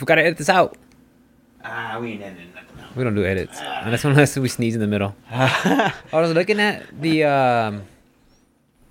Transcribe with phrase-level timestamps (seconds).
[0.00, 0.76] We gotta edit this out.
[1.64, 2.96] Ah, we ain't editing nothing out.
[2.96, 5.14] We don't do edits unless unless we sneeze in the middle.
[5.30, 7.82] I was looking at the um,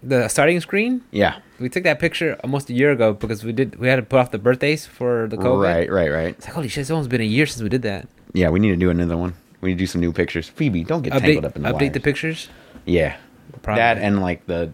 [0.03, 1.01] the starting screen.
[1.11, 1.39] Yeah.
[1.59, 4.19] We took that picture almost a year ago because we did we had to put
[4.19, 5.63] off the birthdays for the COVID.
[5.63, 6.29] Right, right, right.
[6.29, 6.81] It's like holy shit!
[6.81, 8.07] It's almost been a year since we did that.
[8.33, 9.33] Yeah, we need to do another one.
[9.61, 10.47] We need to do some new pictures.
[10.47, 11.93] Phoebe, don't get Update tangled up in the update wires.
[11.93, 12.49] the pictures.
[12.85, 13.17] Yeah,
[13.61, 13.81] Probably.
[13.81, 14.71] that and like the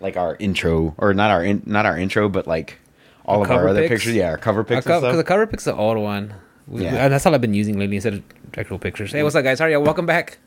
[0.00, 2.78] like our intro or not our in, not our intro, but like
[3.24, 3.90] all of our other pics?
[4.02, 4.14] pictures.
[4.14, 6.34] Yeah, our cover pics Because and the cover pic's the old one.
[6.66, 6.92] We- Yeah.
[6.92, 8.22] we- and that's all I've been using lately instead of
[8.56, 9.12] actual pictures.
[9.12, 9.58] Hey, what's up, guys?
[9.58, 9.80] How are you?
[9.80, 10.38] Welcome back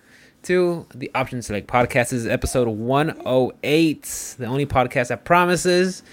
[0.44, 2.10] to the Option Select Podcast.
[2.10, 6.04] This is episode 108, the only podcast that promises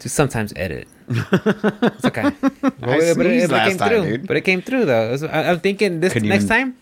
[0.00, 0.86] to sometimes edit.
[1.08, 2.30] it's okay.
[2.40, 4.02] But, it- but it, but it last came time, through.
[4.18, 4.26] dude.
[4.26, 5.10] But it came through, though.
[5.10, 6.76] Was- I, I'm thinking this Couldn't next even- time,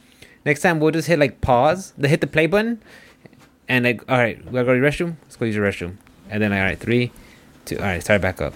[0.45, 2.81] next time we'll just hit like pause, the hit the play button,
[3.69, 5.17] and like, all right, we gotta go to the restroom.
[5.23, 5.97] Let's go use the restroom.
[6.31, 7.13] And then, all right, three,
[7.67, 8.55] two, all right, start back up.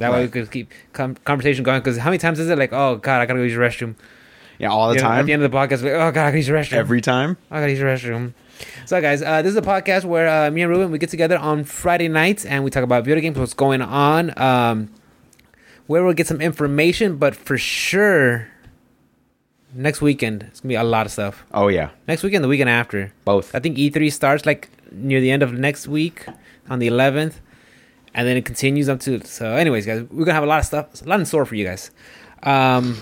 [0.00, 1.80] That way we could keep com- conversation going.
[1.80, 3.94] Because how many times is it like, oh god, I gotta go use the restroom?
[4.58, 5.20] Yeah, all the You know, time.
[5.20, 6.72] At the end of the podcast, like, oh god, I gotta use the restroom.
[6.78, 7.36] Every time.
[7.50, 8.32] I gotta use the restroom.
[8.84, 11.38] So, guys, uh, this is a podcast where uh, me and Ruben we get together
[11.38, 14.90] on Friday nights and we talk about video games, what's going on, um,
[15.86, 17.16] where we'll get some information.
[17.16, 18.48] But for sure,
[19.74, 21.44] next weekend it's gonna be a lot of stuff.
[21.54, 23.12] Oh yeah, Next weekend, the weekend after.
[23.24, 23.54] both.
[23.54, 26.26] I think E3 starts like near the end of next week
[26.68, 27.34] on the 11th,
[28.14, 29.24] and then it continues up to.
[29.24, 31.54] So, anyways, guys, we're gonna have a lot of stuff, a lot in store for
[31.54, 31.90] you guys.
[32.42, 32.96] Um,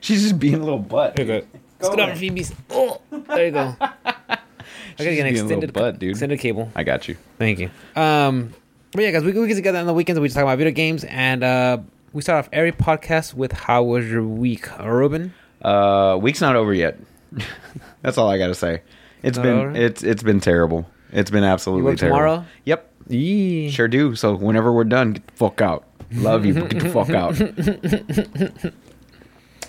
[0.00, 1.18] She's just being a little butt.
[1.18, 1.46] here you go.
[1.80, 2.16] Let's get over there.
[2.16, 2.52] Phoebe's.
[2.70, 3.76] Oh, there you go.
[3.80, 6.10] I gotta get an being a little extended, butt, dude.
[6.10, 6.70] extended cable.
[6.74, 7.16] I got you.
[7.38, 7.70] Thank you.
[7.94, 8.54] Um,
[8.92, 10.18] but yeah, guys, we, we get together on the weekends.
[10.20, 11.78] We just talk about video games, and uh,
[12.12, 16.72] we start off every podcast with "How was your week, Ruben?" Uh, week's not over
[16.72, 16.98] yet.
[18.02, 18.82] That's all I got to say.
[19.22, 19.72] It's Not been over?
[19.76, 20.88] it's it's been terrible.
[21.12, 22.18] It's been absolutely You work terrible.
[22.18, 22.44] tomorrow?
[22.64, 23.70] Yep, Yee.
[23.70, 24.14] sure do.
[24.14, 25.84] So whenever we're done, get the fuck out.
[26.12, 28.72] Love you, but get the fuck out.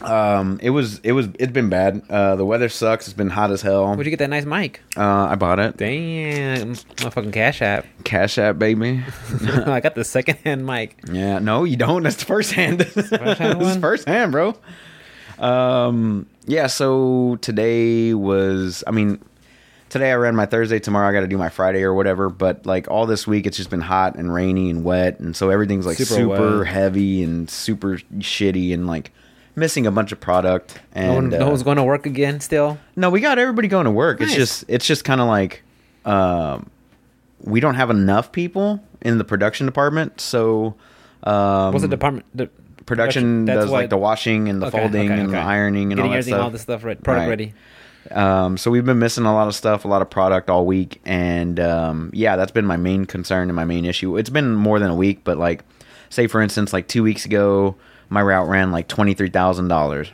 [0.02, 2.04] Um, it was it was it's been bad.
[2.10, 3.08] Uh, the weather sucks.
[3.08, 3.88] It's been hot as hell.
[3.88, 4.82] Where'd you get that nice mic?
[4.96, 5.78] Uh, I bought it.
[5.78, 6.70] Damn,
[7.04, 7.86] my fucking Cash App.
[8.04, 9.04] Cash App, baby.
[9.66, 11.00] I got the second hand mic.
[11.12, 12.04] Yeah, no, you don't.
[12.04, 12.80] That's the first hand.
[12.98, 14.56] This is first hand, bro.
[15.40, 16.68] Um, yeah.
[16.68, 19.20] So today was, I mean,
[19.90, 20.80] today I ran my Thursday.
[20.80, 22.30] Tomorrow I got to do my Friday or whatever.
[22.30, 25.50] But like all this week, it's just been hot and rainy and wet, and so
[25.50, 29.12] everything's like Super super, heavy and super shitty and like
[29.56, 30.80] missing a bunch of product.
[30.94, 32.78] And No, one, no uh, one's going to work again still.
[32.96, 34.22] no, we got everybody going to work.
[34.22, 35.64] It's just it's just kind of like
[36.06, 36.70] um,
[37.42, 40.76] we don't have enough people in the production department, so
[41.24, 42.26] um, What's the department?
[42.34, 42.50] The
[42.86, 45.98] production does why- like the washing and the Okay, folding okay, and the ironing and
[45.98, 46.44] Getting all that everything, stuff.
[46.44, 47.30] all this stuff right, product Right.
[47.30, 47.54] ready.
[48.12, 51.02] Um, so we've been missing a lot of stuff, a lot of product all week,
[51.06, 54.18] and um, yeah, that's been my main concern and my main issue.
[54.18, 55.64] It's been more than a week, but like,
[56.10, 57.76] say for instance, like two weeks ago,
[58.10, 60.12] my route ran like twenty three thousand dollars,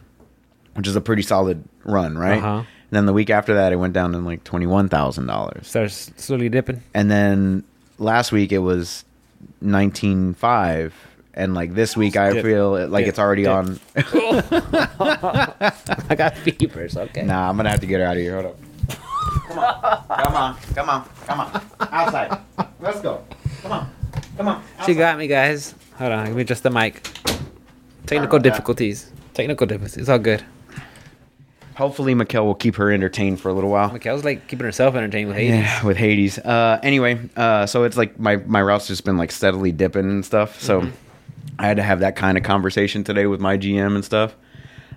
[0.74, 2.38] which is a pretty solid run, right?
[2.40, 2.58] Uh-huh.
[2.58, 2.66] And
[2.98, 6.12] then the week after that, it went down to like twenty one thousand dollars, Starts
[6.18, 6.82] slowly dipping.
[6.94, 7.64] and then
[8.00, 9.06] last week it was
[9.62, 10.94] nineteen five.
[11.36, 12.44] And like this week, I Dip.
[12.46, 13.10] feel like Dip.
[13.10, 13.52] it's already Dip.
[13.52, 13.80] on.
[16.10, 16.96] I got fevers.
[16.96, 17.24] Okay.
[17.24, 18.34] Nah, I'm gonna have to get her out of here.
[18.42, 18.58] Hold up.
[19.48, 21.62] Come on, come on, come on, come on.
[21.92, 22.38] Outside.
[22.80, 23.24] Let's go.
[23.62, 23.90] Come on,
[24.38, 24.64] come on.
[24.86, 25.74] She got me, guys.
[25.98, 27.02] Hold on, give me just the mic.
[28.06, 28.44] Technical about that.
[28.44, 29.12] difficulties.
[29.34, 29.98] Technical difficulties.
[29.98, 30.44] It's all good.
[31.76, 33.90] Hopefully, Mikkel will keep her entertained for a little while.
[33.90, 35.56] Mikkel's like keeping herself entertained with Hades.
[35.56, 36.38] Yeah, with Hades.
[36.38, 40.24] Uh, anyway, uh, so it's like my my route's just been like steadily dipping and
[40.24, 40.62] stuff.
[40.62, 40.96] So Mm-hmm.
[41.60, 44.36] I had to have that kind of conversation today with my GM and stuff.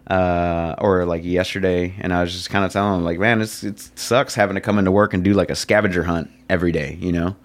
[0.09, 3.65] Uh, or like yesterday, and I was just kind of telling him like, man, it's
[3.65, 6.97] it sucks having to come into work and do like a scavenger hunt every day.
[7.01, 7.37] You know,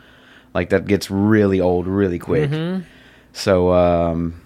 [0.54, 2.52] like that gets really old really quick.
[2.52, 2.84] Mm-hmm.
[3.34, 4.40] So um,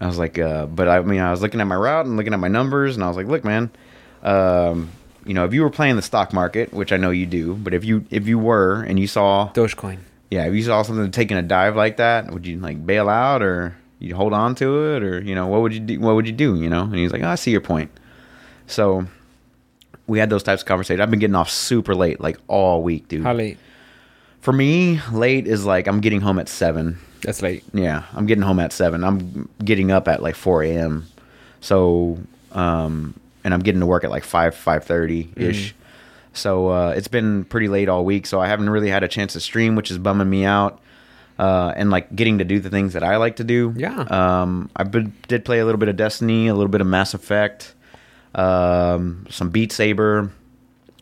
[0.00, 2.32] I was like, uh, but I mean, I was looking at my route and looking
[2.32, 3.70] at my numbers, and I was like, look, man,
[4.22, 4.90] um,
[5.26, 7.74] you know, if you were playing the stock market, which I know you do, but
[7.74, 9.98] if you if you were and you saw, Dogecoin.
[10.30, 13.42] yeah, if you saw something taking a dive like that, would you like bail out
[13.42, 16.00] or you hold on to it or you know what would you do?
[16.00, 16.56] What would you do?
[16.56, 16.82] You know?
[16.82, 17.90] And he's like, oh, I see your point.
[18.66, 19.06] So
[20.06, 21.00] we had those types of conversations.
[21.00, 23.22] I've been getting off super late, like all week, dude.
[23.22, 23.58] How late?
[24.40, 26.98] For me, late is like I'm getting home at seven.
[27.22, 27.62] That's late.
[27.72, 29.04] Yeah, I'm getting home at seven.
[29.04, 31.06] I'm getting up at like four a.m.
[31.60, 32.18] So,
[32.50, 35.74] um, and I'm getting to work at like five five thirty ish.
[36.32, 38.26] So uh, it's been pretty late all week.
[38.26, 40.80] So I haven't really had a chance to stream, which is bumming me out.
[41.42, 43.74] Uh, and like getting to do the things that I like to do.
[43.76, 44.02] Yeah.
[44.02, 47.14] Um, I been, did play a little bit of Destiny, a little bit of Mass
[47.14, 47.74] Effect,
[48.36, 50.30] um, some Beat Saber.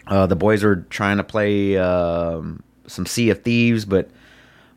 [0.06, 4.08] Uh, the boys are trying to play um, some Sea of Thieves, but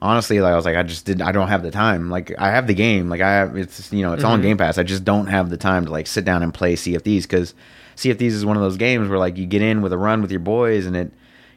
[0.01, 1.21] honestly, like I was like, I just didn't.
[1.23, 2.09] I don't have the time.
[2.09, 3.09] Like I have the game.
[3.09, 3.55] Like I have.
[3.55, 4.43] It's you know, it's on Mhm.
[4.43, 4.77] Game Pass.
[4.77, 7.53] I just don't have the time to like sit down and play CFDs because
[7.95, 10.29] CFDs is one of those games where like you get in with a run with
[10.31, 11.11] your boys and it,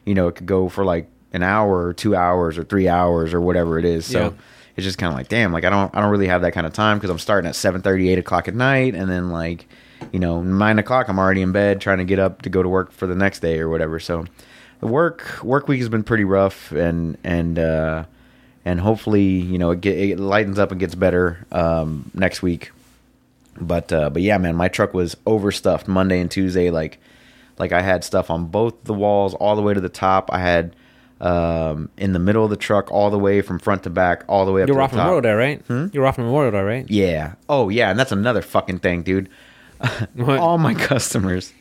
[0.05, 3.33] you know, it could go for like an hour or two hours or three hours
[3.33, 4.05] or whatever it is.
[4.05, 4.19] So.
[4.19, 4.31] Yeah.
[4.75, 6.67] It's just kind of like, damn, like I don't, I don't really have that kind
[6.67, 9.67] of time because I'm starting at 7:30, 8 o'clock at night, and then like,
[10.11, 12.69] you know, nine o'clock, I'm already in bed trying to get up to go to
[12.69, 13.99] work for the next day or whatever.
[13.99, 14.27] So,
[14.79, 18.05] the work work week has been pretty rough, and and uh,
[18.65, 22.69] and hopefully, you know, it, get, it lightens up and gets better um, next week.
[23.59, 26.69] But uh, but yeah, man, my truck was overstuffed Monday and Tuesday.
[26.69, 26.99] Like
[27.57, 30.29] like I had stuff on both the walls all the way to the top.
[30.31, 30.75] I had
[31.19, 34.45] um, in the middle of the truck all the way from front to back, all
[34.45, 34.97] the way up You're to off the.
[34.97, 35.61] Memorial Day, right?
[35.67, 35.87] Hmm?
[35.93, 36.89] You're off Memorial Day, right?
[36.89, 37.33] Yeah.
[37.49, 37.89] Oh, yeah.
[37.89, 39.29] And that's another fucking thing, dude.
[40.19, 41.53] All my customers,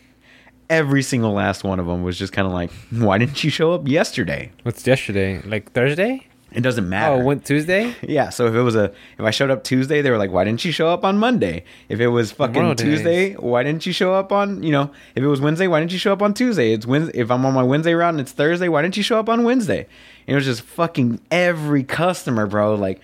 [0.70, 3.72] every single last one of them was just kind of like, why didn't you show
[3.72, 4.52] up yesterday?
[4.62, 5.40] What's yesterday?
[5.42, 6.26] Like Thursday?
[6.52, 7.14] It doesn't matter.
[7.14, 7.94] Oh, went Tuesday?
[8.02, 8.30] yeah.
[8.30, 8.84] So if it was a,
[9.18, 11.64] if I showed up Tuesday, they were like, why didn't you show up on Monday?
[11.88, 12.76] If it was fucking Days.
[12.76, 15.92] Tuesday, why didn't you show up on, you know, if it was Wednesday, why didn't
[15.92, 16.72] you show up on Tuesday?
[16.72, 17.18] It's Wednesday.
[17.18, 19.44] If I'm on my Wednesday route and it's Thursday, why didn't you show up on
[19.44, 19.86] Wednesday?
[20.26, 22.74] And it was just fucking every customer, bro.
[22.74, 23.00] Like,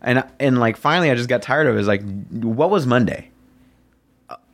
[0.00, 1.78] and and like finally, I just got tired of it.
[1.78, 3.30] It's like, what was Monday?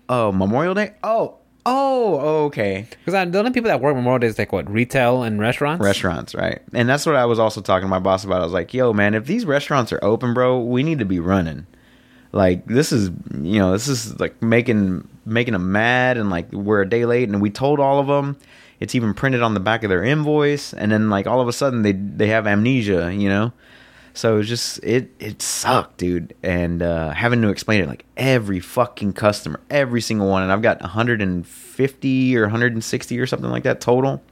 [0.09, 0.93] Oh, Memorial Day.
[1.03, 2.87] Oh, Oh, oh, okay.
[3.05, 5.83] Because the only people that work Day is like what retail and restaurants.
[5.83, 6.61] Restaurants, right?
[6.75, 8.41] And that's what I was also talking to my boss about.
[8.43, 11.21] I was like, "Yo, man, if these restaurants are open, bro, we need to be
[11.21, 11.67] running.
[12.33, 16.83] Like, this is, you know, this is like making making them mad, and like we're
[16.83, 18.37] a day late, and we told all of them.
[18.81, 21.53] It's even printed on the back of their invoice, and then like all of a
[21.53, 23.53] sudden they they have amnesia, you know."
[24.17, 28.61] So it's just it it sucked, dude, and uh, having to explain it like every
[28.61, 33.81] fucking customer, every single one, and I've got 150 or 160 or something like that
[33.81, 34.23] total,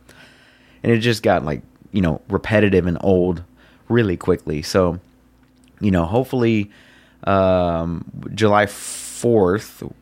[0.82, 3.42] and it just got like you know repetitive and old
[3.88, 4.62] really quickly.
[4.62, 5.00] So
[5.80, 6.70] you know, hopefully,
[7.24, 9.92] um, July 4th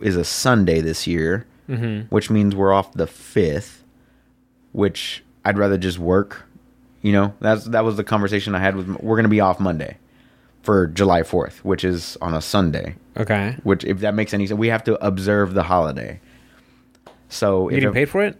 [0.00, 2.14] is a Sunday this year, Mm-hmm.
[2.14, 3.78] which means we're off the 5th,
[4.72, 6.44] which I'd rather just work.
[7.02, 8.88] You know, that's that was the conversation I had with.
[9.00, 9.96] We're gonna be off Monday
[10.62, 12.94] for July Fourth, which is on a Sunday.
[13.16, 13.56] Okay.
[13.64, 16.20] Which, if that makes any sense, we have to observe the holiday.
[17.28, 18.36] So, You if getting paid for it?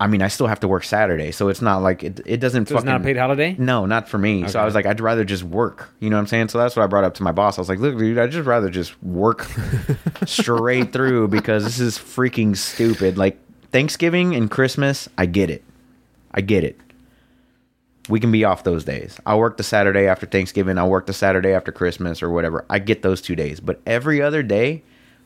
[0.00, 2.20] I mean, I still have to work Saturday, so it's not like it.
[2.24, 3.56] It doesn't So it's not a paid holiday?
[3.58, 4.46] No, not for me.
[4.46, 5.88] So I was like, I'd rather just work.
[5.98, 6.50] You know what I'm saying?
[6.50, 7.58] So that's what I brought up to my boss.
[7.58, 9.48] I was like, look, dude, I'd just rather just work
[10.24, 13.18] straight through because this is freaking stupid.
[13.18, 13.38] Like
[13.72, 15.64] Thanksgiving and Christmas, I get it.
[16.30, 16.78] I get it.
[18.08, 19.20] We can be off those days.
[19.26, 20.78] I'll work the Saturday after Thanksgiving.
[20.78, 22.64] I'll work the Saturday after Christmas or whatever.
[22.70, 23.60] I get those two days.
[23.60, 24.82] But every other day,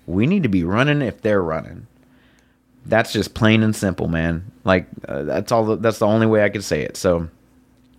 [0.06, 1.86] we need to be running if they're running.
[2.84, 4.50] That's just plain and simple, man.
[4.64, 5.76] Like uh, that's all.
[5.76, 6.96] That's the only way I could say it.
[6.96, 7.28] So,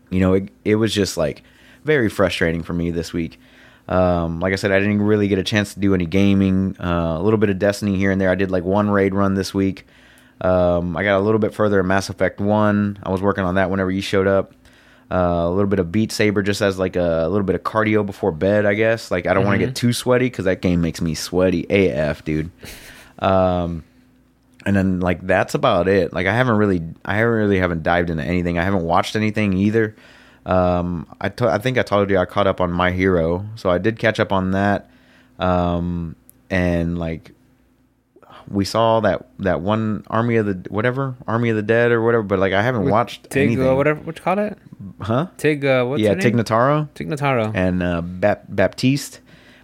[0.09, 1.44] you know, it it was just like
[1.85, 3.39] very frustrating for me this week.
[3.88, 6.75] Um, like I said, I didn't really get a chance to do any gaming.
[6.80, 8.30] Uh, a little bit of Destiny here and there.
[8.30, 9.85] I did like one raid run this week.
[10.41, 13.00] Um, I got a little bit further in Mass Effect One.
[13.03, 14.53] I was working on that whenever you showed up.
[15.12, 18.06] Uh, a little bit of Beat Saber just as like a, little bit of cardio
[18.06, 19.12] before bed, I guess.
[19.12, 22.26] Like I don't want to get too sweaty because that game makes me sweaty AF,
[22.26, 22.50] dude.
[23.20, 23.84] Um,
[24.66, 26.14] and then like that's about it.
[26.14, 28.58] Like I haven't really, I haven't really haven't dived into anything.
[28.58, 29.96] I haven't watched anything either.
[30.46, 34.00] Um, I think I told you I caught up on My Hero, so I did
[34.00, 34.90] catch up on that.
[35.40, 36.16] Um,
[36.50, 37.31] and like
[38.50, 42.24] we saw that that one Army of the whatever Army of the Dead or whatever,
[42.24, 43.68] but like I haven't watched Tig, anything.
[43.68, 44.57] uh, whatever, what you call it?
[45.01, 45.27] Huh?
[45.37, 46.33] Tig, uh, what's yeah, her name?
[46.33, 47.51] Tignataro Tig Notaro.
[47.53, 49.19] and uh, Bap- Baptiste.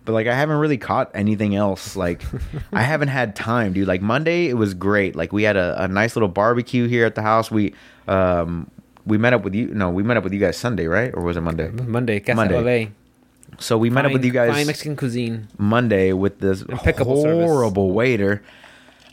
[0.05, 1.95] But like I haven't really caught anything else.
[1.95, 2.23] Like
[2.73, 3.87] I haven't had time, dude.
[3.87, 5.15] Like Monday, it was great.
[5.15, 7.51] Like we had a, a nice little barbecue here at the house.
[7.51, 7.73] We
[8.07, 8.69] um
[9.05, 9.67] we met up with you.
[9.67, 11.11] No, we met up with you guys Sunday, right?
[11.13, 11.69] Or was it Monday?
[11.69, 12.55] Monday, Casa Monday.
[12.55, 12.91] Monday.
[13.57, 15.47] So we met up with you guys Fine Mexican cuisine.
[15.57, 17.49] Monday with this Impeccable service.
[17.49, 18.41] horrible waiter,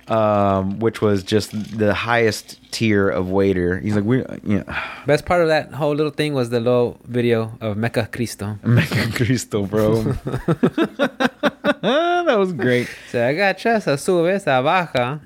[0.09, 3.79] um, which was just the highest tier of waiter.
[3.79, 7.01] He's like, we, you know, Best part of that whole little thing was the little
[7.05, 8.59] video of Mecca Cristo.
[8.65, 10.03] Mecca Cristo, bro.
[11.83, 12.89] that was great.
[13.11, 15.19] Se agacha, se sube, se baja.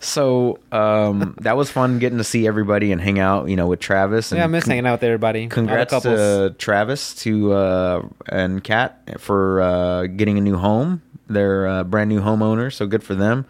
[0.00, 3.80] So um, that was fun getting to see everybody and hang out, you know, with
[3.80, 4.32] Travis.
[4.32, 5.48] And yeah, I miss con- hanging out with everybody.
[5.48, 11.02] Congrats to Travis to uh, and Kat for uh, getting a new home.
[11.26, 13.46] They're uh, brand new homeowners, so good for them.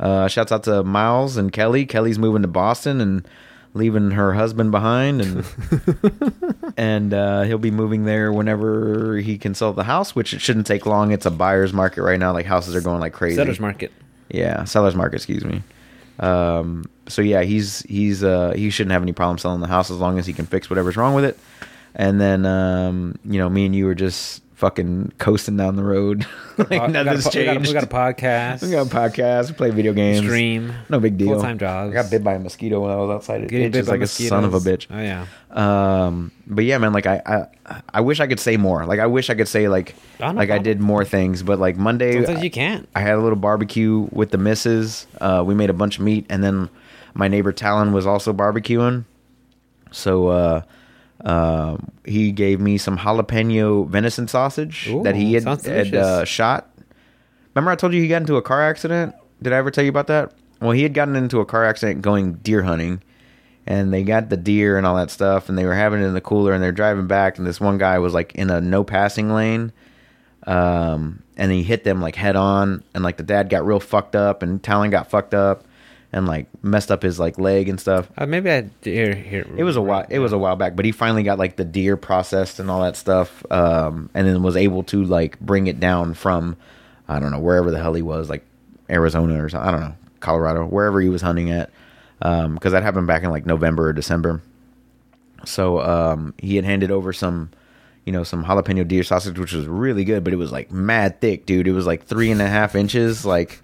[0.00, 1.86] Uh, shouts out to Miles and Kelly.
[1.86, 3.26] Kelly's moving to Boston and
[3.74, 5.44] leaving her husband behind, and
[6.76, 10.66] and uh, he'll be moving there whenever he can sell the house, which it shouldn't
[10.66, 11.12] take long.
[11.12, 13.36] It's a buyer's market right now; like houses are going like crazy.
[13.36, 13.92] Sellers market.
[14.28, 15.16] Yeah, seller's market.
[15.16, 15.62] Excuse me.
[16.18, 19.98] Um, so yeah, he's he's uh, he shouldn't have any problem selling the house as
[19.98, 21.38] long as he can fix whatever's wrong with it.
[21.94, 26.24] and then um, you know, me and you were just fucking coasting down the road.
[26.56, 27.66] like Uh, we got a nothing's we got a- changed.
[27.68, 28.62] We got a podcast.
[28.62, 29.48] We got a podcast.
[29.48, 30.20] We play video games.
[30.20, 30.72] stream.
[30.88, 31.32] No big deal.
[31.34, 31.90] Full-time jobs.
[31.90, 33.42] I got bit by a mosquito when I was outside.
[33.42, 34.86] It Getting itches bit by like a son of a bitch.
[34.88, 35.26] Oh yeah.
[35.50, 38.86] Um, but yeah, man, like I, I, I wish I could say more.
[38.86, 41.42] Like I wish I could say like, Oh, no like I did more things.
[41.42, 42.88] But like Monday, Sometimes you can't.
[42.94, 45.08] I had a little barbecue with the missus.
[45.20, 46.70] Uh, we made a bunch of meat, and then
[47.14, 49.06] my neighbor Talon was also barbecuing.
[49.90, 50.62] So uh,
[51.24, 56.68] uh, he gave me some jalapeno venison sausage Ooh, that he had, had uh, shot.
[57.54, 59.14] Remember, I told you he got into a car accident.
[59.40, 60.32] Did I ever tell you about that?
[60.60, 63.02] Well, he had gotten into a car accident going deer hunting,
[63.66, 66.14] and they got the deer and all that stuff, and they were having it in
[66.14, 68.84] the cooler, and they're driving back, and this one guy was like in a no
[68.84, 69.72] passing lane,
[70.46, 74.16] um, and he hit them like head on, and like the dad got real fucked
[74.16, 75.64] up, and Talon got fucked up,
[76.12, 78.10] and like messed up his like leg and stuff.
[78.18, 79.46] Uh, maybe I here here.
[79.56, 80.06] It was a while.
[80.10, 82.82] It was a while back, but he finally got like the deer processed and all
[82.82, 86.56] that stuff, um, and then was able to like bring it down from,
[87.08, 88.44] I don't know wherever the hell he was, like
[88.90, 89.68] Arizona or something.
[89.68, 91.70] I don't know, Colorado, wherever he was hunting at,
[92.18, 94.42] because that happened back in like November or December.
[95.44, 97.50] So um, he had handed over some,
[98.04, 101.20] you know, some jalapeno deer sausage, which was really good, but it was like mad
[101.20, 101.66] thick, dude.
[101.66, 103.60] It was like three and a half inches, like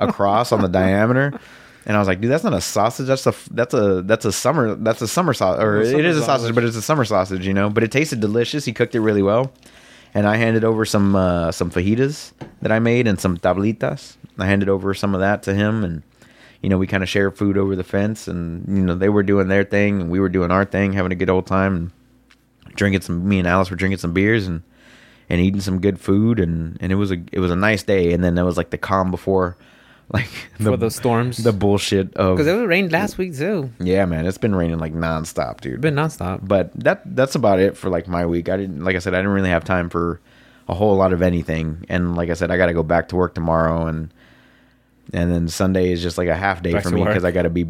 [0.00, 1.38] across on the diameter.
[1.86, 3.06] And I was like, dude, that's not a sausage.
[3.06, 6.20] That's a that's a that's a summer that's a summer sausage, or it is a
[6.20, 6.54] sausage, sausage.
[6.54, 7.68] but it's a summer sausage, you know.
[7.68, 8.64] But it tasted delicious.
[8.64, 9.52] He cooked it really well.
[10.14, 14.16] And I handed over some uh, some fajitas that I made and some tablitas.
[14.38, 16.02] I handed over some of that to him, and
[16.62, 19.22] you know we kind of shared food over the fence, and you know they were
[19.22, 21.90] doing their thing, and we were doing our thing, having a good old time, and
[22.76, 23.28] drinking some.
[23.28, 24.62] Me and Alice were drinking some beers and
[25.28, 28.12] and eating some good food, and and it was a it was a nice day.
[28.12, 29.56] And then there was like the calm before,
[30.12, 30.28] like
[30.60, 31.38] For those storms.
[31.38, 33.70] the bullshit of because it rained last week too.
[33.80, 34.26] yeah, man.
[34.26, 36.46] It's been raining like nonstop, dude It's been nonstop.
[36.46, 38.48] but that that's about it for like my week.
[38.48, 40.20] I didn't like I said I didn't really have time for
[40.68, 41.84] a whole lot of anything.
[41.88, 44.12] And like I said, I got to go back to work tomorrow and
[45.12, 47.42] and then Sunday is just like a half day Back for me because I got
[47.42, 47.66] to be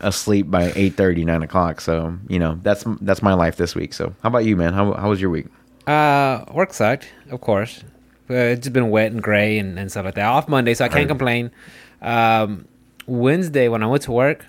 [0.00, 1.80] asleep by 8:30, 9 o'clock.
[1.80, 3.92] So you know that's that's my life this week.
[3.94, 4.72] So how about you, man?
[4.72, 5.46] How how was your week?
[5.86, 7.84] Uh, work sucked, of course.
[8.30, 10.24] Uh, it's just been wet and gray and, and stuff like that.
[10.26, 11.08] Off Monday, so I can't Right.
[11.08, 11.50] complain.
[12.00, 12.66] Um,
[13.06, 14.46] Wednesday when I went to work,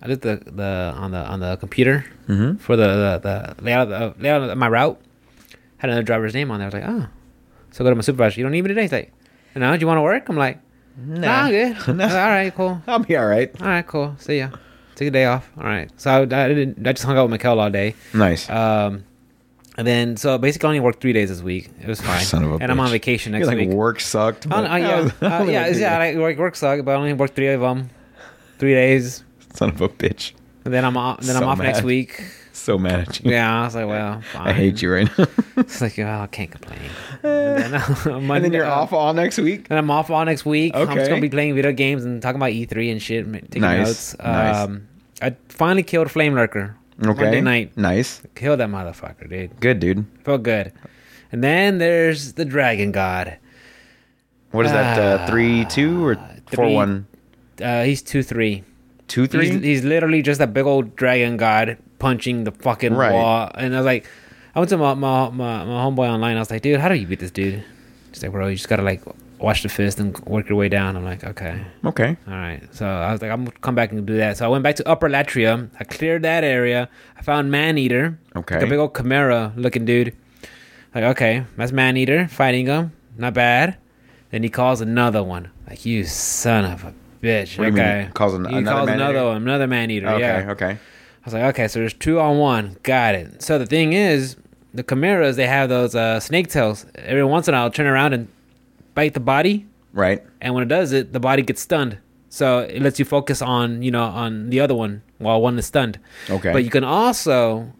[0.00, 2.60] I did the, the on the on the computer Mhm.
[2.60, 5.00] for the the, the layout of the, layout of my route.
[5.78, 6.66] Had another driver's name on there.
[6.66, 7.06] I was like, oh.
[7.72, 8.38] So I go to my supervisor.
[8.40, 8.82] You don't need me today.
[8.82, 9.12] He's like,
[9.54, 10.28] no, do you want to work?
[10.28, 10.58] I'm like,
[10.96, 11.76] nah, I'm good.
[11.96, 12.04] Nah.
[12.04, 12.80] All right, cool.
[12.86, 13.50] I'll be all right.
[13.60, 14.14] All right, cool.
[14.18, 14.50] See ya.
[14.94, 15.48] Take a day off.
[15.56, 15.90] All right.
[15.96, 16.86] So I, I didn't.
[16.86, 17.94] I just hung out with Mikkel all day.
[18.14, 18.48] Nice.
[18.50, 19.04] Um,
[19.78, 21.70] and then so basically I only worked three days this week.
[21.80, 22.20] It was fine.
[22.20, 22.92] Son of a and I'm on bitch.
[22.92, 23.70] vacation You're next like week.
[23.70, 24.44] work sucked.
[24.46, 25.96] Oh, but- no, yeah, uh, yeah, yeah.
[25.98, 27.88] Like, work work sucked, but I only worked three of them,
[28.58, 30.32] three days, Son of a bitch.
[30.66, 31.20] and then I'm off.
[31.20, 32.22] Then I'm So off next week.
[32.52, 33.30] So mad at you.
[33.30, 34.46] Yeah, I was like, well, fine.
[34.48, 35.26] I hate you right now.
[35.56, 36.80] It's like, well, I can't complain.
[37.22, 39.68] and then, uh, and then you're uh, off all next week.
[39.70, 40.74] And I'm off all next week.
[40.74, 43.86] I'm just gonna be playing video games and talking about E3 and shit, taking Nice,
[43.86, 44.16] notes.
[44.18, 44.56] nice.
[44.56, 44.88] Um,
[45.22, 46.76] I finally killed Flame Lurker.
[47.00, 47.22] Okay.
[47.22, 47.76] Monday night.
[47.76, 48.22] Nice.
[48.34, 49.60] Kill that motherfucker, dude.
[49.60, 50.04] Good, dude.
[50.24, 50.72] Felt good.
[51.30, 53.38] And then there's the Dragon God.
[54.50, 54.98] What is that?
[54.98, 57.06] Uh, three two or Ah, four three- one
[57.62, 58.64] Uh, he's two three.
[59.08, 59.50] two three?
[59.50, 63.12] He's, he's literally just a big old dragon god punching the fucking Right.
[63.12, 63.50] wall.
[63.54, 64.06] And I was like,
[64.54, 66.36] I went to my, my my my homeboy online.
[66.36, 67.62] I was like, dude, how do you beat this dude?
[68.10, 69.02] He's like, bro, you just gotta like
[69.38, 70.96] watch the fist and work your way down.
[70.96, 72.16] I'm like, okay, okay.
[72.26, 72.62] all right.
[72.74, 74.36] So I was like, I'm gonna come back and do that.
[74.36, 75.70] So I went back to Upper Latria.
[75.78, 76.88] I cleared that area.
[77.16, 78.18] I found Man Eater.
[78.36, 78.56] Okay.
[78.56, 80.14] Like a big old Chimera looking dude.
[80.94, 82.92] Like, okay, that's Man Eater fighting him.
[83.16, 83.76] Not bad.
[84.30, 85.50] Then he calls another one.
[85.68, 87.58] Like, you son of a bitch.
[87.58, 88.10] What you mean, okay.
[88.14, 89.04] calls an- he another calls Man-Eater?
[89.04, 90.08] another one, another Man Eater.
[90.08, 90.20] Okay.
[90.20, 90.50] yeah.
[90.50, 90.70] Okay.
[90.72, 90.78] I
[91.24, 92.76] was like, okay, so there's two on one.
[92.82, 93.42] Got it.
[93.42, 94.36] So the thing is,
[94.72, 96.86] the Chimeras, they have those uh, snake tails.
[96.94, 98.28] Every once in a while, it'll turn around and
[98.98, 99.56] bite the body.
[99.92, 100.20] Right.
[100.40, 101.98] And when it does it, the body gets stunned.
[102.30, 105.66] So it lets you focus on, you know, on the other one while one is
[105.66, 106.00] stunned.
[106.28, 106.52] Okay.
[106.52, 107.72] But you can also,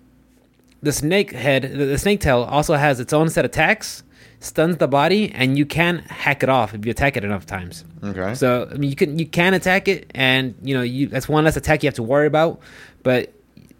[0.80, 4.04] the snake head, the, snake tail also has its own set of attacks,
[4.38, 7.84] stuns the body, and you can hack it off if you attack it enough times.
[8.02, 8.34] Okay.
[8.34, 11.44] So I mean, you can you can attack it, and you know you that's one
[11.44, 12.60] less attack you have to worry about,
[13.02, 13.32] but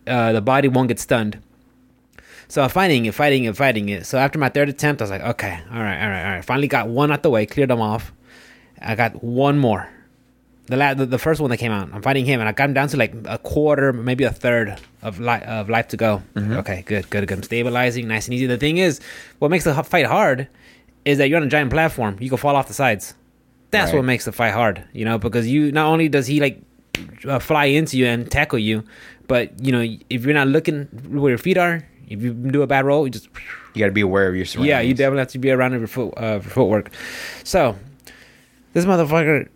[0.08, 1.38] uh, the body won't get stunned.
[2.48, 4.06] So I'm fighting it, fighting it, fighting it.
[4.06, 6.44] So after my third attempt, I was like, okay, all right, all right, all right.
[6.44, 8.12] Finally got one out the way, cleared them off.
[8.80, 9.88] I got one more.
[10.66, 12.64] The, la- the the first one that came out, I'm fighting him, and I got
[12.68, 16.22] him down to like a quarter, maybe a third of life of life to go.
[16.36, 17.38] Okay, good, good, good.
[17.38, 18.46] I'm stabilizing, nice and easy.
[18.46, 19.00] The thing is,
[19.38, 20.46] what makes the fight hard
[21.06, 22.18] is that you're on a giant platform.
[22.20, 23.14] You can fall off the sides.
[23.70, 23.98] That's Right.
[23.98, 26.60] what makes the fight hard, you know, because you not only does he like
[27.26, 28.84] uh, fly into you and tackle you,
[29.26, 32.66] but you know if you're not looking where your feet are, If you do a
[32.66, 33.28] bad roll, you just
[33.74, 34.68] You got to be aware of your surroundings.
[34.70, 36.90] yeah, you definitely have to be around of your foot uh, footwork.
[37.44, 37.76] So
[38.72, 39.48] this motherfucker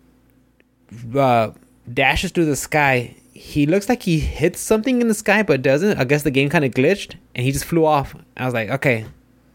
[1.15, 1.51] uh,
[1.91, 3.15] dashes through the sky.
[3.33, 5.97] He looks like he hits something in the sky, but doesn't.
[5.97, 8.15] I guess the game kind of glitched, and he just flew off.
[8.37, 9.05] I was like, okay,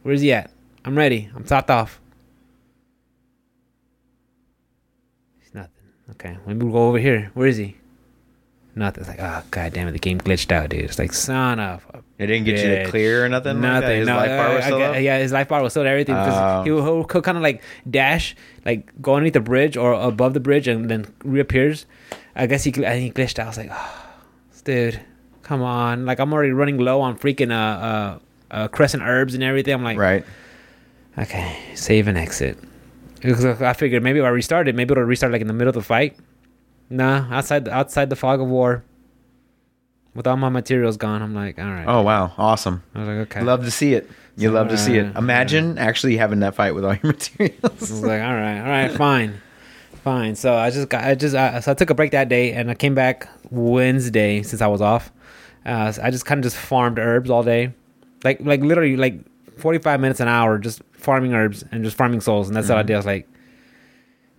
[0.02, 0.50] where's he at?
[0.84, 1.30] I'm ready.
[1.34, 2.00] I'm topped off.
[5.40, 5.70] He's nothing.
[6.12, 7.30] Okay, let me go over here.
[7.34, 7.76] Where is he?
[8.74, 9.02] Nothing.
[9.02, 10.80] It's like, oh god damn it, the game glitched out, dude.
[10.80, 13.60] It's like son of a It didn't get you to clear or nothing.
[13.60, 13.80] like that?
[13.80, 13.98] Nothing.
[14.00, 15.00] His no, life bar was still I- up?
[15.02, 16.62] yeah, his life bar was still there, everything because Oh.
[16.64, 18.34] he will he'll kind of like dash,
[18.66, 21.86] like go underneath the bridge or above the bridge, and then reappears.
[22.34, 23.46] I guess he I think he glitched out.
[23.46, 24.06] I was like, oh,
[24.64, 25.00] dude,
[25.44, 26.06] come on!
[26.06, 28.18] Like I'm already running low on freaking uh uh,
[28.50, 29.74] uh crescent herbs and everything.
[29.74, 30.24] I'm like, right.
[31.18, 32.58] okay, save and exit.
[33.20, 35.74] Because I figured maybe if I restarted, maybe it'll restart like in the middle of
[35.74, 36.16] the fight.
[36.90, 38.82] Nah, outside outside the fog of war.
[40.18, 41.84] With all my materials gone, I'm like, all right.
[41.86, 42.82] Oh wow, awesome.
[42.92, 43.40] I was like, okay.
[43.40, 44.10] Love to see it.
[44.36, 45.14] You love to see it.
[45.14, 47.60] Uh, Imagine actually having that fight with all your materials.
[47.62, 49.40] I was like, all right, all right, fine,
[50.02, 50.34] fine.
[50.34, 52.68] So I just got, I just, I, so I took a break that day, and
[52.68, 55.12] I came back Wednesday since I was off.
[55.64, 57.72] Uh, so I just kind of just farmed herbs all day,
[58.24, 59.20] like, like literally like
[59.56, 62.76] forty five minutes an hour, just farming herbs and just farming souls, and that's all
[62.78, 62.94] I did.
[62.94, 63.28] I was like,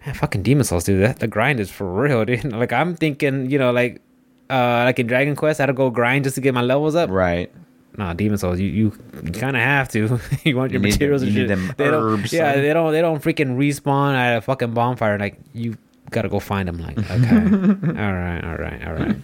[0.06, 1.02] man, fucking Demon's Souls, dude.
[1.04, 2.44] That the grind is for real, dude.
[2.52, 4.02] Like I'm thinking, you know, like,
[4.50, 6.96] uh, like in Dragon Quest, I had to go grind just to get my levels
[6.96, 7.10] up.
[7.10, 7.52] right.
[7.98, 8.60] No, Demon's Souls.
[8.60, 8.94] You you,
[9.26, 10.20] you kind of have to.
[10.46, 11.22] you want your You materials.
[11.22, 11.78] them- and you need shit.
[11.78, 12.62] They herbs, Yeah, son.
[12.62, 12.92] they don't.
[12.94, 15.20] They don't freaking respawn at a fucking bonfire.
[15.20, 15.76] Like you
[16.12, 16.78] gotta go find them.
[16.78, 17.12] Like okay,
[18.00, 19.16] all right, all right, all right.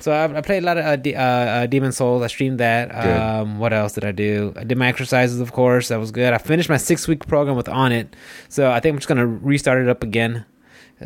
[0.00, 2.22] So I, I played a lot of uh, D, uh, uh, Demon's Souls.
[2.22, 2.94] I streamed that.
[2.94, 4.54] Um, what else did I do?
[4.56, 5.88] I did my exercises, of course.
[5.88, 6.32] That was good.
[6.32, 8.08] I finished my six week program with Onnit.
[8.48, 10.46] So I think I'm just gonna restart it up again.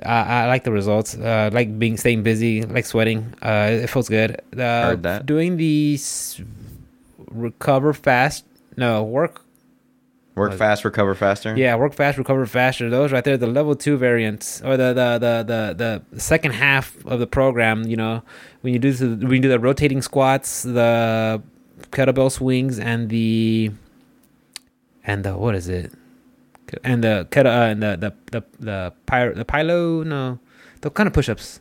[0.05, 1.17] I, I like the results.
[1.17, 3.33] Uh, like being staying busy, like sweating.
[3.43, 4.41] Uh, it feels good.
[4.53, 5.27] Uh, Heard that.
[5.27, 6.41] Doing the s-
[7.31, 8.45] recover fast.
[8.77, 9.43] No, work.
[10.35, 11.57] Work fast, recover faster.
[11.57, 12.91] Yeah, work fast, recover faster.
[12.91, 16.95] Those right there, the level two variants or the the the the, the second half
[17.07, 17.85] of the program.
[17.87, 18.23] You know,
[18.61, 21.43] when you do the when you do the rotating squats, the
[21.91, 23.71] kettlebell swings, and the
[25.05, 25.91] and the what is it?
[26.85, 30.39] And the kettle uh, and the the the the pyro the pylo no,
[30.81, 31.61] the kind of push-ups.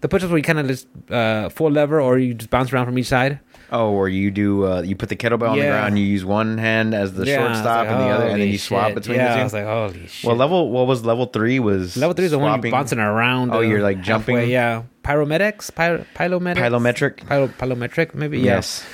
[0.00, 2.84] The push-ups where you kind of just uh, full lever or you just bounce around
[2.86, 3.40] from each side.
[3.72, 6.58] Oh, or you do uh, you put the kettlebell on the ground, you use one
[6.58, 8.94] hand as the Yeah, shortstop like, and the other, and then you swap shit.
[8.96, 9.40] between yeah, the two.
[9.40, 10.28] I was like, holy shit.
[10.28, 13.52] well, level what was level three was Level three is the one you're bouncing around.
[13.54, 14.36] Oh, you're, like, jumping?
[14.36, 17.26] halfway, Yeah, pyromedics, Pyro, pylomedics, Pilometric.
[17.26, 18.38] Pyro, pylometric, maybe.
[18.38, 18.56] Yeah.
[18.56, 18.84] Yes,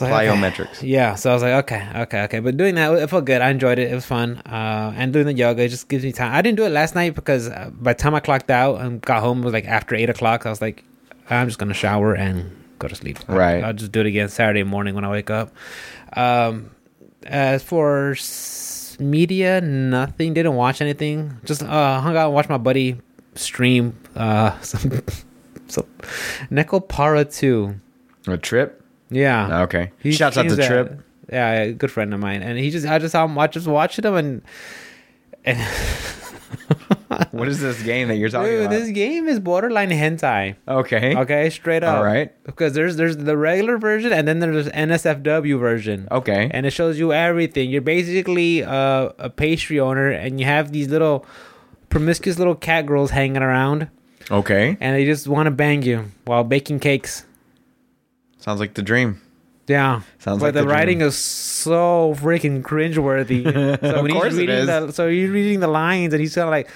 [0.00, 0.40] Like, okay.
[0.82, 2.40] Yeah, so I was like, okay, okay, okay.
[2.40, 3.40] But doing that, it felt good.
[3.42, 3.90] I enjoyed it.
[3.90, 4.38] It was fun.
[4.46, 6.34] Uh, and doing the yoga, it just gives me time.
[6.34, 9.00] I didn't do it last night because uh, by the time I clocked out and
[9.02, 10.46] got home, it was like after eight o'clock.
[10.46, 10.84] I was like,
[11.28, 13.18] I'm just gonna shower and go to sleep.
[13.28, 13.62] I'll- Right.
[13.62, 15.52] I'll, just do it again Saturday morning when I wake up.
[16.14, 16.70] Um,
[17.26, 18.16] as for
[18.98, 20.34] media, nothing.
[20.34, 21.36] Didn't watch anything.
[21.44, 23.00] Just uh, hung out and watched my buddy
[23.34, 24.90] stream uh, some
[25.68, 25.86] some
[26.50, 27.76] Nekopara two.
[28.26, 28.79] A trip.
[29.10, 29.62] Yeah.
[29.62, 29.92] Okay.
[29.98, 31.00] He Shouts out to that- Trip.
[31.32, 33.68] Yeah, yeah, good friend of mine, and he just I just saw him watch just
[33.68, 34.42] watching him and
[35.44, 35.58] and
[37.32, 38.70] What is this game that you're talking dude, about?
[38.70, 40.56] this game is borderline hentai.
[40.66, 41.14] okay.
[41.16, 41.98] Okay, straight up.
[41.98, 42.32] All right.
[42.44, 46.08] Because there's there's the regular version and then there's NSFW version.
[46.10, 46.50] Okay.
[46.52, 47.70] And it shows you everything.
[47.70, 51.24] You're basically uh, a pastry owner, and you have these little
[51.90, 53.88] promiscuous little cat girls hanging around,
[54.30, 54.76] okay.
[54.80, 57.26] and they just want to bang you while baking cakes.
[58.40, 59.20] Sounds like the dream.
[59.68, 63.44] Yeah, Sounds but like the, the writing is so freaking cringeworthy.
[63.80, 64.66] So Of course he's reading is.
[64.66, 66.68] the, so he's reading the lines, and he's kind of like,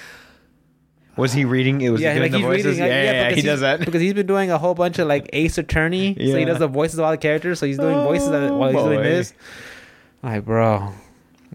[1.16, 1.80] Was he reading?
[1.80, 2.66] It was yeah, he doing like the voices.
[2.66, 5.08] reading, yeah, yeah, yeah, he does that because he's been doing a whole bunch of
[5.08, 6.14] like Ace Attorney.
[6.14, 6.44] So he Yeah.
[6.44, 7.58] does the voices of all the characters.
[7.58, 9.08] So he's doing voices that, while he's doing oh, boy.
[9.08, 9.32] this.
[10.22, 10.92] Like, bro,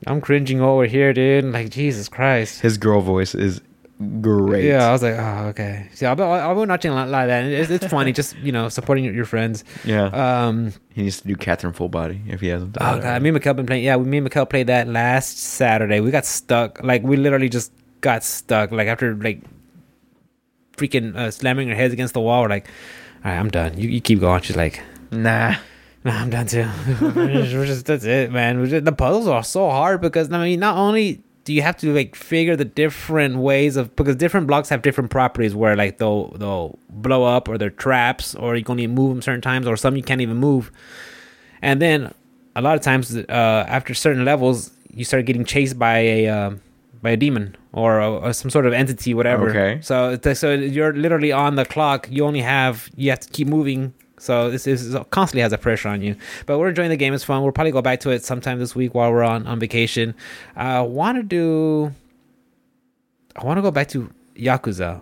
[0.07, 1.45] I'm cringing over here, dude.
[1.45, 2.61] Like, Jesus Christ.
[2.61, 3.61] His girl voice is
[4.21, 4.65] great.
[4.65, 5.89] Yeah, I was like, oh, okay.
[5.99, 7.43] Been, I've been watching a lot like that.
[7.45, 9.63] It's, it's funny, just you know, supporting your, friends.
[9.83, 10.05] Yeah.
[10.05, 12.77] Um, he needs to do Catherine Full Body if he hasn't.
[12.79, 13.83] Oh done it god, me and Mikkel been playing.
[13.83, 15.99] Yeah, me and Mikkel played that last Saturday.
[15.99, 16.83] We got stuck.
[16.83, 18.71] Like we literally just got stuck.
[18.71, 19.41] Like after like
[20.79, 22.41] freaking uh, slamming our heads against the wall.
[22.43, 22.67] We're like,
[23.23, 23.77] all right, I'm done.
[23.77, 24.41] You, you keep going.
[24.41, 24.81] She's like,
[25.11, 25.55] Nah.
[26.05, 26.67] no, I'm done too.
[27.01, 28.65] we're, just, we're just- that's it, man.
[28.65, 31.91] Just- the puzzles are so hard because I mean, not only do you have to
[31.91, 36.27] like figure the different ways of because different blocks have different properties where like they'll
[36.37, 39.75] they'll blow up or they're traps or you can only move them certain times or
[39.75, 40.71] some you can't even move.
[41.63, 42.13] And then
[42.55, 46.51] a lot of times uh, after certain levels, you start getting chased by a uh,
[47.01, 49.49] by a demon or, or some sort of entity, whatever.
[49.49, 49.81] Okay.
[49.81, 52.07] So so you're literally on the clock.
[52.11, 55.89] You only have you have to keep moving So this is constantly has a pressure
[55.89, 56.15] on you.
[56.45, 57.13] But we're enjoying the game.
[57.13, 57.41] It's fun.
[57.43, 60.13] We'll probably go back to it sometime this week while we're on on vacation.
[60.55, 61.93] I want to do.
[63.35, 65.01] I want to go back to Yakuza,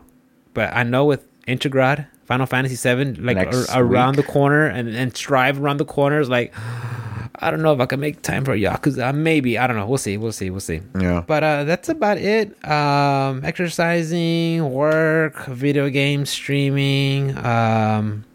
[0.54, 4.26] but I know with Intergrade, Final Fantasy VII, like ar- around week.
[4.26, 6.54] the corner and and strive around the corners, like.
[7.40, 9.14] I don't know if I can make time for Yakuza.
[9.14, 9.86] Maybe I don't know.
[9.86, 10.18] We'll see.
[10.18, 10.50] We'll see.
[10.50, 10.82] We'll see.
[11.00, 11.22] Yeah.
[11.26, 12.48] But uh, that's about it.
[12.68, 18.26] Um, exercising, work, video games, streaming, um,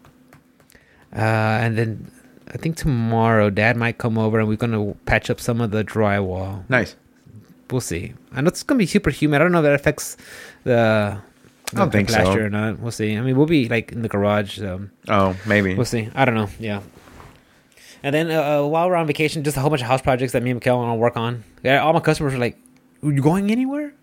[1.15, 2.11] uh, and then
[2.53, 5.83] I think tomorrow Dad might come over and we're gonna patch up some of the
[5.83, 6.63] drywall.
[6.69, 6.95] Nice.
[7.71, 8.13] We'll see.
[8.31, 9.41] I know it's gonna be super humid.
[9.41, 10.17] I don't know if that affects
[10.63, 11.19] the.
[11.73, 12.21] I don't the think so.
[12.21, 12.79] plaster or not.
[12.79, 13.15] We'll see.
[13.17, 14.61] I mean, we'll be like in the garage.
[14.61, 15.73] Um, Oh, maybe.
[15.73, 16.09] We'll see.
[16.13, 16.49] I don't know.
[16.59, 16.81] Yeah.
[18.03, 20.33] And then uh, uh, while we're on vacation, just a whole bunch of house projects
[20.33, 21.43] that me and Mikkel want to work on.
[21.63, 22.57] Yeah, all my customers are like,
[23.01, 23.93] "Are you going anywhere?"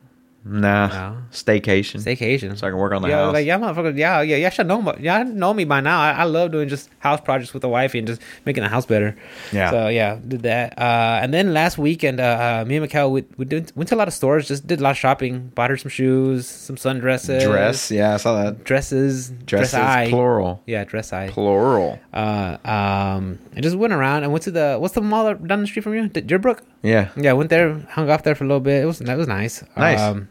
[0.42, 0.86] Nah.
[0.88, 1.16] No.
[1.32, 2.00] Staycation.
[2.00, 2.56] Staycation.
[2.56, 3.32] So I can work on the yeah, house.
[3.34, 3.96] like yeah, motherfucker.
[3.96, 4.48] Yeah, yeah, yeah.
[4.48, 6.00] Should know, my- yeah, know me by now.
[6.00, 8.86] I, I love doing just house projects with the wife and just making the house
[8.86, 9.14] better.
[9.52, 9.70] Yeah.
[9.70, 10.78] So yeah, did that.
[10.78, 13.94] Uh, and then last weekend, uh, uh, me and Mikkel we, we did, went to
[13.94, 14.48] a lot of stores.
[14.48, 15.48] Just did a lot of shopping.
[15.54, 17.90] Bought her some shoes, some sundresses, Dress.
[17.90, 18.64] Yeah, I saw that.
[18.64, 19.72] dresses, Dresses.
[19.72, 20.08] dress eye.
[20.08, 20.62] Plural.
[20.66, 21.28] Yeah, dress eye.
[21.28, 21.98] Plural.
[22.14, 24.22] uh, um, I just went around.
[24.22, 26.08] and went to the what's the mall down the street from you?
[26.08, 26.60] The Deerbrook.
[26.82, 27.10] Yeah.
[27.16, 28.82] Yeah, I went there, hung off there for a little bit.
[28.82, 29.62] It was that was nice.
[29.76, 30.00] Nice.
[30.00, 30.28] Um,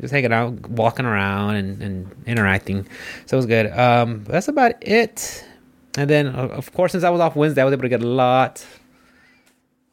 [0.00, 2.86] just hanging out, walking around, and, and interacting.
[3.26, 3.70] So it was good.
[3.70, 5.44] Um, that's about it.
[5.96, 8.06] And then, of course, since I was off Wednesday, I was able to get a
[8.06, 8.66] lot,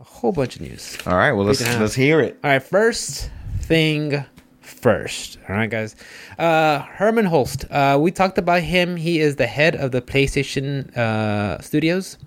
[0.01, 0.97] a whole bunch of news.
[1.05, 1.31] All right.
[1.31, 2.37] Well, let's let's hear it.
[2.43, 4.25] All right, first thing
[4.59, 5.37] first.
[5.47, 5.95] All right, guys.
[6.37, 7.65] Uh, Hermen Hulst.
[7.71, 8.97] Uh, we talked about him.
[8.97, 12.17] He is the head of the PlayStation uh, Studios.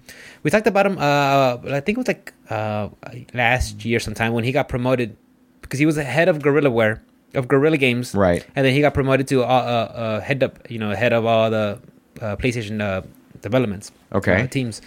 [0.47, 0.97] We talked about him.
[0.97, 2.91] Uh, I think it was like uh,
[3.35, 5.17] last year sometime when he got promoted
[5.61, 7.01] because he was the head of GorillaWare
[7.35, 8.15] of Guerrilla Games.
[8.15, 8.47] Right.
[8.55, 11.27] And then he got promoted to uh, uh, uh, head up, you know, head of
[11.27, 11.81] all the
[12.23, 13.03] uh, PlayStation uh,
[13.43, 13.91] developments.
[14.13, 14.47] Okay.
[14.47, 14.83] teams.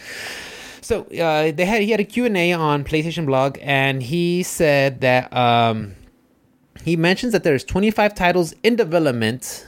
[0.79, 4.43] So uh, they had he had a Q and A on PlayStation Blog, and he
[4.43, 5.93] said that um,
[6.85, 9.67] he mentions that there's 25 titles in development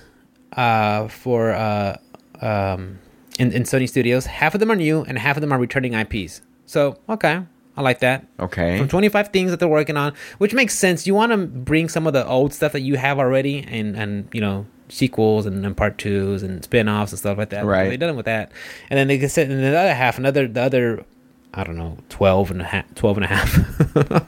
[0.54, 1.98] uh, for uh,
[2.40, 3.00] um,
[3.40, 4.26] in, in Sony Studios.
[4.26, 6.42] Half of them are new, and half of them are returning IPs.
[6.66, 7.42] So okay,
[7.76, 8.26] I like that.
[8.40, 8.78] Okay.
[8.78, 11.08] From 25 things that they're working on, which makes sense.
[11.08, 14.28] You want to bring some of the old stuff that you have already, and and
[14.34, 17.66] you know sequels and, and part twos and spin-offs and stuff like that.
[17.66, 17.88] Right.
[17.88, 18.52] They're done with that,
[18.90, 21.06] and then they can set in the other half, another the other.
[21.54, 23.98] I don't know, 12 and a half, 12 and a half.
[23.98, 24.22] uh,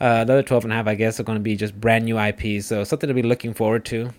[0.00, 2.66] another 12 and a half, I guess, are going to be just brand new IPs.
[2.66, 4.10] So something to be looking forward to.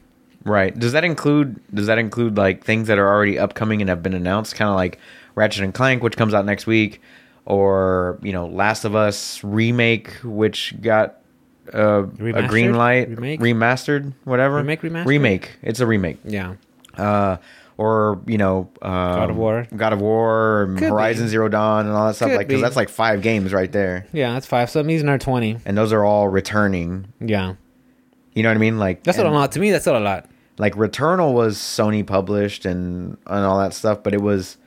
[0.45, 0.77] Right.
[0.77, 4.13] Does that include does that include like things that are already upcoming and have been
[4.13, 4.99] announced, kind of like
[5.33, 7.01] Ratchet and Clank, which comes out next week,
[7.45, 11.17] or you know, Last of Us remake, which got
[11.73, 13.39] uh, a green light, Remake?
[13.39, 14.57] remastered, whatever.
[14.57, 15.05] Remake, remastered?
[15.05, 15.51] Remake.
[15.63, 16.19] It's a remake.
[16.23, 16.55] Yeah.
[16.95, 17.37] Uh,
[17.77, 19.67] or you know, um, God of War.
[19.75, 21.29] God of War, and Could Horizon be.
[21.29, 22.29] Zero Dawn, and all that stuff.
[22.29, 24.69] Could like, because that's like five games right there, Yeah, that's five.
[24.69, 25.57] So means another 20.
[25.65, 27.07] and those are all returning.
[27.19, 27.55] Yeah.
[28.33, 28.77] You know what I mean?
[28.79, 29.51] Like That's not a lot.
[29.53, 30.29] To me, that's not a lot.
[30.57, 34.57] Like Returnal was Sony published and and all that stuff, but it was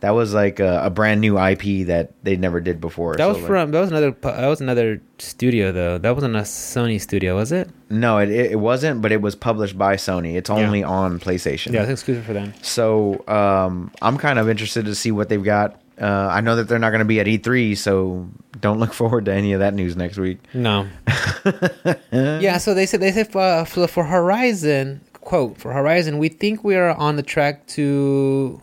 [0.00, 3.16] that was like a, a brand new IP that they never did before.
[3.16, 5.98] That So, was like- from that was another that was another studio though.
[5.98, 7.68] That wasn't a Sony studio, was it?
[7.90, 10.34] no, it, it wasn't, but it was published by Sony.
[10.36, 11.72] It's only on PlayStation.
[11.72, 12.52] Yeah, it's exclusive for them.
[12.62, 15.80] So um, I'm kind of interested to see what they've got.
[16.00, 18.28] Uh, I know that they're not going to be at E3, so
[18.60, 20.38] don't look forward to any of that news next week.
[20.54, 20.86] No.
[22.12, 26.64] yeah, so they said they said for, for for Horizon quote for Horizon, we think
[26.64, 28.62] we are on the track to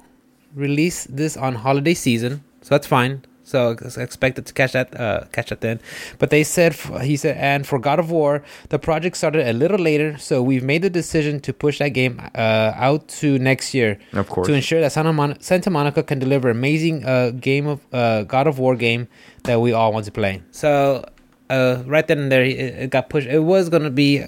[0.56, 3.24] release this on holiday season, so that's fine.
[3.44, 5.80] So expected to catch that uh, catch that then.
[6.18, 6.74] But they said
[7.10, 10.64] he said and for God of War, the project started a little later, so we've
[10.64, 14.00] made the decision to push that game uh, out to next year.
[14.14, 14.48] Of course.
[14.48, 18.48] to ensure that Santa, Mon- Santa Monica can deliver amazing uh, game of uh, God
[18.48, 19.08] of War game
[19.44, 20.42] that we all want to play.
[20.50, 21.06] So
[21.52, 23.28] uh, right then and there, it, it got pushed.
[23.28, 24.26] It was gonna be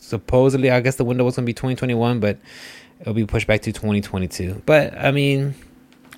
[0.00, 2.38] supposedly, I guess the window was gonna be 2021, but
[3.00, 4.62] it'll be pushed back to 2022.
[4.66, 5.54] But I mean,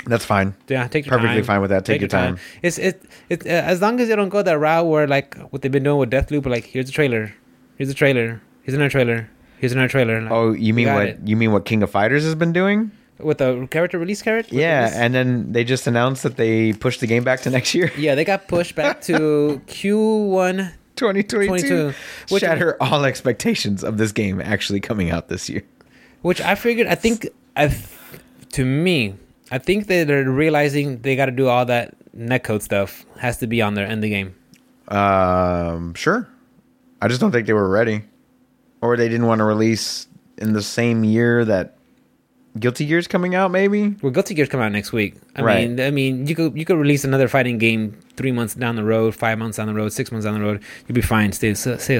[0.07, 0.55] That's fine.
[0.69, 1.45] yeah, take your Perfectly time.
[1.45, 1.85] fine with that.
[1.85, 2.38] Take, your time.
[2.62, 5.62] It's it it uh, as long as they don't go that route where like what
[5.62, 7.35] they've been doing with Deathloop, like here's a trailer,
[7.77, 10.21] here's a trailer, here's another trailer, here's another trailer.
[10.23, 11.07] Like, Oh, you mean what?
[11.07, 11.19] it.
[11.25, 12.90] You mean what King of Fighters has been doing?
[13.19, 14.55] with the character release character?
[14.55, 17.51] with Yeah, this- and then they just announced that they pushed the game back to
[17.51, 20.73] next year, Yeah, they got pushed back to Q1.
[20.96, 21.46] 2022.
[21.48, 21.94] 22,
[22.30, 25.62] which- Shatter all expectations of this game actually coming out this year.
[26.22, 27.74] Which I figured, I think, I,
[28.52, 29.14] to me,
[29.52, 33.46] I think that they're realizing they got to do all that netcode stuff has to
[33.46, 34.35] be on there in the game.
[34.88, 36.28] Um, sure.
[37.02, 38.02] I just don't think they were ready,
[38.80, 41.76] or they didn't want to release in the same year that
[42.59, 43.94] Guilty Gear's coming out, maybe.
[44.02, 45.14] Well, Guilty Gear's coming out next week.
[45.37, 45.68] I Right.
[45.68, 48.85] mean, I mean, you could you could release another fighting game three months down the
[48.85, 50.62] road, five months down the road, six months down the road.
[50.87, 51.33] You'd be fine.
[51.33, 51.98] Stay, stay, stay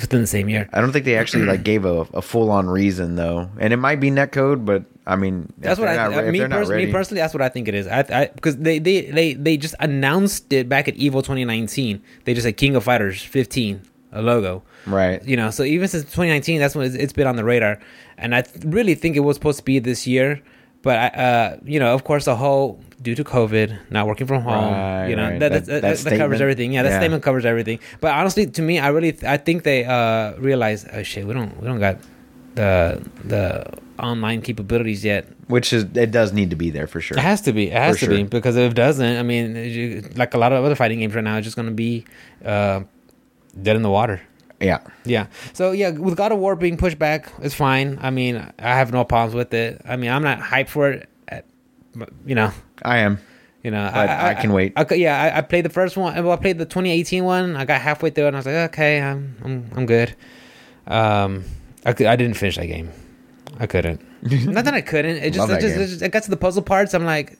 [0.00, 0.68] within the same year.
[0.72, 3.76] I don't think they actually like gave a, a full on reason though, and it
[3.78, 5.94] might be netcode, but I mean, That's what I.
[6.08, 7.86] not me, pers- me personally, that's what I think it is.
[7.86, 12.02] I, I because they, they they they just announced it back at Evo 2019.
[12.24, 13.82] They just said King of Fighters 15,
[14.12, 14.64] a logo.
[14.86, 15.24] right?
[15.24, 17.78] You know, so even since 2019, that's when it's, it's been on the radar,
[18.18, 20.42] and I th- really think it was supposed to be this year.
[20.82, 24.42] But I, uh, you know, of course, the whole due to COVID, not working from
[24.42, 25.38] home, Right, you know, right.
[25.42, 26.68] that, That- that, that that, covers everything.
[26.74, 27.00] Yeah, that Yeah.
[27.02, 27.78] statement covers everything.
[28.02, 31.32] But honestly, to me, I really, th- I think they uh realize, oh shit, we
[31.38, 31.96] don't, we don't got
[32.60, 32.72] the
[33.32, 33.44] the
[34.10, 35.22] online capabilities yet.
[35.54, 37.16] Which is it does need to be there for sure.
[37.16, 37.64] It has to be.
[37.70, 39.86] It has For to be because if it doesn't, I mean, you,
[40.22, 42.04] like a lot of other fighting games right now, it's just going to be
[42.44, 42.80] uh,
[43.66, 44.18] dead in the water.
[44.60, 45.26] Yeah, Yeah.
[45.52, 47.98] So yeah, with God of War being pushed back, it's fine.
[48.00, 49.82] I mean, I have no problems with it.
[49.86, 51.08] I mean, I'm not hyped for it.
[52.26, 52.50] You know,
[52.82, 53.18] I am.
[53.62, 54.72] you know, But I can wait.
[54.76, 56.14] I, yeah, I, I played the first one.
[56.22, 57.56] Well, I played the 2018 one.
[57.56, 60.14] I got halfway through it, and I was like, okay, I'm I'm I'm good.
[60.86, 61.44] Um,
[61.84, 62.90] I I didn't finish that game.
[63.58, 64.00] I couldn't.
[64.22, 65.16] Not that I couldn't.
[65.16, 66.94] It just, it just, it just, it got to the puzzle parts.
[66.94, 67.38] I'm like,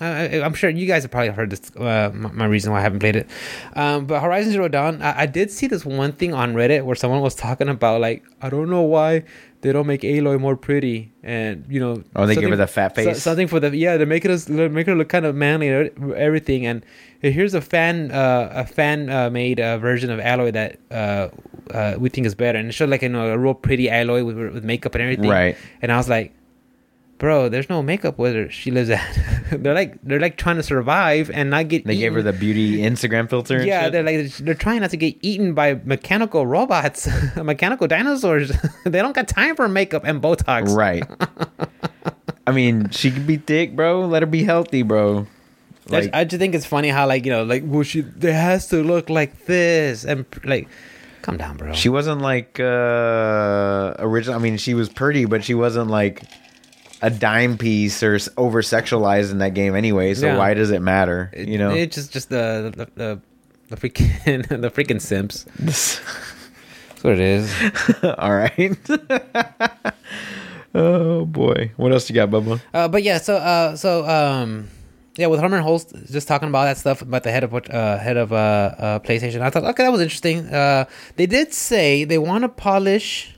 [0.00, 0.06] I,
[0.38, 1.74] I- I'm sure you guys have probably heard this.
[1.76, 3.28] Uh, my, my reason why I haven't played it.
[3.74, 6.94] Um, but Horizon Zero Dawn, I, I did see this one thing on Reddit where
[6.96, 9.24] someone was talking about like, I don't know why
[9.60, 12.94] they don't make Aloy more pretty, and you know, Oh, they give her the fat
[12.94, 13.22] so- face.
[13.22, 16.64] something for the yeah, to make it make her look kind of manly and everything.
[16.66, 16.84] And
[17.20, 21.28] here's a fan uh, a fan uh, made uh, version of Aloy that uh,
[21.74, 24.24] uh, we think is better, and it showed like you know a real pretty Aloy
[24.24, 25.28] with, with makeup and everything.
[25.30, 25.56] Right.
[25.82, 26.32] And I was like,
[27.18, 29.02] bro, there's no makeup where she lives at.
[29.50, 31.84] they're like they're like trying to survive and not get.
[31.84, 33.62] They gave her the beauty Instagram filter.
[33.64, 33.92] Yeah, shit.
[33.92, 38.52] they're like they're trying not to get eaten by mechanical robots, mechanical dinosaurs.
[38.84, 40.74] they don't got time for makeup and Botox.
[40.74, 41.04] right.
[42.46, 44.06] I mean, she could be thick, bro.
[44.06, 45.26] Let her be healthy, bro.
[45.90, 48.00] I just- Like, I just think it's funny how like you know like well she
[48.00, 50.68] it has to look like this and like
[51.22, 54.36] calm down bro she wasn't like uh original.
[54.36, 56.22] I mean, she was pretty, but she wasn't like
[57.02, 60.14] a dime piece or over sexualized in that game anyway.
[60.14, 60.38] So Yeah.
[60.38, 61.30] why does it matter?
[61.32, 61.70] It- you know.
[61.70, 63.20] it's just just the the the,
[63.68, 66.00] the freaking the freaking simps that's
[67.02, 67.52] what it is
[68.18, 68.76] All right.
[70.74, 72.60] oh boy, what else you got, Bubba?
[72.74, 74.68] uh, but yeah so uh so um
[75.16, 77.98] yeah with Hermen Hulst just talking about that stuff about the head of what uh
[77.98, 80.84] head of uh, uh PlayStation I thought okay that was interesting uh
[81.16, 83.34] they did say they want to polish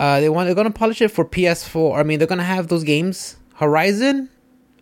[0.00, 2.82] uh they want they're gonna polish it for PS4 I mean they're gonna have those
[2.82, 4.28] games Horizon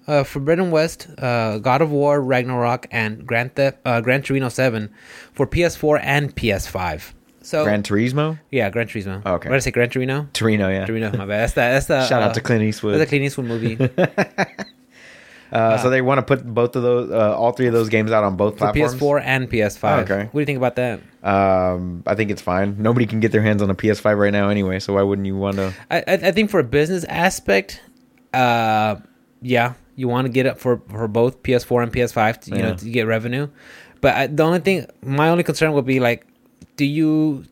[0.09, 4.91] uh, Forbidden West, uh, God of War, Ragnarok, and Grand Theft, uh, Gran Torino Seven
[5.35, 7.13] for PS4 and PS5.
[7.43, 9.23] So Gran Turismo, yeah, Gran Turismo.
[9.25, 9.49] Oh, okay.
[9.49, 9.71] What did I say?
[9.71, 10.29] Gran Torino.
[10.33, 10.87] Torino, yeah.
[10.87, 11.11] Torino.
[11.13, 11.41] My bad.
[11.41, 11.61] That's the.
[11.61, 12.07] That's the.
[12.07, 13.01] Shout uh, out to Clint That's Eastwood.
[13.01, 13.77] the Clint Eastwood movie
[15.51, 18.11] Uh, so they want to put both of those, uh, all three of those games
[18.11, 18.95] out on both for platforms.
[18.95, 20.03] PS4 and PS5.
[20.03, 20.25] Okay.
[20.25, 21.01] What do you think about that?
[21.23, 22.77] Um, I think it's fine.
[22.79, 24.79] Nobody can get their hands on a PS5 right now anyway.
[24.79, 25.75] So why wouldn't you want to?
[25.91, 27.81] I, I I think for a business aspect,
[28.35, 28.97] uh,
[29.41, 32.75] yeah, you want to get it for for both PS4 and PS5, to, you know,
[32.75, 33.49] to get revenue.
[34.01, 36.27] But I, the only thing, my only concern would be like,
[36.77, 37.45] do you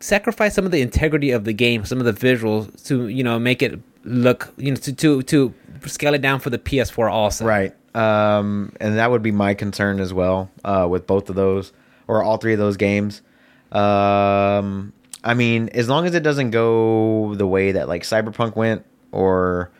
[0.00, 3.38] sacrifice some of the integrity of the game, some of the visuals to you know
[3.38, 5.54] make it look you know to to to
[5.86, 7.44] scale it down for the PS4 also?
[7.44, 7.74] Right.
[7.94, 11.72] Um, and that would be my concern as well uh, with both of those
[12.06, 13.22] or all three of those games.
[13.72, 18.84] Um, I mean, as long as it doesn't go the way that like Cyberpunk went
[19.12, 19.70] or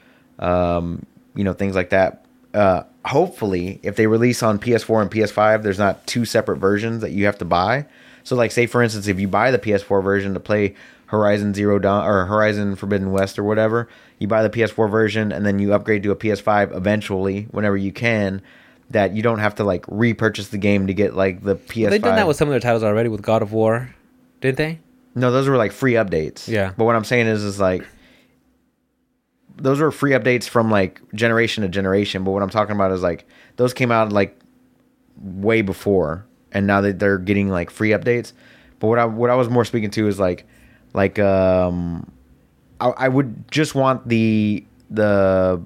[0.41, 2.25] um, you know things like that.
[2.53, 7.13] Uh, hopefully, if they release on PS4 and PS5, there's not two separate versions that
[7.13, 7.87] you have to buy.
[8.25, 10.75] So, like, say for instance, if you buy the PS4 version to play
[11.07, 13.89] Horizon Zero Dawn or Horizon Forbidden West or whatever,
[14.21, 17.91] you buy the PS4 version and then you upgrade to a PS5 eventually, whenever you
[17.91, 18.43] can.
[18.91, 21.91] That you don't have to like repurchase the game to get like the PS5.
[21.91, 23.95] They've done that with some of their titles already with God of War,
[24.41, 24.81] didn't they?
[25.15, 26.49] No, those were like free updates.
[26.49, 26.73] Yeah.
[26.77, 27.87] But what I'm saying is, is like
[29.57, 32.25] those were free updates from like generation to generation.
[32.25, 34.37] But what I'm talking about is like those came out like
[35.17, 38.33] way before, and now that they're getting like free updates.
[38.81, 40.47] But what I what I was more speaking to is like
[40.95, 42.11] like um
[42.81, 45.63] I, I would just want the the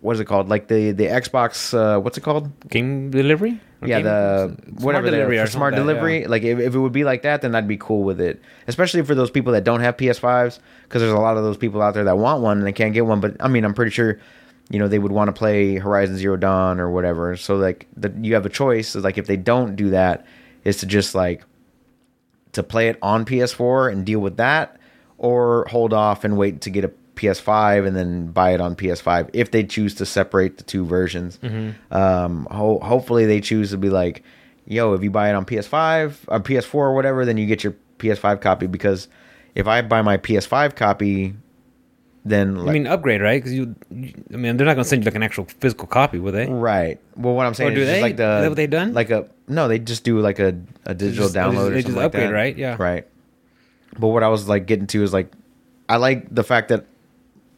[0.00, 3.60] what is it called like the the Xbox uh, what's it called Game delivery?
[3.82, 6.22] Or yeah, game- the smart whatever delivery the smart that, delivery.
[6.22, 6.28] yeah.
[6.28, 8.40] Like if, if it would be like that, then I'd be cool with it.
[8.66, 11.82] Especially for those people that don't have PS5s, because there's a lot of those people
[11.82, 13.20] out there that want one and they can't get one.
[13.20, 14.18] But I mean, I'm pretty sure,
[14.70, 17.36] you know, they would want to play Horizon Zero Dawn or whatever.
[17.36, 18.96] So like, the, you have a choice.
[18.96, 20.24] Is like if they don't do that,
[20.64, 21.44] is to just like
[22.52, 24.78] to play it on PS4 and deal with that,
[25.18, 29.30] or hold off and wait to get a PS5 and then buy it on PS5
[29.32, 31.38] if they choose to separate the two versions.
[31.90, 34.22] Um, ho- hopefully they choose to be like,
[34.66, 37.74] yo, if you buy it on PS5 or PS4 or whatever, then you get your
[37.98, 39.08] PS5 copy because
[39.54, 41.34] if I buy my PS5 copy,
[42.26, 43.38] then like, I mean, upgrade, right?
[43.42, 46.32] Because you, I mean, they're not gonna send you like an actual physical copy, will
[46.32, 46.46] they?
[46.46, 47.00] Right.
[47.14, 48.02] Well, what I'm saying do is just they?
[48.02, 48.92] like the Is that what they done?
[48.94, 50.48] Like a no, they just do like a,
[50.84, 52.56] a digital just- they download just- or they just upgrade, right?
[52.58, 52.76] Yeah.
[52.78, 53.06] Right.
[53.98, 55.30] But what I was like getting to is like,
[55.88, 56.84] I like the fact that,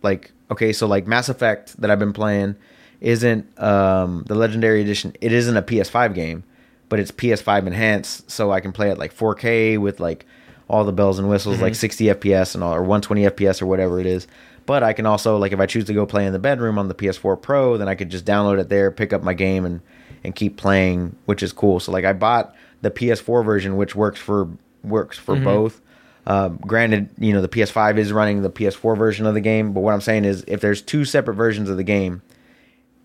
[0.03, 2.57] like, okay, so like Mass Effect that I've been playing
[3.01, 5.15] isn't um the Legendary Edition.
[5.21, 6.45] It isn't a PS5 game,
[6.89, 10.27] but it's PS5 enhanced, so I can play it like 4K with like
[10.69, 11.65] all the bells and whistles, Mm-hmm.
[11.65, 14.27] like 60 FPS and all, or 120 FPS or whatever it is.
[14.67, 16.89] But I can also like if I choose to go play in the bedroom on
[16.89, 19.81] the PS4 Pro, then I could just download it there, pick up my game, and
[20.25, 21.81] and keep playing, which is cool.
[21.81, 24.49] So like I bought the PS4 version, which works for
[24.85, 25.81] works for both.
[26.29, 29.81] Uh, granted, you know the PS5 is running the PS4 version of the game, but
[29.81, 32.21] what I'm saying is if there's two separate versions of the game,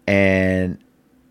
[0.06, 0.78] and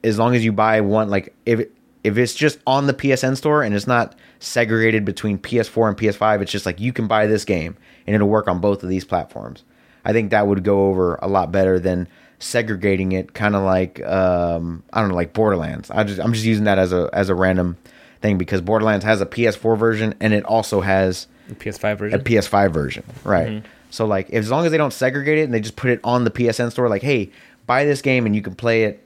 [0.02, 1.68] as long as you buy one, like if
[2.02, 6.40] if it's just on the PSN store and it's not segregated between PS4 and PS5,
[6.40, 7.76] it's just like you can buy this game
[8.07, 9.62] and it'll work on both of these platforms.
[10.02, 14.02] I think that would go over a lot better than segregating it, kind of like
[14.07, 15.90] um, I don't know, like Borderlands.
[15.90, 17.76] I just I'm just using that as a as a random
[18.22, 21.26] thing because Borderlands has a PS4 version and it also has
[21.58, 22.20] The PS5 a version.
[22.20, 23.48] PS5 version, right?
[23.48, 23.66] Mm-hmm.
[23.90, 26.24] So like, as long as they don't segregate it and they just put it on
[26.24, 27.30] the PSN store, like, hey,
[27.66, 29.04] buy this game and you can play it,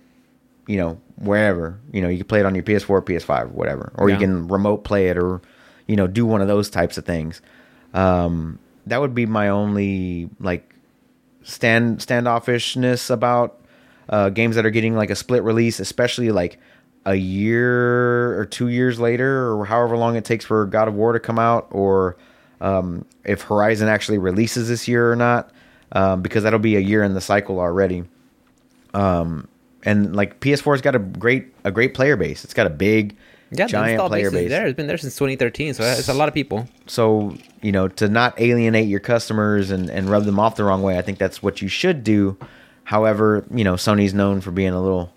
[0.67, 1.79] you know, wherever.
[1.93, 4.15] You know, you can play it on your PS4, PS5, whatever, or Yeah.
[4.17, 5.41] you can remote play it, or
[5.87, 7.41] you know, do one of those types of things.
[7.95, 10.75] Um, that would be my only like
[11.43, 13.61] stand standoffishness about
[14.09, 16.59] uh, games that are getting like a split release, especially like
[17.05, 21.13] a year or two years later, or however long it takes for God of War
[21.13, 22.17] to come out, or
[22.61, 25.51] um, if Horizon actually releases this year or not,
[25.93, 28.05] um, because that'll be a year in the cycle already.
[28.95, 29.49] Um,
[29.85, 32.45] and like PS4's got a great a great player base.
[32.45, 33.17] It's got a big,
[33.53, 34.51] yeah, giant player base base.
[34.51, 34.67] there.
[34.67, 36.69] It's been there since 2013, so it's a lot of people.
[36.87, 40.83] So you know, to not alienate your customers and and rub them off the wrong
[40.83, 42.37] way, I think that's what you should do.
[42.85, 45.13] However, you know, Sony's known for being a little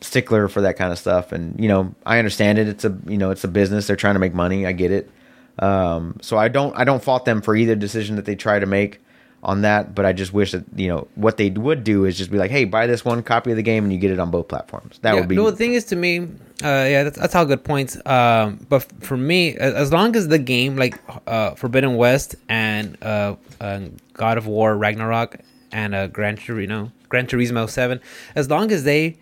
[0.00, 2.68] stickler for that kind of stuff, and you know, I understand it.
[2.68, 3.86] It's a you know, it's a business.
[3.86, 4.66] They're trying to make money.
[4.66, 5.10] I get it.
[5.58, 8.66] Um, so I don't I don't fault them for either decision that they try to
[8.66, 9.00] make
[9.42, 9.94] on that.
[9.94, 12.50] But I just wish that you know what they would do is just be like,
[12.50, 14.98] hey, buy this one copy of the game and you get it on both platforms.
[15.00, 16.26] That yeah, would be No, the thing is, to me, uh,
[16.62, 17.96] yeah, that's, that's all good points.
[18.04, 23.36] Um, but for me, as, long as the game like uh, Forbidden West and uh,
[23.60, 23.80] uh,
[24.12, 25.38] God of War Ragnarok
[25.72, 28.00] and uh, Gran Turismo, Gran Turismo Seven,
[28.34, 29.16] as long as they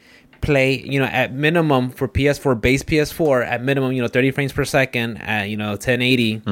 [0.45, 4.53] play, you know, at minimum for PS4 base PS4, at minimum, you know, 30 frames
[4.53, 6.43] per second, at you know, 1080,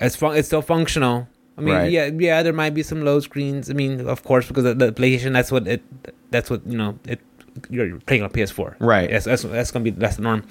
[0.00, 1.28] it's fun- it's still functional.
[1.58, 1.90] I mean, Right.
[1.92, 3.68] yeah, yeah, there might be some low screens.
[3.70, 5.82] I mean, of course, because the, the PlayStation, that's what it,
[6.30, 7.20] that's what you know, it
[7.68, 9.10] you're playing on PS4, Right.
[9.10, 10.42] Yes, that's that's gonna be that's the norm.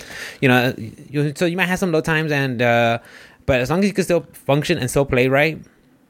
[0.41, 2.99] You know, you, so you might have some low times, and uh
[3.47, 5.58] but as long as you can still function and still play right,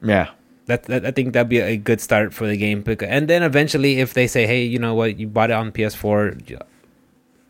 [0.03, 0.29] yeah.
[0.69, 2.83] That, that I think that'd be a good start for the game.
[3.01, 6.61] And then eventually, if they say, hey, you know what, you bought it on PS4,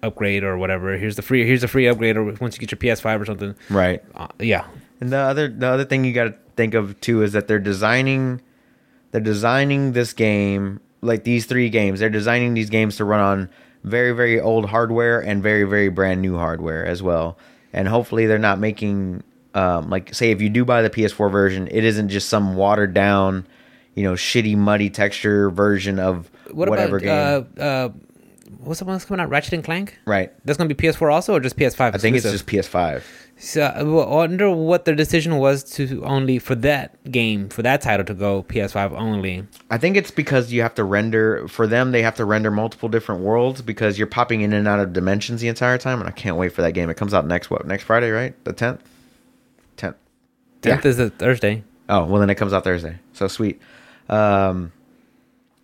[0.01, 0.97] upgrade or whatever.
[0.97, 1.45] Here's the free.
[1.45, 3.55] Here's the free upgrade, or once you get your PS5 or something.
[3.69, 4.03] Right.
[4.15, 4.65] Uh, yeah,
[5.01, 7.59] And the other the other thing you got to think of too is that they're
[7.59, 8.41] designing
[9.11, 11.99] they're designing this game like these three games.
[11.99, 13.49] They're designing these games to run on
[13.83, 17.37] very very old hardware and very very brand new hardware as well.
[17.71, 21.67] And hopefully they're not making um, like say if you do buy the PS4 version,
[21.71, 23.47] it isn't just some watered down,
[23.95, 27.63] you know, shitty muddy texture version of what whatever about game.
[27.63, 27.89] uh uh
[28.59, 29.29] what's the one that's coming out?
[29.29, 29.97] Ratchet and Clank.
[30.05, 30.31] right.
[30.45, 31.95] That's gonna be PS4 also, or just PS5?
[31.95, 33.03] I think it's just PS5.
[33.41, 38.05] So I wonder what their decision was to only for that game for that title
[38.07, 39.47] to go PS5 only.
[39.71, 41.93] I think it's because you have to render for them.
[41.93, 45.39] They have to render multiple different worlds because you're popping in and out of dimensions
[45.39, 46.01] the entire time.
[46.01, 46.89] And I can't wait for that game.
[46.89, 47.65] It comes out next what?
[47.65, 48.35] Next Friday, right?
[48.43, 48.81] The tenth.
[48.81, 48.89] Tenth.
[50.61, 51.63] Tenth is a Thursday.
[51.87, 52.99] Oh well, then it comes out Thursday.
[53.13, 53.59] So sweet.
[54.09, 54.71] Um,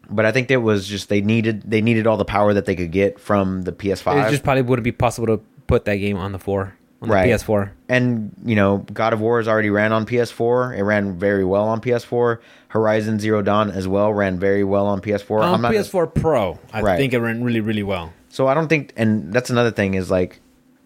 [0.10, 2.76] but I think it was just they needed they needed all the power that they
[2.76, 4.28] could get from the PS5.
[4.28, 7.24] It just probably wouldn't be possible to put that game on the four on Right.
[7.28, 7.72] the PS4.
[7.90, 10.78] and you know, God of War has already ran on PS4.
[10.78, 12.40] It ran very well on PS4.
[12.70, 15.42] Horizon Zero Dawn as well ran very well on PS4.
[15.44, 16.98] On I'm not PS4 Pro, I Right.
[16.98, 18.14] think it ran really really well.
[18.30, 20.40] So I don't think, and that's another thing is like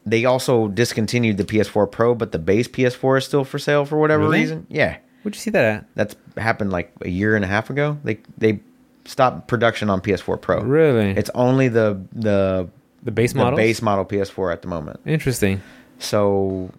[0.06, 3.98] they also discontinued the PS4 Pro, but the base PS4 is still for sale for
[4.00, 4.40] whatever Really?
[4.40, 4.66] reason.
[4.70, 5.86] Yeah, Where'd you see that at?
[5.96, 7.98] that's happened like a year and a half ago.
[8.04, 8.60] They they
[9.06, 10.62] stopped production on PS4 Pro.
[10.62, 11.12] Really?
[11.12, 12.70] It's only the the
[13.04, 13.58] the base the model.
[13.58, 15.00] base model PS4 at the moment.
[15.06, 15.62] Interesting.
[16.00, 16.72] So,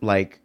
[0.00, 0.40] like,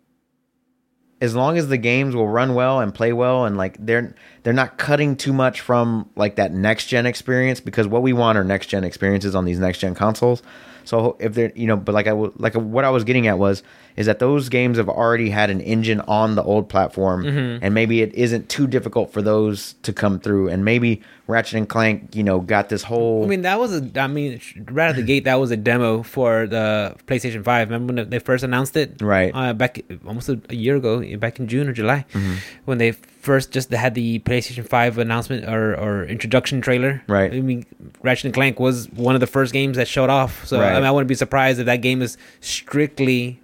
[1.21, 4.53] as long as the games will run well and play well and like they're they're
[4.53, 8.43] not cutting too much from like that next gen experience because what we want are
[8.43, 10.43] next gen experiences on these next gen consoles.
[10.85, 13.63] So if they're you know, but like I like what I was getting at was
[13.95, 17.63] is that those games have already had an engine on the old platform, Mm-hmm.
[17.63, 21.67] and maybe it isn't too difficult for those to come through, and maybe Ratchet and
[21.69, 23.89] Clank, you know, got this whole I mean, that was a.
[23.99, 24.39] I mean,
[24.69, 27.69] right out the gate, that was a demo for the PlayStation Five.
[27.69, 29.01] Remember when they first announced it?
[29.01, 29.31] Right.
[29.33, 32.35] Uh, back almost a, a year ago, back in June or July, Mm-hmm.
[32.65, 37.01] when they first just had the PlayStation Five announcement or, or introduction trailer.
[37.07, 37.33] Right.
[37.33, 37.65] I mean,
[38.03, 40.45] Ratchet and Clank was one of the first games that showed off.
[40.45, 40.73] So Right.
[40.73, 43.39] I mean, I wouldn't be surprised if that game is strictly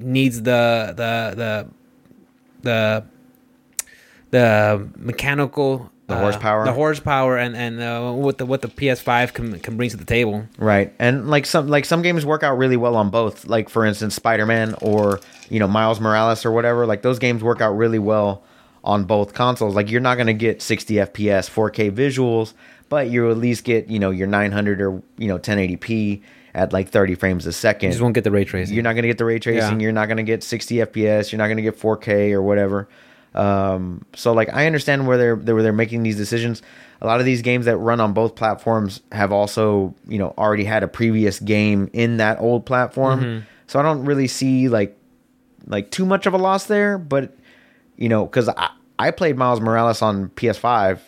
[0.00, 1.66] needs the the the
[2.62, 3.04] the
[4.30, 6.64] the mechanical The uh, horsepower?
[6.64, 10.04] the horsepower and and uh, what the what the PS5 can can bring to the
[10.04, 10.46] table.
[10.58, 10.92] Right.
[10.98, 13.46] And like some like some games work out really well on both.
[13.46, 16.86] Like for instance, Spider-Man or, you know, Miles Morales or whatever.
[16.86, 18.42] Like those games work out really well
[18.82, 19.74] on both consoles.
[19.74, 22.54] Like you're not going to get 60 FPS, 4K visuals,
[22.88, 26.22] but you at least get, you know, your 900 or, you know, 1080p
[26.54, 27.88] at like 30 frames a second.
[27.88, 28.74] You just won't get the ray tracing.
[28.74, 29.80] You're not going to get the ray tracing.
[29.80, 29.84] Yeah.
[29.84, 31.32] You're not going to get 60 FPS.
[31.32, 32.88] You're not going to get 4K or whatever.
[33.34, 36.62] Um, so like I understand where they're where they're making these decisions.
[37.00, 40.64] A lot of these games that run on both platforms have also you know already
[40.64, 43.20] had a previous game in that old platform.
[43.20, 43.46] Mm-hmm.
[43.68, 44.96] So I don't really see like
[45.66, 46.98] like too much of a loss there.
[46.98, 47.36] But
[47.96, 50.98] you know because I I played Miles Morales on PS5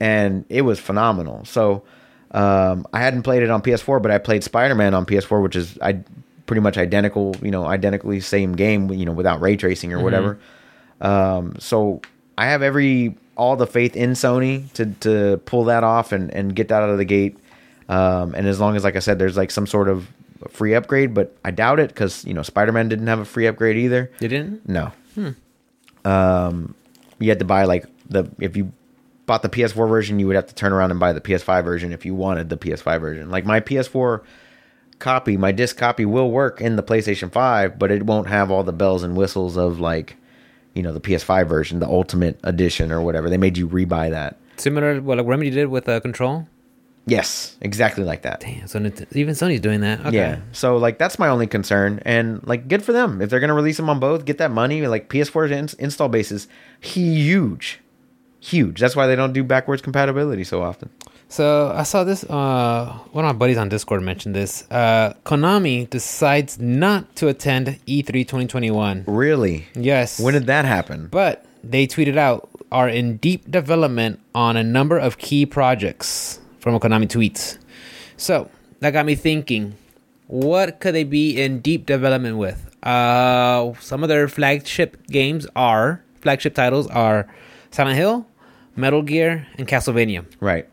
[0.00, 1.44] and it was phenomenal.
[1.44, 1.84] So
[2.36, 5.56] um, I hadn't played it on PS4, but I played Spider Man on PS4, which
[5.56, 6.00] is I
[6.44, 10.38] pretty much identical, you know, identically same game, you know, without ray tracing or whatever.
[11.00, 12.02] Um, so
[12.36, 16.54] I have every all the faith in Sony to to pull that off and and
[16.54, 17.38] get that out of the gate.
[17.88, 20.06] Um, and as long as, like I said, there's like some sort of
[20.50, 23.46] free upgrade, but I doubt it because you know Spider Man didn't have a free
[23.46, 24.10] upgrade either.
[24.20, 24.68] You didn't?
[24.68, 24.92] No.
[26.04, 26.74] Um,
[27.18, 28.72] you had to buy like the if you
[29.26, 31.92] bought the PS4 version, you would have to turn around and buy the PS5 version
[31.92, 33.30] if you wanted the PS5 version.
[33.30, 34.22] Like my PS4
[34.98, 38.62] copy, my disc copy will work in the PlayStation 5, but it won't have all
[38.62, 40.16] the bells and whistles of like,
[40.74, 43.28] you know, the PS5 version, the Ultimate Edition or whatever.
[43.28, 44.38] They made you rebuy that.
[44.56, 46.46] Similar to what Remedy did with uh, Control.
[47.08, 48.40] Yes, exactly like that.
[48.40, 48.78] Damn, so
[49.12, 50.00] even Sony's doing that.
[50.00, 50.16] Okay.
[50.16, 50.40] Yeah.
[50.50, 53.76] So like that's my only concern, and like good for them if they're gonna release
[53.76, 54.24] them on both.
[54.24, 54.84] Get that money.
[54.88, 56.48] Like PS4's ins- install base is
[56.80, 57.80] huge,
[58.46, 58.80] huge.
[58.80, 60.90] That's why they don't do backwards compatibility so often.
[61.28, 62.22] So I saw this.
[62.24, 64.64] Uh, one of my buddies on Discord mentioned this.
[64.70, 69.04] Uh, Konami decides not to attend E E3 2021.
[69.06, 69.66] Really?
[69.74, 70.20] Yes.
[70.20, 71.08] When did that happen?
[71.10, 76.74] But they tweeted out are in deep development on a number of key projects from
[76.74, 77.58] a Konami tweets.
[78.16, 79.74] So that got me thinking,
[80.26, 82.70] what could they be in deep development with?
[82.82, 87.28] Uh, some of their flagship games are flagship titles are
[87.70, 88.26] Silent Hill,
[88.76, 90.24] Metal Gear, and Castlevania.
[90.40, 90.68] Right.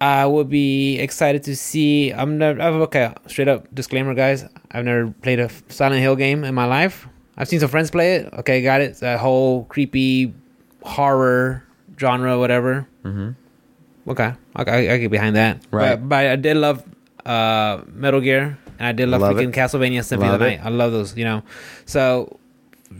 [0.00, 2.10] I would be excited to see.
[2.12, 3.14] I'm never okay.
[3.28, 4.44] Straight up disclaimer, guys.
[4.70, 7.08] I've never played a Silent Hill game in my life.
[7.38, 8.32] I've seen some friends play it.
[8.34, 8.90] Okay, got it.
[8.90, 10.34] It's that whole creepy
[10.82, 11.62] horror
[11.98, 12.86] genre, whatever.
[13.04, 14.10] Mm-hmm.
[14.10, 15.62] Okay, I, I, I get behind that.
[15.70, 15.96] Right.
[15.96, 16.84] But, but I did love
[17.24, 19.54] uh, Metal Gear, and I did love, Love freaking it.
[19.54, 20.56] Castlevania Symphony of Love the it.
[20.58, 20.66] Night.
[20.66, 21.16] I love those.
[21.16, 21.42] You know,
[21.86, 22.38] so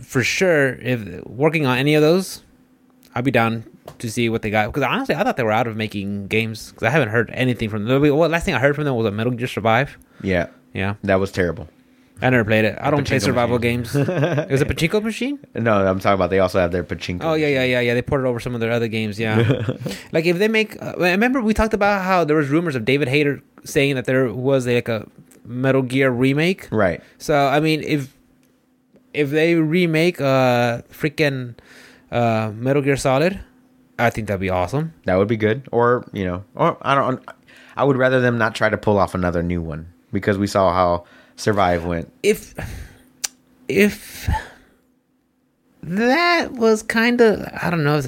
[0.02, 2.42] for sure, if working on any of those,
[3.16, 3.64] I'd be down
[3.98, 4.66] to see what they got.
[4.66, 6.70] Because honestly, I thought they were out of making games.
[6.70, 8.02] Because I haven't heard anything from them.
[8.02, 9.96] Well, last thing I heard from them was a Metal Gear Survive.
[10.22, 10.48] Yeah.
[10.74, 11.68] Yeah, That was terrible.
[12.20, 12.78] I never played it.
[12.80, 13.82] I don't play survival machine.
[13.82, 13.96] games.
[13.96, 15.38] it was a pachinko machine.
[15.54, 17.20] No, I'm talking about they also have their pachinko.
[17.22, 17.94] Oh yeah, yeah, yeah, yeah.
[17.94, 19.18] They ported over some of their other games.
[19.18, 19.36] Yeah,
[20.12, 20.80] like if they make.
[20.82, 24.32] Uh, remember we talked about how there was rumors of David Hayter saying that there
[24.32, 25.06] was like a
[25.44, 26.68] Metal Gear remake.
[26.70, 27.02] Right.
[27.18, 28.14] So I mean, if
[29.12, 31.54] if they remake uh freaking
[32.10, 33.40] uh Metal Gear Solid,
[33.98, 34.94] I think that'd be awesome.
[35.04, 35.68] That would be good.
[35.72, 37.24] Or, you know, or I don't
[37.76, 40.72] I would rather them not try to pull off another new one because we saw
[40.72, 41.04] how
[41.36, 42.12] Survive went.
[42.22, 42.54] If
[43.68, 44.28] if
[45.82, 48.00] that was kind of I don't know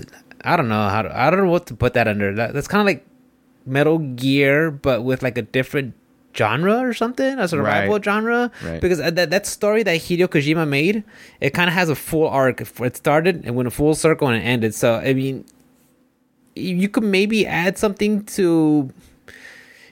[0.45, 2.35] I don't know how to, I don't know what to put that under.
[2.35, 3.05] That, that's kind of like
[3.67, 5.95] Metal Gear, but with like a different
[6.37, 8.05] genre or something, as a survival Right.
[8.05, 8.51] genre.
[8.65, 8.81] Right.
[8.81, 11.05] Because uh, that that story that Hideo Kojima made,
[11.41, 12.61] it kind of has a full arc.
[12.81, 14.75] It started and went a full circle and it ended.
[14.75, 15.45] So I mean,
[16.55, 18.93] you could maybe add something to.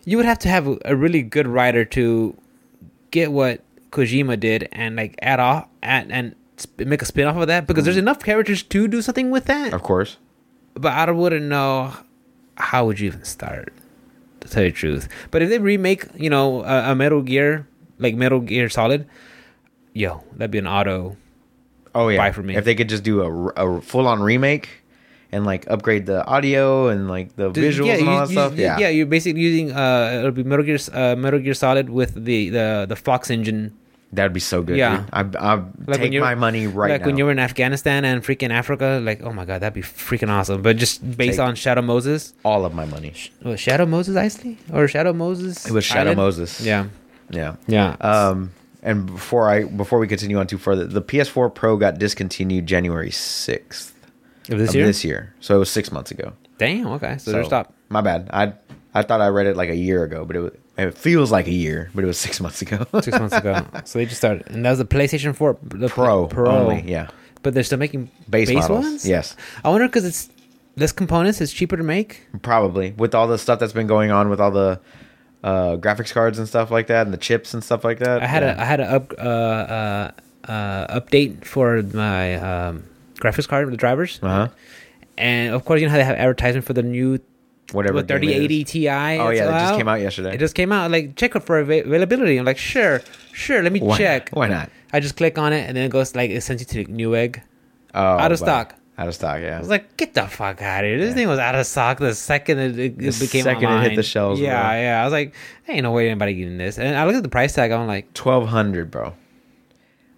[0.05, 2.37] You would have to have a, really good writer to
[3.11, 3.61] get what
[3.91, 6.35] Kojima did and like add off add, and
[6.79, 9.73] make a spin off of that because there's enough characters to do something with that.
[9.75, 10.17] Of course.
[10.75, 11.93] But I wouldn't know
[12.57, 13.73] how would you even start
[14.47, 15.09] to tell you the truth.
[15.31, 17.67] But if they remake, you know, a, a Metal Gear
[17.99, 19.07] like Metal Gear Solid,
[19.93, 21.17] yo, that'd be an auto.
[21.95, 22.19] Oh yeah.
[22.19, 22.57] buy for me.
[22.57, 24.69] If they could just do a, full on remake
[25.33, 28.53] and like upgrade the audio and like the visuals and all that you- stuff.
[28.57, 28.79] you- Yeah.
[28.79, 32.51] yeah, you're basically using uh, it'll be Metal Gear, uh, Metal Gear Solid with the
[32.51, 33.73] the the Fox engine.
[34.13, 34.77] That'd be so good.
[34.77, 34.99] Yeah.
[35.23, 35.37] Dude.
[35.37, 36.95] I I Like take my money right now.
[36.95, 37.07] like now.
[37.09, 40.29] when you were in Afghanistan and freaking Africa, like oh my god, that'd be freaking
[40.31, 40.63] awesome.
[40.63, 43.13] But just based Take- on Shadow Moses, all of my money.
[43.43, 45.67] Was Shadow Moses Isley or Shadow Moses?
[45.67, 46.17] It was Shadow Island?
[46.19, 46.61] Moses.
[46.61, 46.87] Yeah,
[47.31, 47.57] Yeah.
[47.67, 47.97] yeah.
[48.01, 48.53] Um,
[48.83, 53.11] and before I before we continue on too further, the PS4 Pro got discontinued January
[53.11, 53.93] sixth
[54.49, 54.87] of this of year.
[54.87, 56.33] this year, so it was six months ago.
[56.59, 56.87] Damn.
[56.87, 57.73] Okay, so, So stopped.
[57.89, 58.31] My bad.
[58.33, 58.53] I
[58.95, 61.47] I thought I read it like a year ago, but it was, it feels like
[61.47, 62.87] a year, but it was six months ago.
[63.01, 66.27] Six months ago, so they just started, and that was the PlayStation Four, the Pro,
[66.27, 66.51] Pro.
[66.51, 67.09] only, yeah,
[67.43, 68.85] But they're still making base, base, models.
[68.85, 69.09] ones.
[69.09, 70.29] Yes, I wonder because it's
[70.77, 72.27] less components, it's cheaper to make.
[72.43, 74.81] probably with all the stuff that's been going on with all the
[75.43, 78.23] uh, graphics cards and stuff like that, and the chips and stuff like that.
[78.23, 78.57] I had yeah.
[78.57, 80.11] a I had a up uh, uh,
[80.51, 84.49] uh, update for my um, graphics card, the drivers, uh huh.
[85.17, 87.19] and of course you know how they have advertisement for the new
[87.73, 87.95] Whatever.
[87.97, 88.31] what, game it is.
[88.31, 88.89] 3080 Ti.
[88.89, 89.77] Oh yeah, it just out.
[89.79, 90.35] came out yesterday.
[90.35, 90.91] It just came out.
[90.91, 92.37] Like check it for availability.
[92.39, 93.03] I'm like sure,
[93.33, 93.63] sure.
[93.63, 94.31] Let me Why- check.
[94.31, 94.71] Why not?
[94.93, 97.43] I just click on it and then it goes like it sends you to Newegg.
[97.95, 98.75] Oh, Out of stock.
[98.99, 99.41] Out of stock.
[99.41, 99.57] Yeah.
[99.57, 100.99] I was like, get the fuck out of here.
[100.99, 101.15] This Yeah.
[101.17, 104.03] thing was out of stock the second it, it, The became second it hit the
[104.03, 104.81] shelves, Yeah, bro.
[104.81, 105.01] yeah.
[105.03, 105.35] I was like,
[105.69, 106.79] ain't no way anybody getting this.
[106.79, 107.73] And I looked at the price tag.
[107.73, 109.13] I'm like, twelve hundred, bro.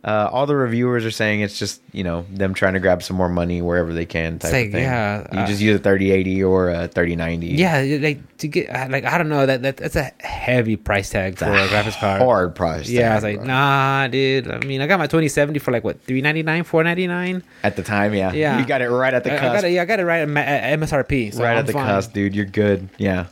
[0.09, 3.15] Uh, all the reviewers are saying it's just you know them trying to grab some
[3.15, 4.39] more money wherever they can.
[4.39, 4.83] Type like, of thing.
[4.83, 7.49] yeah, you uh, just use a thirty eighty or a thirty ninety.
[7.49, 11.11] yeah, like to get uh, like I don't know that, that that's a heavy price
[11.11, 12.23] tag for a graphics card.
[12.23, 12.89] hard price.
[12.89, 13.47] Yeah, I was like, bro.
[13.47, 14.51] nah, dude.
[14.51, 17.43] I mean, I got my 2070 for like what 399, 499.
[17.63, 18.59] At the time, yeah, Yeah.
[18.59, 19.73] you got it right at the I, I got it.
[19.73, 21.35] Yeah, I got it right at, at MSRP.
[21.35, 21.87] So right I'm at the fine.
[21.87, 22.35] cusp, dude.
[22.35, 22.89] You're good.
[22.97, 23.27] Yeah,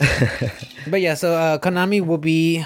[0.86, 2.64] But yeah, so uh, Konami will be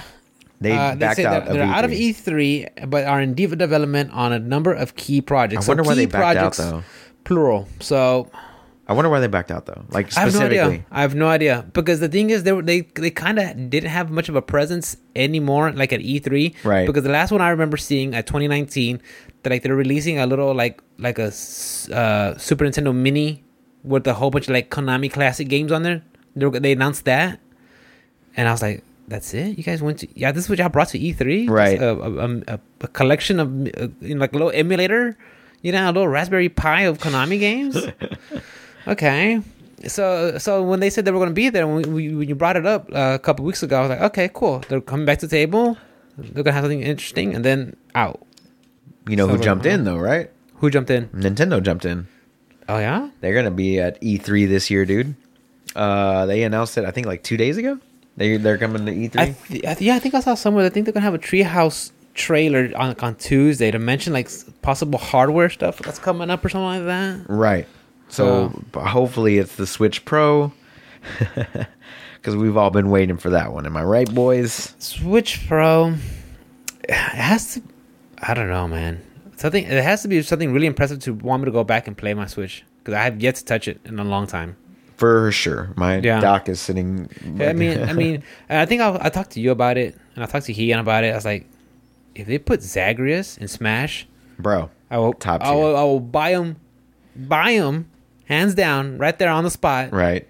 [0.61, 1.45] they uh, backed say out.
[1.45, 2.75] They're, they're of out of E3.
[2.77, 5.69] E3, but are in dev- development on a number of key projects.
[5.69, 6.83] I wonder so why they backed out though.
[7.25, 7.69] Plural.
[7.81, 8.31] So
[8.89, 9.85] I wonder why they backed out though.
[9.91, 10.75] Like I have no specifically.
[10.75, 10.87] idea.
[10.93, 13.91] I have no idea because the thing is, they were, they they kind of didn't
[13.91, 16.55] have much of a presence anymore, like at E3.
[16.65, 16.87] Right.
[16.87, 19.01] Because the last one I remember seeing at 2019,
[19.43, 23.43] that like they're releasing a little like like a uh, Super Nintendo Mini
[23.83, 26.03] with a whole bunch of like Konami classic games on there.
[26.37, 27.41] They, they announced that,
[28.37, 29.57] and I was like, "That's it?
[29.59, 30.33] You guys went to yeah?
[30.33, 31.81] This is what y'all brought to E3, Right.
[31.81, 35.17] A, a, a, a collection of uh, know, like a little emulator,
[35.63, 37.77] you know, a little Raspberry Pi of Konami games."
[38.89, 39.41] okay.
[39.87, 42.35] So so when they said they were going to be there, when, we, when you
[42.35, 44.63] brought it up uh, a couple weeks ago, I was like, okay, cool.
[44.69, 45.77] They're coming back to the table.
[46.19, 48.27] They're gonna have something interesting, and then out.
[49.07, 50.31] You know who jumped uh, in though, right?
[50.57, 51.09] Who jumped in?
[51.11, 52.09] Nintendo jumped in.
[52.69, 55.15] Oh yeah, They're gonna be at E3 this year, dude.
[55.77, 56.85] Uh, they announced it.
[56.85, 57.79] I think like two days ago.
[58.17, 59.21] They they're coming to E E3.
[59.21, 60.65] I th- th- yeah, I think I saw somewhere.
[60.65, 64.31] I think they're gonna have a Treehouse trailer on on Tuesday to mention like
[64.63, 67.27] possible hardware stuff that's coming up or something like that.
[67.29, 67.67] Right.
[68.09, 70.53] So So- hopefully it's the Switch Pro.
[72.15, 73.67] Because we've all been waiting for that one.
[73.67, 74.75] Am I right, boys?
[74.81, 75.95] Switch Pro,
[76.83, 77.63] it has to.
[78.21, 79.01] I don't know, man.
[79.37, 81.97] Something it has to be something really impressive to want me to go back and
[81.97, 84.57] play my Switch because I have yet to touch it in a long time.
[84.97, 85.71] For sure.
[85.77, 86.21] My Yeah.
[86.21, 87.09] dock is sitting.
[87.41, 90.27] I mean, I mean, I think I, I talked to you about it, and I
[90.27, 91.13] talked to Hean about it.
[91.13, 91.47] I was like,
[92.15, 94.07] if they put Zagreus in Smash,
[94.39, 94.71] bro.
[94.91, 96.57] I will, Top I will, I will buy him,
[97.15, 97.91] buy him,
[98.27, 100.27] hands down, right there on the spot, Right.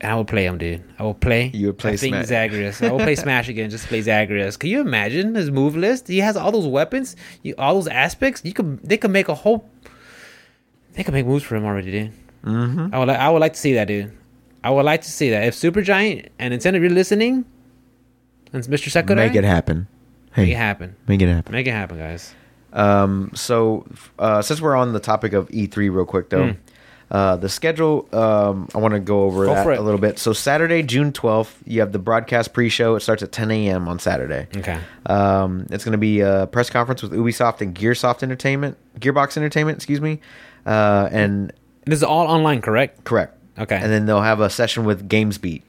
[0.00, 0.82] and I will play him, dude.
[0.98, 1.50] I will play.
[1.52, 2.26] You would play I think Smash.
[2.28, 2.80] Zagreus.
[2.82, 4.56] I will play Smash again, just play Zagreus.
[4.56, 6.08] Can you imagine his move list?
[6.08, 8.40] He has all those weapons, you, all those aspects.
[8.44, 9.68] You could, they could make a whole.
[10.94, 12.12] They could make moves for him already, dude.
[12.46, 12.94] Mm-hmm.
[12.94, 14.12] I would, I would like to see that, dude.
[14.64, 15.44] I would like to see that.
[15.44, 17.44] If Supergiant and Nintendo, you're listening,
[18.52, 18.90] and it's Mr.
[18.90, 19.86] Sakurai, Make it happen.
[20.36, 20.96] make it happen.
[21.08, 21.52] make it happen.
[21.52, 22.34] Make it happen, guys.
[22.72, 23.86] Um, so,
[24.18, 26.56] uh, since we're on the topic of E3 real quick though, Mm.
[27.10, 30.18] uh, the schedule, um, I want to go over Go that a little bit.
[30.18, 32.96] So Saturday, June 12th, you have the broadcast pre-show.
[32.96, 33.88] It starts at 10 a.m.
[33.88, 34.46] on Saturday.
[34.56, 34.78] Okay.
[35.06, 39.78] Um, it's going to be a press conference with Ubisoft and Gearsoft Entertainment, Gearbox Entertainment,
[39.78, 40.20] excuse me.
[40.66, 41.52] Uh, and
[41.86, 43.04] This is all online, correct?
[43.04, 43.32] correct.
[43.58, 43.76] Okay.
[43.76, 45.62] And then they'll have a session with GamesBeat.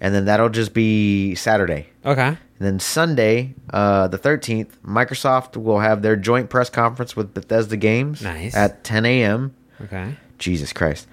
[0.00, 1.88] And then that'll just be Saturday.
[2.04, 2.26] Okay.
[2.26, 7.76] And then Sunday, uh, the 13th, Microsoft will have their joint press conference with Bethesda
[7.76, 8.54] Games Nice.
[8.54, 9.54] at 10 a.m.
[9.80, 10.16] Okay.
[10.38, 11.06] Jesus Christ.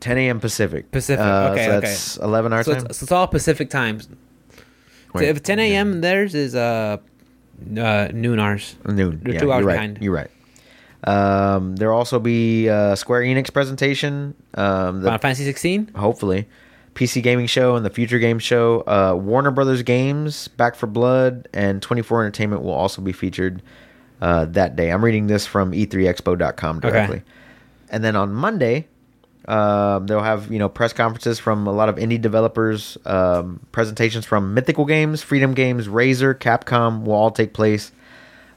[0.00, 0.40] 10 a.m.
[0.40, 0.90] Pacific.
[0.90, 1.86] Pacific, Uh, okay, so okay.
[1.86, 2.86] that's 11 our So time.
[2.86, 4.08] it's, so it's all Pacific times.
[5.12, 6.00] So if 10 a.m.
[6.00, 6.96] theirs is uh,
[7.76, 8.76] uh noon ours.
[8.86, 9.20] Noon.
[9.22, 9.74] They're yeah, two hours you're right.
[9.74, 9.98] behind.
[10.00, 10.30] You're right.
[11.04, 14.34] Um, there'll also be a Square Enix presentation.
[14.54, 15.92] Um, the Final Fantasy 16.
[15.96, 16.46] hopefully
[16.94, 18.80] PC Gaming Show and the Future Games Show.
[18.86, 23.62] Uh, Warner Brothers Games, Back 4 Blood, and 24 Entertainment will also be featured.
[24.20, 24.90] uh, that day.
[24.90, 26.90] I'm reading this from E e3expo.com Okay.
[26.90, 27.22] directly.
[27.88, 28.86] And then on Monday,
[29.48, 34.26] um, they'll have you know press conferences from a lot of indie developers, um, presentations
[34.26, 37.92] from Mythical Games, Freedom Games, Razer, Capcom will all take place,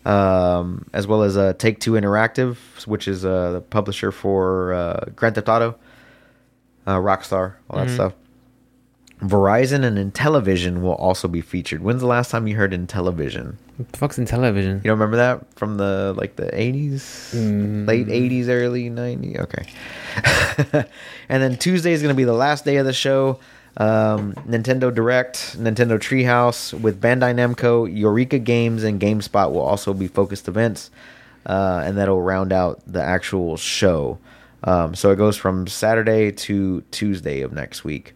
[0.06, 5.06] um, as well as uh, Take Two Interactive, which is uh, the publisher for uh,
[5.16, 5.76] Grand Theft Auto,
[6.86, 8.14] uh, Rockstar, all that stuff.
[9.22, 11.82] Verizon and Intellivision will also be featured.
[11.82, 13.56] When's the last time you heard Intellivision?
[13.78, 14.76] What the fuck's Intellivision?
[14.84, 17.88] You don't remember that from the like the eighties, Mm.
[17.88, 19.38] late eighties, early nineties.
[19.39, 19.66] Okay.
[21.30, 23.39] and then Tuesday is going to be the last day of the show.
[23.78, 30.07] Um, Nintendo Direct, Nintendo Treehouse with Bandai Namco, Eureka Games, and GameSpot will also be
[30.07, 30.91] focused events,
[31.45, 34.19] uh, and that'll round out the actual show.
[34.63, 38.13] Um, so it goes from Saturday to Tuesday of next week.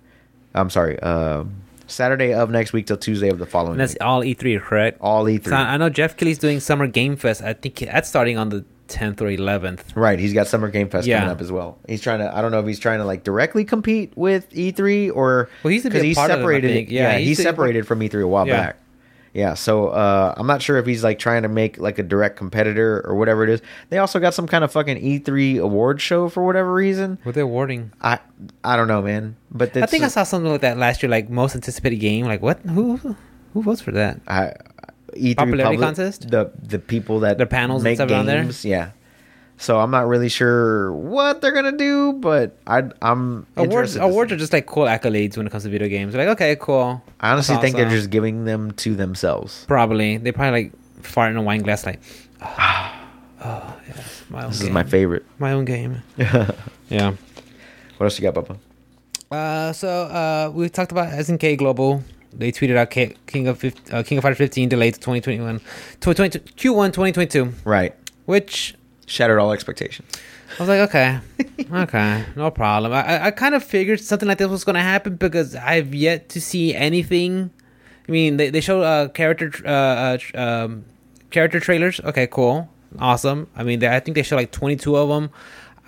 [0.53, 3.73] I'm sorry, um Saturday of next week till Tuesday of the following.
[3.73, 4.03] And that's week.
[4.03, 4.97] all E3, correct?
[5.01, 5.45] all E3.
[5.45, 7.41] So I I know Geoff Keighley's doing Summer Game Fest.
[7.41, 9.95] I think that's starting on the 10th or 11th.
[9.95, 11.19] Right, he's got Summer Game Fest Yeah.
[11.19, 11.77] coming up as well.
[11.87, 12.35] He's trying to.
[12.35, 15.75] I don't know if he's trying to like directly compete with E3 or Well, he
[15.75, 16.89] used to be because he's of them, separated.
[16.89, 18.57] Yeah, Yeah, he he's to- separated from E3 a while Yeah.
[18.57, 18.77] back.
[19.33, 22.37] Yeah, so uh, I'm not sure if he's like trying to make like a direct
[22.37, 23.61] competitor or whatever it is.
[23.89, 27.19] They also got some kind of fucking E3 award show for whatever reason.
[27.21, 27.91] What they're awarding.
[28.01, 28.17] I
[28.63, 29.35] I don't know, man.
[29.51, 32.25] But I think I saw something like that last year, like most anticipated game.
[32.25, 32.61] Like what?
[32.61, 33.15] Who
[33.53, 34.21] who votes for that?
[34.27, 34.53] I,
[35.15, 36.29] E3 Popularity public- contest?
[36.29, 38.41] The the people that The panels and make stuff on there?
[38.43, 38.91] games, yeah.
[39.59, 44.37] So I'm not really sure what they're gonna do, but I I'm Awards awards are
[44.37, 46.13] just like cool accolades when it comes to video games.
[46.13, 47.01] Like okay, cool.
[47.19, 49.65] I honestly That's think they're just giving them to themselves.
[49.67, 51.85] Probably they probably like fart in a wine glass.
[51.87, 52.01] Like
[52.41, 54.67] oh, yes, my own This game.
[54.67, 55.25] is my favorite.
[55.39, 56.03] my own game.
[56.89, 57.15] Yeah.
[57.97, 58.55] What else you got, Papa?
[59.29, 62.01] Uh, so uh, we talked about SNK Global.
[62.33, 66.39] They tweeted out King of 50, uh, King of Fighters 15 delayed to 2021, 2022
[66.39, 67.95] Q1 2022, Right.
[68.25, 68.75] which
[69.09, 70.05] Shattered all expectations.
[70.59, 71.19] I was like, okay,
[71.73, 72.91] okay, no problem.
[72.91, 76.27] I, I, kind of figured something like this was going to happen because I've yet
[76.29, 77.49] to see anything.
[78.07, 80.83] I mean, they, they showed uh, character uh, uh, um,
[81.31, 82.01] character trailers.
[82.01, 82.69] Okay, cool,
[82.99, 83.47] awesome.
[83.55, 85.29] I mean, they, I think they showed like 22 of them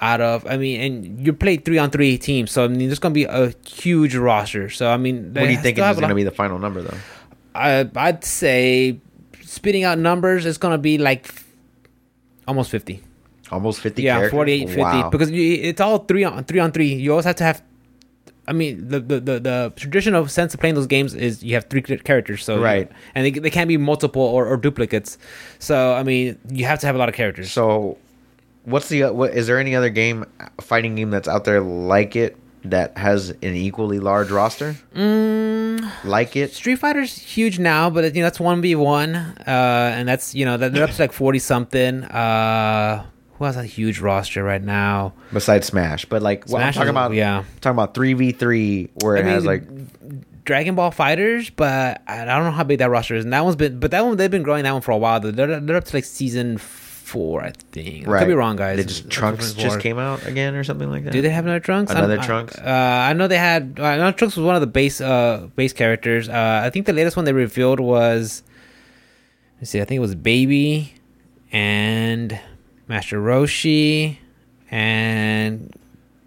[0.01, 0.45] out of.
[0.47, 3.19] I mean, and you play three on three teams, so I mean, there's going to
[3.19, 4.69] be a huge roster.
[4.69, 6.97] So I mean, What do you think is going to be the final number, though?
[7.55, 8.99] I, I'd say
[9.41, 11.33] spitting out numbers going to be like
[12.47, 13.01] almost 50
[13.51, 14.31] Almost 50 yeah characters?
[14.31, 15.09] 48 50 Wow.
[15.09, 17.63] because you, it's all three on three on three you always have to have
[18.47, 21.65] i mean the the, the, the traditional sense of playing those games is you have
[21.65, 22.91] three characters so Right.
[23.15, 25.17] and they, they can't be multiple or, or duplicates
[25.57, 27.97] so i mean you have to have a lot of characters So,
[28.65, 30.25] what's the uh, what is there any other game
[30.61, 34.75] fighting game that's out there like it that has an equally large roster?
[34.93, 36.53] mm, Like it?
[36.53, 40.73] street fighter's huge now but you know that's 1v1 uh and that's you know that-
[40.73, 43.05] they're up to like 40 something uh
[43.37, 46.89] who has a huge roster right now Besides Smash, but like what I'm talking is-
[46.91, 47.43] about, yeah.
[47.61, 49.63] talking about three v three, where it I mean, has like
[50.43, 53.23] Dragon Ball FighterZ, but I I don't know how big that roster is.
[53.23, 55.19] And that one's been, but that one they've been growing that one for a while.
[55.21, 55.31] They're
[55.61, 58.07] they're up to like season four, I think.
[58.07, 58.19] I right.
[58.19, 58.77] could be wrong, guys.
[58.77, 59.79] They just It's Trunks just four.
[59.81, 61.11] came out again or something like that.
[61.13, 61.91] Do they have another Trunks?
[61.91, 62.57] Another I'm- I- Trunks?
[62.57, 62.61] Uh,
[63.09, 63.79] I know they had.
[63.79, 66.29] I know Trunks was one of the base uh base characters.
[66.29, 68.43] Uh, I think the latest one they revealed was.
[69.59, 69.81] Let's see.
[69.81, 70.93] I think it was Baby,
[71.51, 72.39] and
[72.87, 74.17] Master Roshi,
[74.71, 75.73] and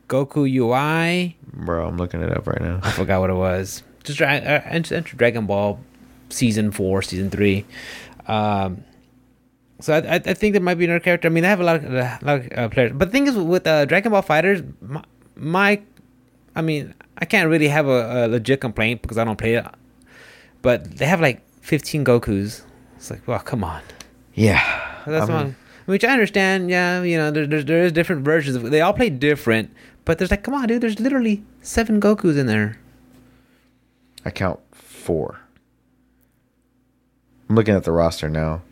[0.09, 1.37] Goku UI.
[1.55, 2.80] Bro, I'm looking it up right now.
[2.83, 3.83] I forgot what it was.
[4.05, 5.78] Just dra- uh, enter, enter Dragon Ball
[6.28, 7.64] season four, season three.
[8.26, 8.85] Um,
[9.83, 11.26] so I, I, I think there might be another character.
[11.26, 13.26] I mean, they have a lot of, a lot of uh, players, but the thing
[13.26, 15.03] is with uh, Dragon Ball FighterZ, my,
[15.35, 15.83] my,
[16.55, 19.66] I mean, I can't really have a, a legit complaint because I don't play it.
[20.62, 22.62] But they have like 15 Gokus.
[22.97, 23.83] It's like, well, come on.
[24.35, 24.62] Yeah,
[25.07, 25.57] That's I mean, one.
[25.87, 26.70] Which I understand.
[26.70, 28.57] Yeah, you know, there, there, there is different versions.
[28.57, 29.74] of They all play different,
[30.05, 30.80] but there's like, come on, dude.
[30.80, 32.78] There's literally seven Gokus in there.
[34.24, 35.41] I count four.
[37.49, 38.62] I'm looking at the roster now.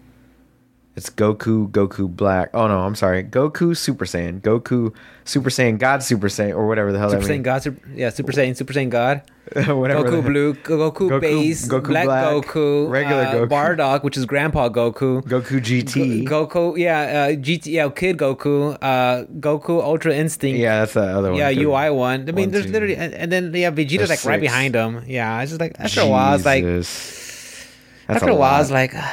[0.96, 2.50] It's Goku, Goku Black.
[2.52, 3.22] Oh no, I'm sorry.
[3.22, 4.92] Goku Super Saiyan, Goku
[5.24, 7.22] Super Saiyan God Super Saiyan, or whatever the hell it is.
[7.24, 7.44] Super Saiyan means.
[7.44, 9.22] God, Super, yeah, Super Saiyan, Super Saiyan God,
[9.76, 10.02] whatever.
[10.10, 13.48] Goku Blue, Goku, Goku- Base, Goku Black Black, Goku, regular uh, Goku.
[13.48, 16.24] Bardock, which is Grandpa Goku, Goku GT.
[16.24, 21.02] Go- Goku, yeah, uh, GT, yeah, Kid Goku, uh, Goku Ultra Instinct, yeah, that's the
[21.02, 21.38] other one.
[21.38, 21.86] yeah, Goku.
[21.86, 22.22] UI one.
[22.28, 22.72] I mean, One, there's two.
[22.72, 25.04] literally, and, and then yeah, Vegeta's There's like right behind him.
[25.06, 27.66] Yeah, it's just like after a while, it's like That's
[28.08, 28.60] after a, while, lot.
[28.62, 28.92] it's like,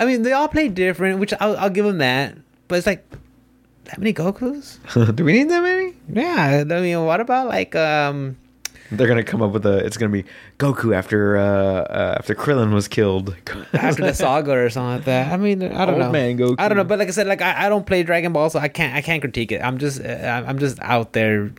[0.00, 2.34] I mean, they all play different, which I'll, I'll give them that,
[2.68, 3.04] but it's like
[3.84, 4.78] that many Gokus.
[5.14, 5.94] do we need that many?
[6.08, 8.38] Yeah, I mean, what about like um,
[8.90, 9.84] They're gonna come up with a.
[9.84, 10.24] It's gonna be
[10.58, 13.36] Goku after uh, uh after Krillin was killed.
[13.74, 15.32] after the saga or something like that.
[15.32, 16.12] I mean, I don't Old know.
[16.12, 16.56] man Goku.
[16.58, 18.58] I don't know, but like I said, like I, I don't play Dragon Ball, so
[18.58, 19.60] I can't I can't critique it.
[19.62, 21.52] I'm just uh, I'm just out there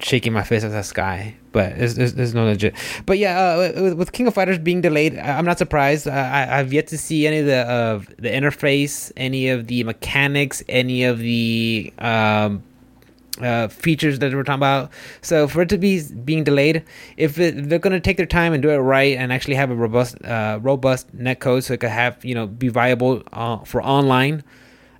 [0.00, 1.36] shaking my fist at the sky.
[1.52, 2.74] But it's, it's, no legit.
[3.06, 6.06] But yeah, uh, with, King of Fighters being delayed, I'm not surprised.
[6.06, 10.62] I, I've yet to see any of the uh, the interface, any of the mechanics,
[10.68, 12.62] any of the um,
[13.40, 14.90] uh, features that we're talking about.
[15.22, 16.84] So for it to be being delayed,
[17.16, 19.54] if, it, if they're going to take their time and do it right and actually
[19.54, 23.22] have a robust uh, robust net code, so it could have you know be viable
[23.32, 24.44] uh, for online.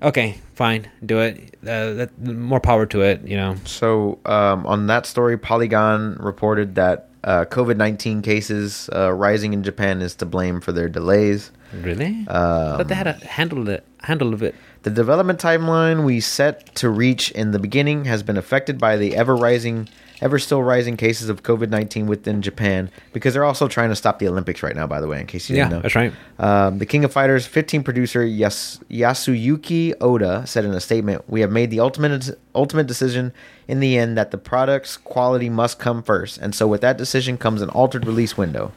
[0.01, 1.57] Okay, fine, do it.
[1.63, 3.27] Uh, that, more power to it.
[3.27, 3.57] You know.
[3.65, 9.63] So um, on that story, Polygon reported that uh, COVID nineteen cases uh, rising in
[9.65, 11.51] Japan is to blame for their delays.
[11.73, 12.25] Really?
[12.27, 14.55] but they had Um, a handle it handle of it.
[14.85, 19.17] The development timeline we set to reach in the beginning has been affected by the
[19.17, 19.89] ever rising,
[20.21, 24.19] ever still rising cases of COVID nineteen within Japan because they're also trying to stop
[24.19, 24.87] the Olympics right now.
[24.87, 26.13] By the way, in case you Yeah, didn't know, that's right.
[26.39, 31.41] Um, the King of Fighters 15 producer Yas- Yasuyuki Oda said in a statement, "We
[31.41, 33.33] have made the ultimate ultimate decision
[33.67, 37.37] in the end that the product's quality must come first, and so with that decision
[37.39, 38.73] comes an altered release window."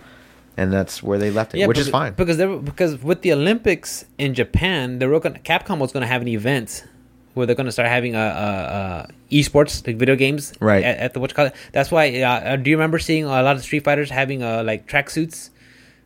[0.58, 2.12] And that's where they left it, yeah, which is fine.
[2.14, 6.02] because they were, because with the Olympics in Japan, they were gonna, Capcom was going
[6.02, 6.84] to have an event
[7.34, 10.84] where they're going to start having a, a, a esports like video games Right.
[10.84, 11.56] at, at the what you call it.
[11.72, 12.22] That's why.
[12.22, 15.50] Uh, do you remember seeing a lot of Street Fighters having uh, like tracksuits?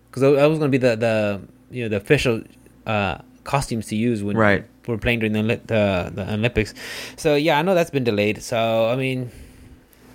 [0.10, 2.42] Because that was going to be the the you know the official
[2.86, 4.64] uh, costumes to use when Right.
[4.88, 6.74] we're playing during the, the the Olympics.
[7.18, 8.42] So yeah, I know that's been delayed.
[8.44, 9.32] So I mean,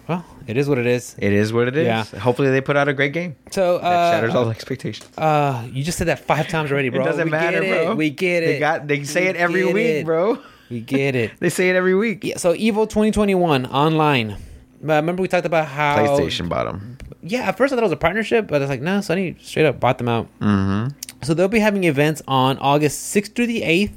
[0.09, 1.15] well, it is what it is.
[1.19, 1.87] It is what it is.
[1.87, 2.05] Yeah.
[2.21, 5.09] Hopefully, they put out a great game So that uh, shatters all expectations.
[5.19, 7.03] uh, you just said that five times already, bro.
[7.03, 7.85] it doesn't We matter, get it.
[7.87, 7.95] bro.
[7.95, 8.47] We get it.
[8.47, 8.87] They got.
[8.89, 10.05] They say We it every week, it.
[10.07, 10.39] bro.
[10.71, 11.33] We get it.
[11.41, 12.25] They say it every week.
[12.25, 14.33] yeah, so Evo 2021 online.
[14.33, 14.37] Uh,
[14.83, 16.97] remember we talked about how PlayStation bottom.
[17.23, 19.67] Yeah, at first I thought it was a partnership, but it's like no, Sony straight
[19.67, 20.27] up bought them out.
[20.41, 20.97] Mm-hmm.
[21.23, 23.93] So they'll be having events on August 6th through the 8th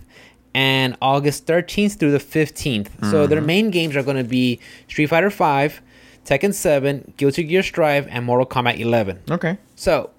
[0.53, 2.89] and August 13th through the 15th.
[3.09, 5.81] So their main games are going to be Street Fighter 5,
[6.25, 9.21] Tekken 7, Guilty Gear Strive, and Mortal Kombat 11.
[9.31, 9.57] Okay.
[9.75, 10.11] So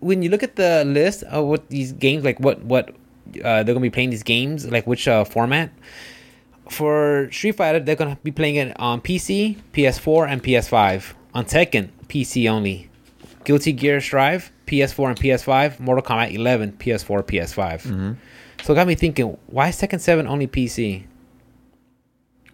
[0.00, 2.94] when you look at the list of what these games, like what what
[3.44, 5.70] uh, they're gonna be playing these games, like which uh, format.
[6.70, 11.14] For Street Fighter, they're gonna be playing it on PC, PS4, and PS5.
[11.34, 12.88] On Tekken, PC only.
[13.44, 15.80] Guilty Gear Strive, PS4 and PS5.
[15.80, 18.16] Mortal Kombat 11, PS4, PS5.
[18.62, 21.04] So it got me thinking, why is Tekken 7 only PC?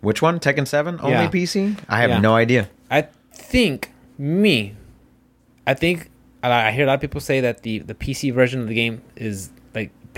[0.00, 0.38] Which one?
[0.40, 1.28] Tekken Seven only Yeah.
[1.30, 1.76] PC?
[1.88, 2.20] I have Yeah.
[2.20, 2.68] no idea.
[2.90, 4.74] I think me.
[5.66, 6.08] I think
[6.42, 9.02] I hear a lot of people say that the the PC version of the game
[9.16, 9.50] is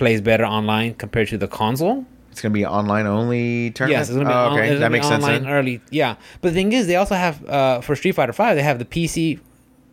[0.00, 2.04] plays better online compared to the console.
[2.32, 3.98] It's gonna be online only tournament.
[3.98, 5.24] Yes, it's gonna be, oh, on, okay, it's that gonna be makes sense.
[5.24, 5.46] Then.
[5.46, 5.80] early.
[5.90, 8.78] Yeah, but the thing is, they also have uh, for Street Fighter Five, they have
[8.78, 9.40] the PC,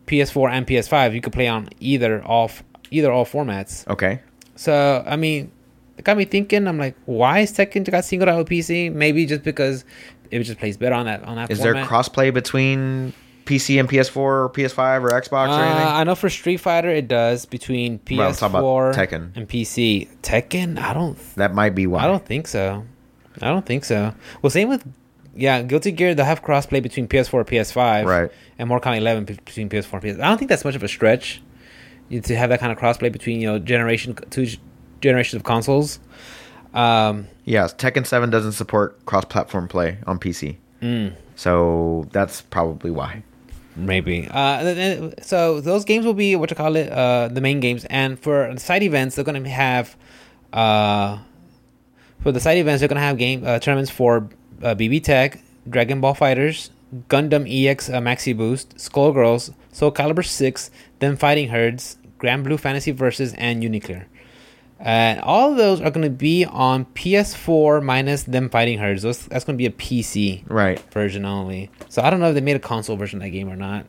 [0.06, 1.14] PS4, and PS5.
[1.14, 2.50] You could play on either all
[2.90, 3.86] either all formats.
[3.86, 4.20] Okay.
[4.56, 5.52] So I mean,
[5.98, 6.66] it got me thinking.
[6.66, 8.92] I'm like, why is Tekken got singled out with PC?
[8.92, 9.84] Maybe just because
[10.30, 11.50] it just plays better on that on that.
[11.50, 13.12] Is there crossplay between
[13.48, 15.86] PC and PS4 or PS5 or Xbox or Uh, anything?
[15.88, 19.34] I know for Street Fighter it does between PS4 Well, Tekken.
[19.34, 20.06] and PC.
[20.22, 22.04] Tekken, I don't, that might be why.
[22.04, 22.84] I don't think so.
[23.40, 24.12] I don't think so.
[24.42, 24.84] Well, same with
[25.34, 26.14] yeah, Guilty Gear.
[26.14, 28.30] They have crossplay between PS4 and PS5, Right.
[28.58, 30.20] And Mortal Kombat 11 between PS4 and PS.
[30.22, 31.40] I don't think that's much of a stretch
[32.10, 34.46] to have that kind of crossplay between you know generation two
[35.00, 36.00] generations of consoles.
[36.74, 40.56] Um, Yes, Tekken 7 doesn't support cross-platform play on PC.
[40.82, 43.22] mm, So that's probably why.
[43.78, 44.28] Maybe.
[44.28, 48.18] Uh, so those games will be what you call it, uh, the main games, and
[48.18, 49.96] for side events, they're gonna have,
[50.52, 51.18] uh,
[52.20, 54.28] for the side events, they're gonna have game uh, tournaments for
[54.62, 56.70] uh, BBTag, Dragon Ball FighterZ,
[57.08, 63.32] Gundam EX uh, Maxi Boost, Skullgirls, Soul Calibur Six, Them's Fighting Herds, Granblue Fantasy Versus,
[63.34, 64.06] and UNICLR.
[64.80, 69.02] And all of those are going to be on PS4 minus them fighting herds.
[69.02, 70.78] Those, that's going to be a PC Right.
[70.92, 71.70] version only.
[71.88, 73.86] So I don't know if they made a console version of that game or not.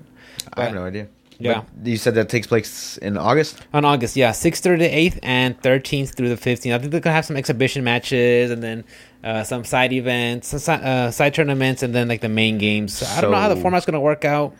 [0.55, 1.07] I have no idea.
[1.37, 1.61] Yeah.
[1.77, 3.61] But you said that takes place in August?
[3.73, 6.73] On August, yeah, 6th through the 8th and 13th through the 15th.
[6.75, 8.83] I think they're going to have some exhibition matches and then
[9.23, 12.97] uh, some side events, some si- uh, side tournaments, and then like the main games.
[12.97, 14.53] So I don't know how the format's going to work out.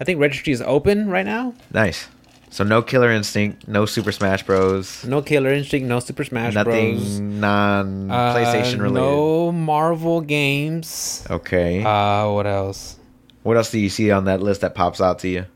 [0.00, 1.54] I think registry is open right now.
[1.74, 2.08] Nice.
[2.52, 5.04] So no Killer Instinct, no Super Smash Bros.
[5.04, 7.20] No Killer Instinct, no Super Smash nothing Bros.
[7.20, 8.94] non Uh, PlayStation related.
[8.94, 11.24] No Marvel games.
[11.30, 11.82] Okay.
[11.84, 12.96] Uh, what else?
[13.42, 15.46] what else do you see on that list that pops out to you?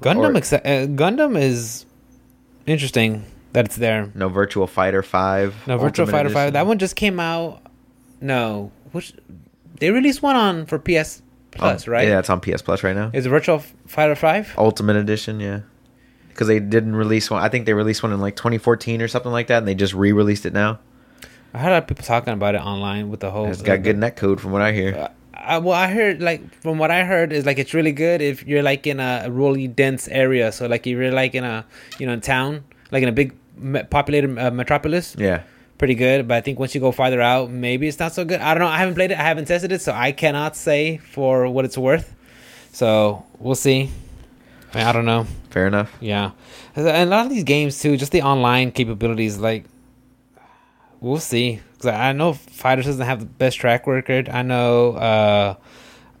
[0.00, 0.34] Gundam.
[0.34, 1.84] Or- uh, Gundam is
[2.66, 4.10] interesting that it's there.
[4.14, 5.66] No Virtual Fighter 5.
[5.68, 6.52] No, Virtual Ultimate Fighter Five.
[6.54, 7.60] That one just came out.
[8.20, 9.12] No, which
[9.78, 12.08] they released one on for PS Plus, Um, right?
[12.08, 13.10] Yeah, it's on PS Plus right now.
[13.12, 14.54] Is it Virtual Fighter Five?
[14.56, 15.60] Ultimate Edition, yeah.
[16.32, 17.42] Because they didn't release one.
[17.42, 19.94] I think they released one in like 2014 or something like that, and they just
[19.94, 20.78] re-released it now.
[21.54, 23.46] I heard a lot of people talking about it online with the whole.
[23.46, 24.94] It's got good net code from what I hear.
[24.94, 28.22] Uh, I, well, I heard like from what I heard is like it's really good
[28.22, 30.52] if you're like in a really dense area.
[30.52, 31.66] So like if you're like in a
[31.98, 33.34] you know in town, like in a big
[33.90, 35.42] populated uh, metropolis, Yeah.
[35.78, 36.26] pretty good.
[36.28, 38.40] But I think once you go farther out, maybe it's not so good.
[38.40, 38.68] I don't know.
[38.68, 39.18] I haven't played it.
[39.18, 42.14] I haven't tested it, so I cannot say for what it's worth.
[42.72, 43.90] So we'll see.
[44.74, 45.26] I, don't know.
[45.50, 45.92] Fair enough.
[46.00, 46.30] Yeah,
[46.74, 49.38] and a lot of these games too, just the online capabilities.
[49.38, 49.64] Like,
[51.00, 51.60] we'll see.
[51.78, 54.28] 'Cause I know Fighters doesn't have the best track record.
[54.28, 55.54] I know uh,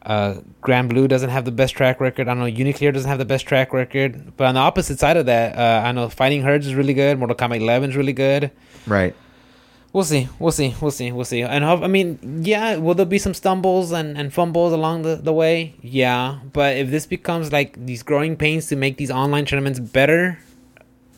[0.04, 2.26] uh, Granblue doesn't have the best track record.
[2.28, 4.36] I know UNICLR doesn't have the best track record.
[4.36, 7.16] But on the opposite side of that, uh, I know Fighting Herds is really good.
[7.16, 8.50] Mortal Kombat 11 is really good.
[8.88, 9.14] Right.
[9.92, 10.28] We'll see.
[10.38, 10.74] We'll see.
[10.80, 11.12] We'll see.
[11.12, 11.42] We'll see.
[11.42, 15.16] And hope, I mean, yeah, will there be some stumbles and, and fumbles along the,
[15.16, 15.74] the way?
[15.82, 16.38] Yeah.
[16.52, 20.38] But if this becomes like these growing pains to make these online tournaments better,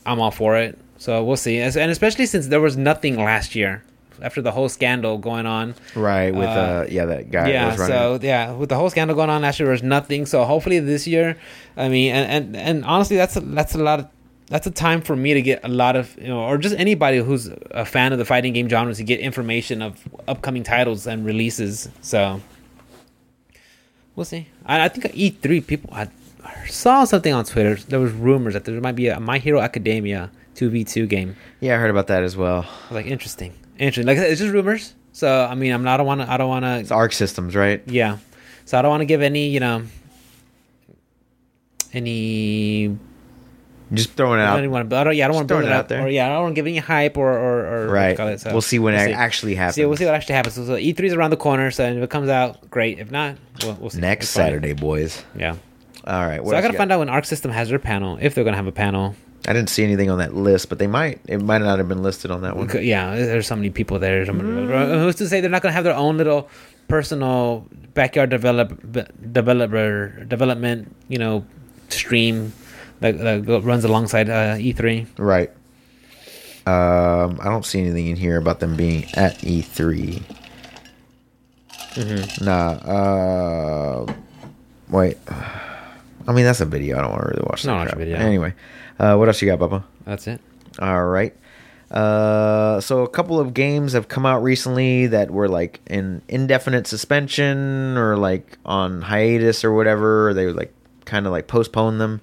[0.05, 0.77] I'm all for it.
[0.99, 1.59] So we'll see.
[1.59, 3.85] And especially since there was nothing last year
[4.21, 5.75] after the whole scandal going on.
[5.95, 6.35] Right.
[6.35, 7.51] With Uh, uh, yeah, that guy.
[7.51, 7.71] yeah.
[7.71, 7.95] was running.
[7.97, 10.27] So yeah, with the whole scandal going on last year, there was nothing.
[10.27, 11.37] So hopefully this year,
[11.77, 14.09] I mean, and and, and honestly, that's a, that's a lot of
[14.49, 17.19] that's a time for me to get a lot of you know, or just anybody
[17.19, 21.25] who's a fan of the fighting game genre to get information of upcoming titles and
[21.25, 21.89] releases.
[22.03, 22.41] So
[24.17, 24.49] we'll see.
[24.67, 26.09] I, I think at E3 people I
[26.69, 27.77] saw something on Twitter.
[27.77, 31.35] There was rumors that there might be a My Hero Academia two v two game.
[31.61, 32.61] yeah, I heard about that as well.
[32.63, 34.07] I was like, interesting, interesting.
[34.07, 34.95] Like it's just rumors.
[35.13, 35.95] So I mean, I'm not.
[35.95, 36.31] I don't want to.
[36.31, 37.83] I don't want to It's Arc Systems, right?
[37.87, 38.19] yeah.
[38.67, 39.83] So I don't want to give any, you know,
[41.93, 42.97] any.
[43.97, 44.57] Just throwing it I out.
[44.61, 44.97] don't want to.
[44.97, 45.17] I don't.
[45.17, 46.05] Yeah, I don't want to build it it out there.
[46.05, 48.19] Or yeah, I don't want to give any hype or or, or Right.
[48.19, 49.13] it, so we'll see when it see.
[49.13, 49.75] actually happens.
[49.77, 50.55] See, we'll see what actually happens.
[50.55, 51.71] So, so E3 is around the corner.
[51.71, 52.99] So if it comes out, great.
[52.99, 54.01] If not, we'll, we'll see.
[54.01, 54.29] Next.
[54.31, 55.23] Saturday, boys.
[55.37, 55.57] Yeah.
[56.07, 56.45] All right.
[56.45, 58.67] So I gotta find out when Arc System has their panel, if they're gonna have
[58.67, 59.15] a panel.
[59.47, 61.21] I didn't see anything on that list, but they might.
[61.27, 62.71] It might not have been listed on that one.
[62.83, 64.25] Yeah, there's so many people there.
[64.25, 65.01] Mm.
[65.01, 66.49] Who's to say they're not gonna have their own little
[66.89, 68.81] personal backyard develop
[69.33, 71.45] developer development, you know,
[71.89, 72.53] stream
[73.01, 75.07] that, that runs alongside uh, E3.
[75.19, 75.51] Right.
[76.67, 80.23] Um, I don't see anything in here about them being at E3.
[81.95, 82.45] Mm-hmm.
[82.45, 82.71] Nah.
[82.71, 84.15] Uh,
[84.89, 85.19] wait.
[86.27, 86.99] I mean, that's a video.
[86.99, 87.69] I don't want to really watch that.
[87.69, 88.17] No, watch a video.
[88.17, 88.55] Anyway,
[88.99, 89.85] uh, what else you got, Bubba?
[90.05, 90.41] That's it.
[90.79, 91.35] All right.
[91.91, 96.87] Uh, so a couple of games have come out recently that were like in indefinite
[96.87, 100.33] suspension or like on hiatus or whatever.
[100.35, 100.73] They were like
[101.05, 102.21] kind of like postponed them.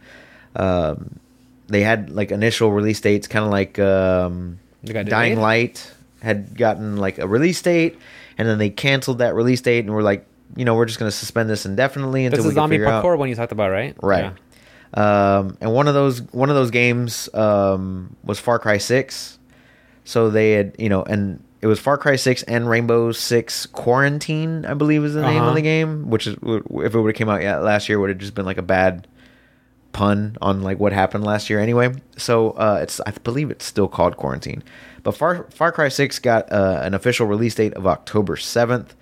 [0.55, 1.19] Um,
[1.67, 5.39] they had like initial release dates, kind of like um, Dying?
[5.39, 5.91] Light
[6.21, 7.97] had gotten like a release date,
[8.37, 10.25] and then they canceled that release date and were like,
[10.55, 13.03] you know, we're just going to suspend this indefinitely until This we zombie figure out.
[13.03, 13.95] parkour one you talked about, right?
[14.01, 14.33] Right.
[14.93, 19.39] Um, and one of those one of those games um, was Far Cry Six.
[20.03, 24.65] So they had you know, and it was Far Cry Six and Rainbow Six Quarantine,
[24.65, 25.49] I believe is the name Uh-huh.
[25.49, 26.09] of the game.
[26.09, 28.45] Which is if it would have came out yeah, last year, would have just been
[28.45, 29.07] like a bad
[29.93, 31.93] pun on like what happened last year anyway.
[32.17, 34.63] So uh, it's I believe it's still called Quarantine.
[35.03, 38.95] But Far Far Cry Six got uh, an official release date of October seventh.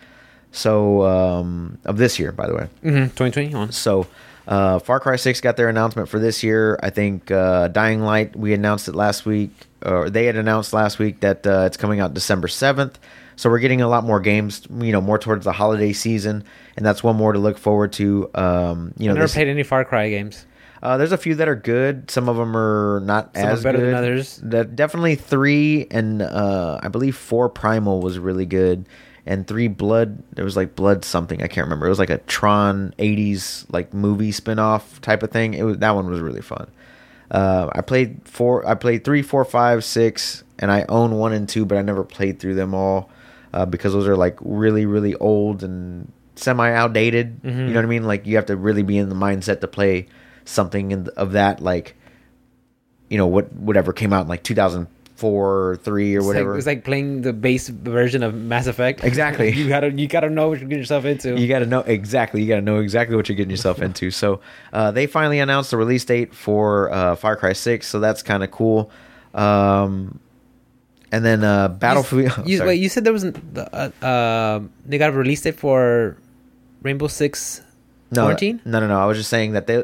[0.51, 2.67] So um, of this year, by the way.
[2.83, 3.03] Mm-hmm.
[3.15, 3.71] 2021.
[3.71, 4.07] So,
[4.47, 6.79] uh, Far Cry 6 got their announcement for this year.
[6.81, 9.51] I think uh, Dying Light, we announced it last week,
[9.85, 12.95] or they had announced last week that uh, it's coming out December 7th.
[13.35, 16.43] So, we're getting a lot more games, you know, more towards the holiday season.
[16.75, 18.31] And that's one more to look forward to.
[18.33, 20.47] Um, you know, I've never this- played any Far Cry games.
[20.81, 22.09] Uh, there's a few that are good.
[22.09, 24.37] Some of them are not Some are as better than others.
[24.43, 28.87] That definitely three and uh, I believe four Primal was really good,
[29.25, 30.23] and three Blood.
[30.33, 31.85] There was like Blood something I can't remember.
[31.85, 35.53] It was like a Tron '80s like movie spin-off type of thing.
[35.53, 36.69] It was that one was really fun.
[37.29, 38.65] Uh, I played four.
[38.67, 42.03] I played three, four, five, six, and I own one and two, but I never
[42.03, 43.09] played through them all
[43.53, 47.41] uh, because those are like really, really old and semi outdated.
[47.43, 47.59] Mm-hmm.
[47.59, 48.03] You know what I mean?
[48.05, 50.07] Like you have to really be in the mindset to play
[50.49, 51.95] something in, of that, like
[53.09, 54.89] you know what whatever came out in like 2004
[55.69, 56.51] or three or It's whatever.
[56.51, 59.03] Like, it's like playing the base version of Mass Effect.
[59.09, 59.51] Exactly.
[59.51, 61.39] you gotta you gotta know what you're getting yourself into.
[61.39, 62.41] you got to know exactly.
[62.41, 64.11] You got to know exactly what you're getting yourself into.
[64.11, 64.41] So
[64.71, 67.87] uh, they finally announced the release date for uh, Far Cry Six.
[67.87, 68.91] So that's kind of cool.
[69.33, 70.19] Um,
[71.11, 72.31] and then uh, Battlefield.
[72.47, 72.69] You, sorry.
[72.69, 76.17] wait, you said there was an, uh, uh, they got a release date for
[76.83, 77.61] Rainbow Six
[78.11, 78.61] no, Quarantine.
[78.65, 78.99] no, no, no.
[78.99, 79.83] I was just saying that they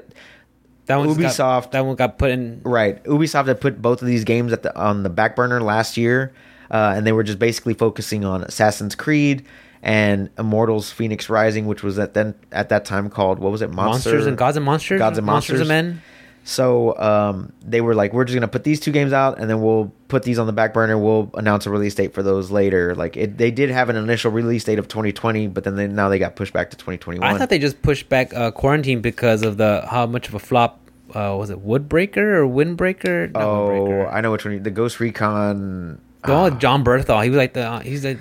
[0.86, 2.62] That one Ubisoft- that one got put in.
[2.64, 3.04] Right.
[3.06, 6.34] Ubisoft had put both of these games at the on the back burner last year,
[6.70, 9.46] uh, and they were just basically focusing on Assassin's Creed
[9.82, 13.72] and Immortals: Fenyx Rising, which was at then at that time called what was it?
[13.72, 14.10] Monster?
[14.10, 15.00] Monsters and Gods and Monsters.
[15.00, 16.02] Gods and Monsters and Men.
[16.48, 19.62] So um, they were like, we're just gonna put these two games out, and then
[19.62, 20.96] we'll put these on the back burner.
[20.96, 22.94] We'll announce a release date for those later.
[22.94, 26.08] Like it, they did have an initial release date of 2020, but then they, now
[26.08, 27.28] they got pushed back to 2021.
[27.28, 30.40] I thought they just pushed back uh, quarantine because of the how much of a
[30.40, 30.80] flop
[31.16, 33.32] uh, was it Woodbreaker or Windbreaker?
[33.32, 34.14] Not oh, Windbreaker.
[34.14, 34.54] I know which one.
[34.54, 36.00] you- The Ghost Recon.
[36.24, 37.24] The one with Jon Bernthal.
[37.24, 38.20] He was like the he's like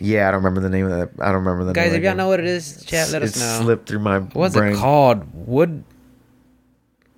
[0.00, 1.10] yeah, I don't remember the name of that.
[1.24, 1.90] I don't remember the guys.
[1.92, 1.98] name.
[1.98, 3.60] If y'all know what it is, chat, let us know.
[3.62, 4.74] slipped through my What's brain.
[4.74, 5.24] it called?
[5.34, 5.82] Wood.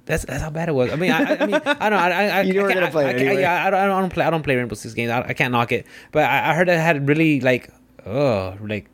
[0.07, 0.93] That's that's how bad it was.
[0.93, 1.97] I mean, I, I mean, I don't know.
[1.97, 3.41] I, I, You I were gonna play it anyway.
[3.43, 4.25] Yeah, I don't, I don't play.
[4.25, 5.11] I don't play Rainbow Six games.
[5.11, 7.71] I, I can't knock it, but I, I heard it had really like,
[8.07, 8.89] oh, like.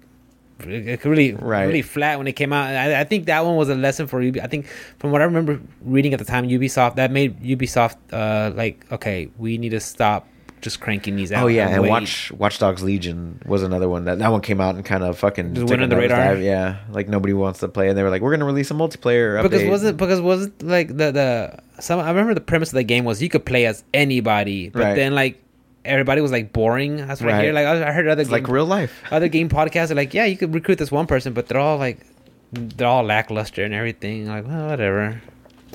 [0.61, 1.65] it Really, Right.
[1.65, 2.67] really flat when it came out.
[2.71, 4.45] I, I think that one was a lesson for Ubisoft.
[4.45, 4.67] I think,
[4.99, 9.29] from what I remember reading at the time, Ubisoft that made Ubisoft uh, like, okay,
[9.39, 10.29] we need to stop
[10.63, 11.45] just cranking these out.
[11.45, 11.87] Oh yeah, and.
[11.87, 15.19] Watch Watch Dogs Legion was another one that that one came out and kind of
[15.19, 16.19] fucking Just went under the radar?
[16.37, 16.45] nosedive.
[16.45, 19.39] Yeah, like nobody wants to play, and they were like, "We're gonna release a multiplayer
[19.39, 22.85] update." because wasn't because wasn't like the the some I remember the premise of the
[22.85, 24.95] game was you could play as anybody, but Right.
[24.95, 25.39] then like
[25.85, 26.97] everybody was like boring.
[26.97, 27.45] That's what I Right.
[27.45, 27.53] hear.
[27.53, 29.03] Like I I heard other It's game, like real life.
[29.11, 31.77] other game podcasts are like, yeah, you could recruit this one person, but they're all
[31.79, 31.99] like
[32.53, 34.29] they're all lackluster and everything.
[34.29, 35.21] Like well, whatever.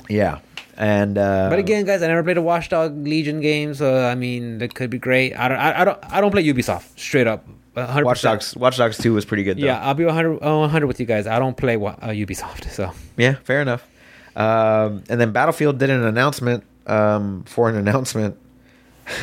[0.08, 0.38] Yeah,
[0.78, 4.14] and uh, but again, guys, I never played a Watch Dogs Legion game, so I
[4.14, 5.34] mean that could be great.
[5.34, 7.44] I don't I, I don't I don't play Ubisoft straight up.
[7.74, 8.04] 100%.
[8.04, 9.58] Watch Dogs Watch Dogs Two was pretty good.
[9.58, 9.66] Though.
[9.66, 11.26] Yeah, I'll be 100, uh, 100 with you guys.
[11.26, 13.88] I don't play uh, Ubisoft, so yeah, fair enough.
[14.36, 18.36] Um, and then Battlefield did an announcement um, for an announcement.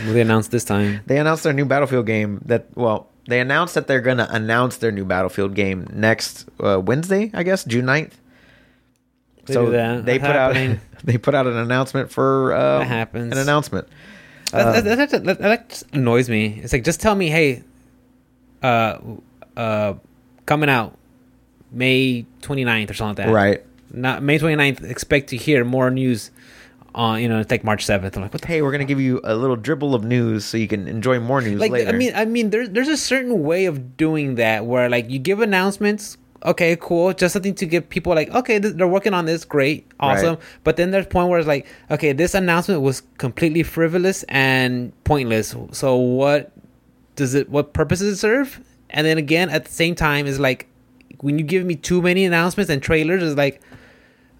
[0.05, 1.01] they announced this time.
[1.07, 2.41] They announced their new Battlefield game.
[2.45, 7.31] That well, they announced that they're gonna announce their new Battlefield game next uh, Wednesday,
[7.33, 8.11] I guess, June 9th.
[9.45, 9.69] They so
[10.01, 10.71] they put happening.
[10.71, 10.77] out
[11.11, 13.31] they put out an announcement for uh, That happens.
[13.31, 13.87] an announcement.
[14.51, 16.59] That, that, that, that, that just annoys me.
[16.63, 17.63] It's like just tell me, hey,
[18.63, 18.99] uh,
[19.57, 19.95] uh,
[20.45, 20.97] coming out
[21.71, 23.33] May 29th or something like that.
[23.33, 23.65] right.
[23.91, 24.83] Not May 29th.
[24.89, 26.31] Expect to hear more news
[26.93, 28.15] on you know it's like March 7th.
[28.15, 30.57] I'm like, what the Hey, we're gonna give you a little dribble of news so
[30.57, 31.89] you can enjoy more news like later.
[31.89, 35.19] I mean I mean there's there's a certain way of doing that where like you
[35.19, 39.25] give announcements okay cool just something to give people like okay th- they're working on
[39.25, 40.35] this great awesome.
[40.35, 40.43] Right.
[40.63, 44.93] but then there's a point where it's like okay this announcement was completely frivolous and
[45.03, 45.55] pointless.
[45.71, 46.51] So what
[47.15, 48.61] does it what purpose does it serve?
[48.91, 50.67] And then again at the same time is like
[51.21, 53.61] when you give me too many announcements and trailers it's like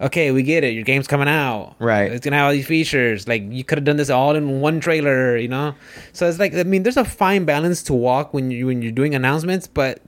[0.02, 1.76] okay we get it your game's coming out.
[1.80, 2.12] Right.
[2.12, 3.28] it's gonna have all these features.
[3.28, 5.74] Like you could have done this all in one trailer you know?
[6.14, 8.92] So it's like i mean there's a fine balance to walk when you when you're
[8.92, 10.02] doing announcements but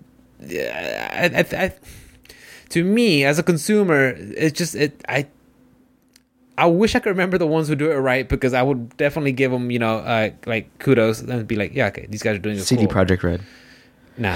[0.51, 1.73] I, I, I,
[2.69, 5.27] to me as a consumer it's just it i
[6.57, 9.31] I wish I could remember the ones who do it right because I would definitely
[9.31, 12.39] give them, you know, uh, like kudos and be like, yeah, okay, these guys are
[12.39, 12.93] doing it CD cool.
[12.93, 13.41] Project Red.
[14.17, 14.35] No,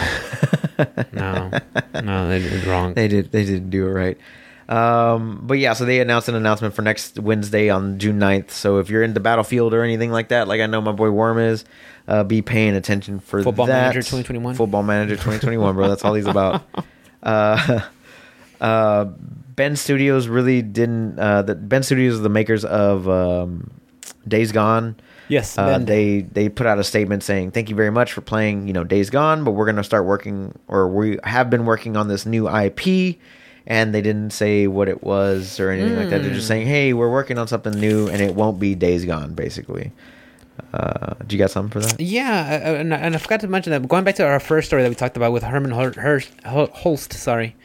[1.14, 1.49] no,
[2.03, 2.93] no, they did it wrong.
[2.93, 3.32] They did.
[3.32, 4.18] They didn't do it right.
[4.70, 8.51] Um, but yeah, so they announced an announcement for next Wednesday on June 9th.
[8.51, 11.12] So if you're in the Battlefield or anything like that, like I know my boy
[11.12, 11.66] Worm is,
[12.07, 13.82] uh, be paying attention for the Football that.
[13.82, 14.55] Manager 2021.
[14.55, 15.89] Football Manager 2021, bro.
[15.89, 16.64] That's all he's about.
[17.24, 17.82] Uh,
[18.62, 21.20] uh, Bend Studios really didn't.
[21.20, 23.70] Uh, the Bend Studios are the makers of um,
[24.28, 24.95] Days Gone.
[25.28, 28.68] Yes, Uh, they they put out a statement saying thank you very much for playing
[28.68, 32.07] you know Days Gone, but we're gonna start working or we have been working on
[32.07, 33.18] this new IP,
[33.68, 36.22] and they didn't say what it was or anything like that.
[36.24, 36.53] They're just Hmm.
[36.53, 39.91] saying hey we're working on something new and it won't be Days Gone basically.
[40.74, 41.99] Uh, do you got something for that?
[41.99, 43.88] Yeah, uh, and, and I forgot to mention that.
[43.88, 46.68] Going back to our first story that we talked about with Hermen Hur- Hur- Hul-
[46.68, 47.55] Hulst, sorry.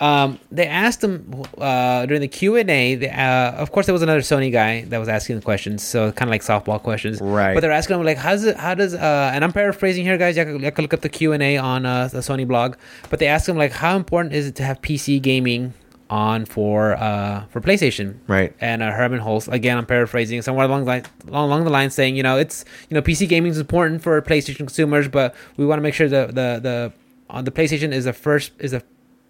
[0.00, 3.08] Um, they asked him uh, during the Q and A.
[3.08, 6.28] Uh, of course, there was another Sony guy that was asking the questions, so kind
[6.28, 7.20] of like softball questions.
[7.20, 7.54] Right.
[7.54, 8.56] But they're asking him like, "How's it?
[8.56, 10.36] How does?" Uh, and I'm paraphrasing here, guys.
[10.36, 12.76] You can, you can look up the Q and A on uh, the Sony blog.
[13.10, 15.74] But they asked him like, "How important is it to have PC gaming
[16.10, 18.52] on for uh, for PlayStation?" Right.
[18.60, 19.48] and uh, Hermen Hulst.
[19.52, 22.94] Again, I'm paraphrasing somewhere along the line, along the line, saying you know it's you
[22.94, 26.26] know PC gaming is important for PlayStation consumers, but we want to make sure the
[26.26, 26.92] the the
[27.30, 28.82] on the PlayStation is the first is a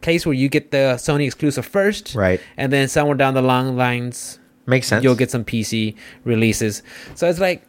[0.07, 2.40] place where you get the Sony exclusive first, Right.
[2.61, 5.02] and then somewhere down the long lines Makes sense.
[5.05, 5.94] you'll get some PC
[6.24, 6.82] releases.
[7.14, 7.61] So it's like.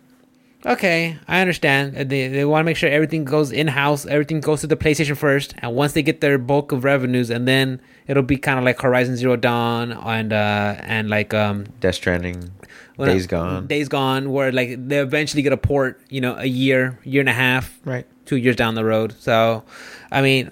[0.67, 1.93] Okay, I understand.
[1.95, 4.75] Uh, They, they want to make sure everything goes in house, everything goes to the
[4.75, 8.57] PlayStation first, and once they get their bulk of revenues, and then it'll be kind
[8.57, 12.49] of like Horizon Zero Dawn and uh and like um Death Stranding,
[12.97, 13.67] well, Days Gone.
[13.67, 17.29] Days Gone, where like they eventually get a port, you know, a year, year and
[17.29, 18.05] a half, right.
[18.25, 19.13] two years down the road.
[19.19, 19.63] So,
[20.11, 20.49] I mean,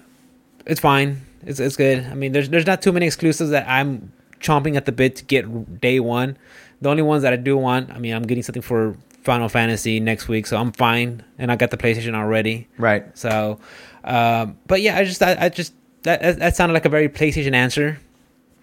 [0.64, 1.22] it's fine.
[1.46, 2.04] It's it's good.
[2.06, 5.24] I mean, there's there's not too many exclusives that I'm chomping at the bit to
[5.24, 6.36] get day one.
[6.80, 10.00] The only ones that I do want, I mean, I'm getting something for Final Fantasy
[10.00, 12.68] next week, so I'm fine, and I got the PlayStation already.
[12.76, 13.04] Right.
[13.16, 13.58] So,
[14.04, 15.72] um, but yeah, I just I, I just
[16.02, 17.98] that, that sounded like a very PlayStation answer.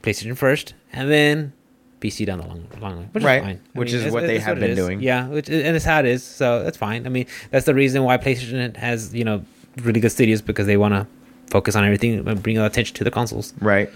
[0.04, 1.54] PlayStation first, and then
[2.00, 3.62] PC down the long, long line, which Right, is fine.
[3.76, 5.00] I which is it's- what they it's have it been doing.
[5.02, 6.24] Yeah, which and it's how it is.
[6.24, 7.06] So that's fine.
[7.06, 9.44] I mean, that's the reason why PlayStation has you know
[9.78, 11.08] really good studios because they want to
[11.52, 13.54] focus on everything and bring attention to the consoles.
[13.60, 13.90] Right.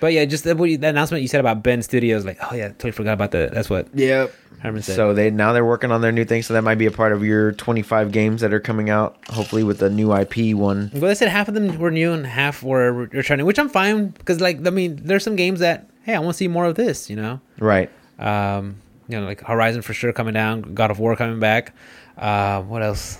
[0.00, 2.54] But yeah, just the, what you- the announcement you said about Bend Studios, like, oh
[2.54, 3.52] yeah, totally forgot about that.
[3.52, 4.32] That's what Yep.
[4.62, 4.96] Hermen said.
[4.96, 7.12] So they now they're working on their new thing, so that might be a part
[7.12, 9.16] of your 25 games that are coming out.
[9.28, 10.90] Hopefully with the new IP one.
[10.94, 14.08] Well, they said half of them were new and half were returning, which I'm fine
[14.08, 16.76] because, like, I mean, there's some games that hey, I want to see more of
[16.76, 17.40] this, you know.
[17.58, 17.90] Right.
[18.18, 18.76] Um,
[19.08, 21.74] you know, like Horizon for sure coming down, God of War coming back.
[22.16, 23.18] Uh, what else?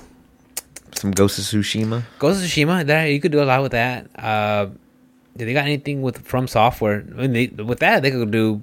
[0.94, 2.02] Some Ghost of Tsushima.
[2.18, 2.86] Ghost of Tsushima.
[2.86, 4.08] There, you could do a lot with that.
[4.18, 4.66] Uh,
[5.36, 7.04] did they got anything with From Software?
[7.16, 8.62] I mean, they, with that, they could do.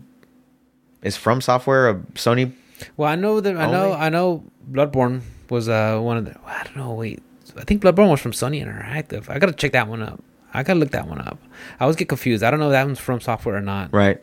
[1.01, 2.51] Is From Software a Sony?
[2.95, 6.35] Well, I know that I know I know Bloodborne was uh one of the.
[6.45, 6.93] I don't know.
[6.93, 7.21] Wait,
[7.57, 9.29] I think Bloodborne was from Sony Interactive.
[9.29, 10.21] I gotta check that one up.
[10.53, 11.39] I gotta look that one up.
[11.79, 12.43] I always get confused.
[12.43, 13.93] I don't know if that one's from software or not.
[13.93, 14.21] Right.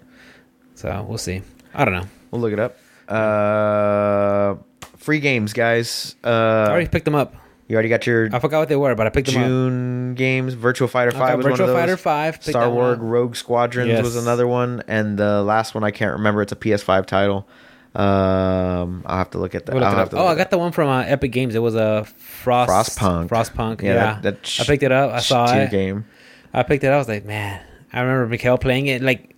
[0.75, 1.43] So we'll see.
[1.75, 2.07] I don't know.
[2.31, 2.77] We'll look it up.
[3.09, 4.57] Uh,
[4.97, 6.17] free games, guys.
[6.25, 7.35] Uh, I already picked them up.
[7.67, 9.29] You already got your I forgot what they were, but I picked.
[9.31, 10.55] June games.
[10.55, 11.77] Virtua Fighter I Five got was Virtua one of those.
[11.77, 12.35] Fighter Five.
[12.35, 12.99] picked Star that Wars.
[12.99, 14.03] Rogue Squadrons Yes.
[14.05, 16.43] was another one, and the last one I can't remember.
[16.43, 17.49] It's a PS5 title.
[17.95, 19.73] Um, I'll have to look at that.
[19.75, 20.11] We'll look I'll it have up.
[20.11, 21.55] to Oh, look I got the one from uh, Epic Games.
[21.55, 23.29] It was a Frost Frostpunk.
[23.29, 23.83] Frostpunk.
[23.83, 25.13] Yeah, Yeah, that- that sh- I picked it up.
[25.13, 25.71] I saw tier it.
[25.71, 26.05] game.
[26.53, 26.95] I picked it up.
[26.95, 27.61] I was like, man,
[27.93, 29.01] I remember Mikkel playing it.
[29.01, 29.35] Like,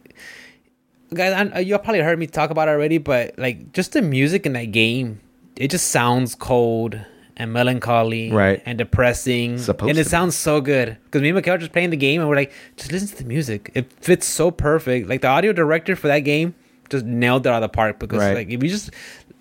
[1.15, 4.47] guys, I, you probably heard me talk about it already, but like, just the music
[4.47, 5.21] in that game,
[5.57, 6.99] it just sounds cold
[7.37, 8.63] and melancholy, Right.
[8.65, 10.09] and depressing, Supposed and it be.
[10.09, 10.97] sounds so good.
[11.05, 13.17] Because me and Mikkel are just playing the game, and we're like, just listen to
[13.23, 13.71] the music.
[13.75, 15.09] It fits so perfect.
[15.09, 16.55] Like the audio director for that game
[16.89, 17.99] just nailed it out of the park.
[17.99, 18.35] Because Right.
[18.35, 18.91] like, if you just,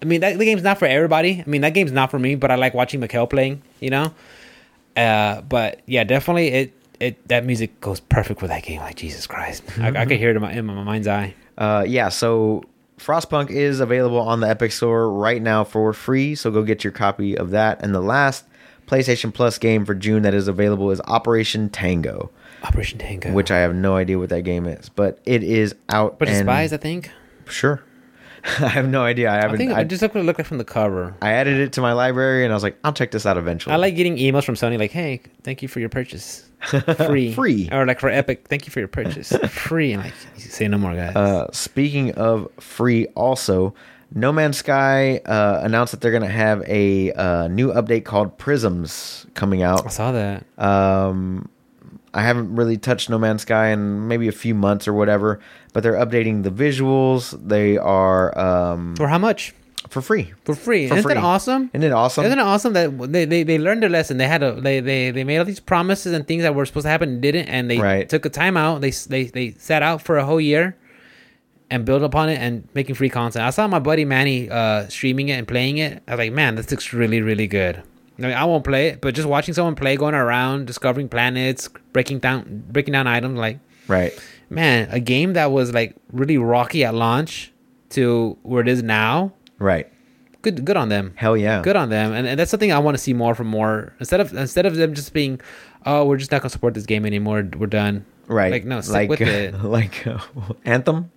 [0.02, 1.44] I mean, that the game's not for everybody.
[1.46, 3.62] I mean, that game's not for me, but I like watching Mikkel playing.
[3.80, 4.14] You know.
[4.98, 8.80] Uh, but yeah, definitely it it that music goes perfect with that game.
[8.82, 11.34] Like Jesus Christ, I, I could hear it in my, in my mind's eye.
[11.58, 12.64] Uh, yeah, so
[12.98, 16.94] Frostpunk is available on the Epic Store right now for free, so go get your
[16.94, 17.82] copy of that.
[17.84, 18.46] And the last
[18.88, 22.32] PlayStation Plus game for June that is available is Operation Tango,
[22.64, 26.20] Operation Tango, which I have no idea what that game is, but it is out.
[26.20, 27.12] but it's spies, I think.
[27.48, 27.84] Sure.
[28.60, 29.30] I have no idea.
[29.30, 29.58] I I haven't.
[29.58, 31.16] think I, I just look look at from the cover.
[31.22, 33.74] I added it to my library and I was like, I'll check this out eventually.
[33.74, 36.48] I like getting emails from Sony like, "Hey, thank you for your purchase,
[37.08, 37.70] free, Free.
[37.72, 40.94] or like for Epic, thank you for your purchase, free." And like, say no more,
[40.96, 41.16] guys.
[41.16, 43.74] Uh, speaking of free, also,
[44.14, 48.38] No Man's Sky uh, announced that they're going to have a uh, new update called
[48.38, 49.86] Prisms coming out.
[49.86, 50.46] I saw that.
[50.58, 51.50] Um,
[52.14, 55.40] I haven't really touched No Man's Sky in maybe a few months or whatever,
[55.74, 57.38] but they're updating the visuals.
[57.46, 59.54] They are um, For how much?
[59.90, 60.34] For free.
[60.44, 60.88] For free.
[60.88, 61.14] For Isn't free.
[61.16, 61.70] that awesome?
[61.74, 62.26] Isn't it awesome?
[62.26, 64.18] Isn't it awesome that they, they, they learned their lesson?
[64.18, 66.86] They had a they, they they made all these promises and things that were supposed
[66.86, 68.08] to happen and didn't, and they Right.
[68.10, 68.82] took a time out.
[68.82, 70.76] They they they sat out for a whole year
[71.70, 73.44] and built upon it and making free content.
[73.46, 76.04] I saw my buddy Manny uh, streaming it and playing it.
[76.08, 77.82] I was like, man, this looks really really good.
[78.18, 81.68] I mean, I won't play it, but just watching someone play, going around, discovering planets,
[81.92, 84.14] breaking down breaking down items, like right.
[84.50, 87.52] man, a game that was like really rocky at launch
[87.90, 89.34] to where it is now.
[89.60, 89.92] Right.
[90.42, 91.62] Good good on them Hell yeah.
[91.64, 94.20] good on them and, and that's something i want to see more from more instead
[94.20, 95.42] of instead of them just being
[95.88, 98.52] oh we're just not gonna support this game anymore we're done Right.
[98.52, 100.20] like no stick like with it like uh,
[100.66, 101.10] Anthem.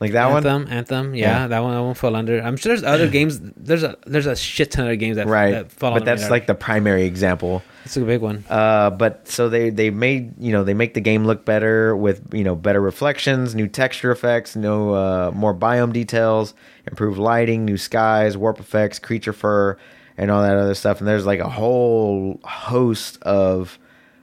[0.00, 0.46] Like that one.
[0.46, 1.46] anthem anthem yeah, Yeah.
[1.48, 4.34] that one that won't fall under i'm sure there's other games there's a there's a
[4.34, 5.50] shit ton of games that, Right.
[5.52, 6.30] that but that's radar.
[6.30, 7.62] like the primary example.
[7.84, 11.00] it's a big one Uh, but so they they made you know they make the
[11.02, 15.92] game look better with you know better reflections, new texture effects, no uh, more biome
[15.92, 16.54] details,
[16.86, 19.76] improved lighting, new skies, warp effects, creature fur,
[20.16, 21.00] and all that other stuff.
[21.00, 23.78] And there's like a whole host of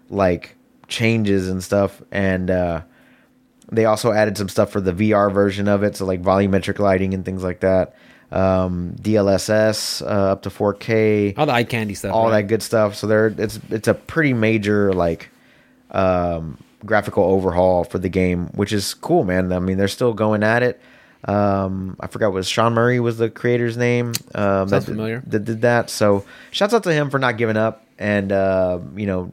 [0.09, 0.55] like
[0.87, 2.01] changes and stuff.
[2.11, 2.81] And uh,
[3.71, 7.13] they also added some stuff for the VR version of it, so like volumetric lighting
[7.13, 7.95] and things like that.
[8.31, 12.41] Um, DLSS uh, up to 4K all the eye candy stuff all right?
[12.41, 12.95] that good stuff.
[12.95, 15.29] So there, it's it's a pretty major like
[15.91, 19.53] um, graphical overhaul for the game, which is cool, man.
[19.53, 20.81] I mean, they're still going at it.
[21.25, 24.07] Um, I forgot what Sean Murray was the creator's name.
[24.35, 25.23] Um, Sounds that, familiar.
[25.27, 25.89] That did that.
[25.89, 29.31] So shouts out to him for not giving up and uh, you know,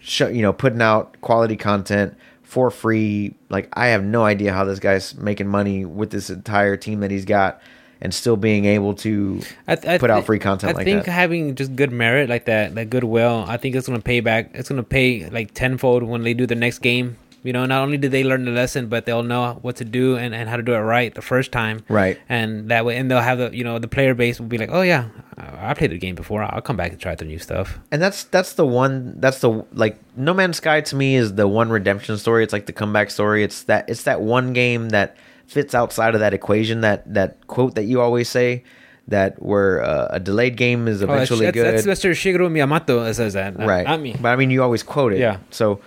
[0.00, 2.16] show, you know, putting out quality content
[2.48, 3.34] for free.
[3.50, 7.10] Like I have no idea how this guy's making money with this entire team that
[7.10, 7.60] he's got.
[8.00, 11.04] And still being able to I, th- I put out free content I like think
[11.06, 11.10] that.
[11.10, 14.52] having just good merit like that, that goodwill, I think it's gonna pay back.
[14.54, 17.16] It's gonna pay like tenfold when they do the next game.
[17.48, 20.16] You know, not only did they learn the lesson, but they'll know what to do
[20.16, 21.80] and, and how to do it right the first time.
[21.88, 22.18] Right.
[22.28, 24.68] And that way, and they'll have the you know the player base will be like,
[24.70, 25.08] oh yeah,
[25.38, 26.42] I played the game before.
[26.42, 27.78] I'll come back and try the new stuff.
[27.90, 31.48] And that's that's the one that's the like No Man's Sky to me is the
[31.48, 32.44] one redemption story.
[32.44, 33.42] It's like the comeback story.
[33.42, 35.16] It's that it's that one game that
[35.46, 38.62] fits outside of that equation that that quote that you always say
[39.06, 41.86] that where uh, a delayed game is Oh, that's, eventually that's, good.
[41.86, 42.10] that's Mr.
[42.12, 43.56] Shigeru Miyamoto that says that.
[43.56, 43.86] not- right.
[43.86, 44.14] Not me.
[44.20, 45.18] But I mean, you always quote it.
[45.18, 45.38] Yeah.
[45.50, 45.80] So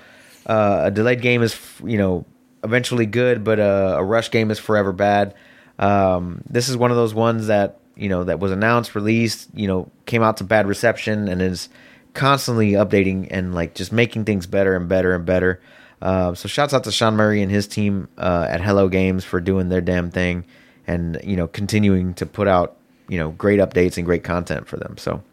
[0.45, 2.25] uh, a delayed game is, you know,
[2.63, 5.33] eventually good, but a, a rush game is forever bad.
[5.79, 9.67] Um, this is one of those ones that you know that was announced, released, you
[9.67, 11.69] know, came out to bad reception, and is
[12.13, 15.61] constantly updating and like just making things better and better and better.
[16.01, 19.39] Uh, so shouts out to Sean Murray and his team uh, at Hello Games for
[19.39, 20.45] doing their damn thing,
[20.87, 22.77] and you know continuing to put out
[23.07, 24.97] you know great updates and great content for them.
[24.97, 25.23] So,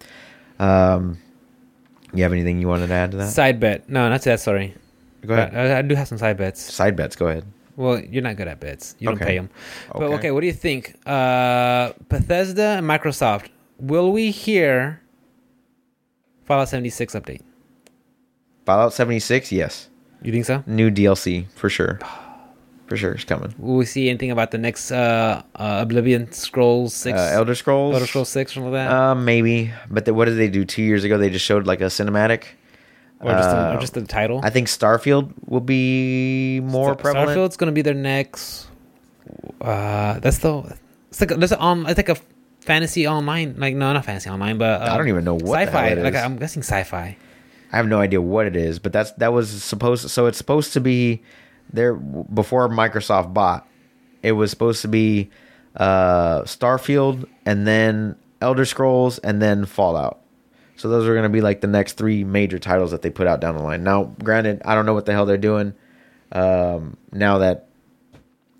[0.58, 1.18] um,
[2.12, 3.30] you have anything you wanted to add to that?
[3.30, 3.88] Side bet.
[3.88, 4.40] No, not that.
[4.40, 4.74] Sorry.
[5.26, 5.54] Go ahead.
[5.54, 6.60] I, I do have some side bets.
[6.72, 7.16] Side bets.
[7.16, 7.44] Go ahead.
[7.76, 8.96] Well, you're not good at bets.
[8.98, 9.50] You don't pay them.
[9.92, 10.14] But Okay.
[10.16, 10.96] okay, what do you think?
[11.06, 13.46] Uh, Bethesda and Microsoft.
[13.78, 15.00] Will we hear
[16.44, 17.42] Fallout 76 update?
[18.66, 19.52] Fallout 76.
[19.52, 19.88] Yes.
[20.22, 20.64] You think so?
[20.66, 22.00] New DLC for sure.
[22.88, 23.54] For sure, it's coming.
[23.58, 27.18] Will we see anything about the next uh, uh, Oblivion Scrolls 6?
[27.18, 27.92] Uh, Elder Scrolls.
[27.94, 28.92] Elder Scrolls 6 or something like that?
[28.92, 31.18] Uh, maybe, but the, what did they do two years ago?
[31.18, 32.44] They just showed like a cinematic.
[33.20, 34.40] Or, just the, uh, or just the title?
[34.42, 37.30] I think Starfield will be more Star- prevalent.
[37.30, 38.66] Starfield's going to be their next.
[39.60, 40.76] Uh, that's the.
[41.10, 42.16] It's like, a, that's a, um, it's like a
[42.60, 43.54] fantasy online.
[43.58, 44.82] Like, no, not fantasy online, but.
[44.82, 45.88] Uh, I don't even know what Sci fi.
[45.88, 46.14] hell it Like.
[46.14, 47.16] I'm guessing sci fi.
[47.72, 50.10] I have no idea what it is, but that's that was supposed.
[50.10, 51.22] So it's supposed to be
[51.72, 53.66] there before Microsoft bought.
[54.22, 55.30] It was supposed to be
[55.76, 60.20] uh, Starfield and then Elder Scrolls and then Fallout.
[60.78, 63.26] So those are going to be like the next three major titles that they put
[63.26, 63.82] out down the line.
[63.84, 65.74] Now, granted, I don't know what the hell they're doing
[66.32, 67.68] um, now that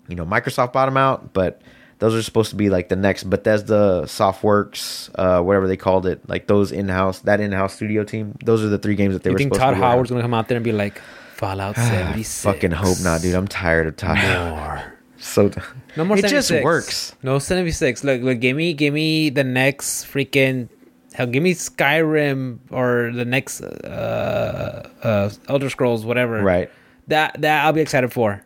[0.07, 1.61] you know Microsoft bought them out, but
[1.99, 6.27] those are supposed to be like the next Bethesda Softworks, uh, whatever they called it,
[6.27, 8.37] like those in-house that in-house studio team.
[8.43, 10.09] Those are the three games that they You were think supposed Todd to be Howard's
[10.09, 10.99] going to come out there and be like,
[11.35, 12.43] Fallout 76?
[12.43, 13.35] Fucking hope not, dude.
[13.35, 14.17] I'm tired of Todd.
[14.17, 14.93] More.
[15.21, 15.51] So
[15.97, 17.13] No more It just works.
[17.21, 18.05] No 76.
[18.05, 20.69] Look, look, give me, give me the next freaking.
[21.13, 26.41] Hell, give me Skyrim or the next uh, uh, Elder Scrolls, whatever.
[26.41, 26.69] right.
[27.07, 28.43] That that I'll be excited for.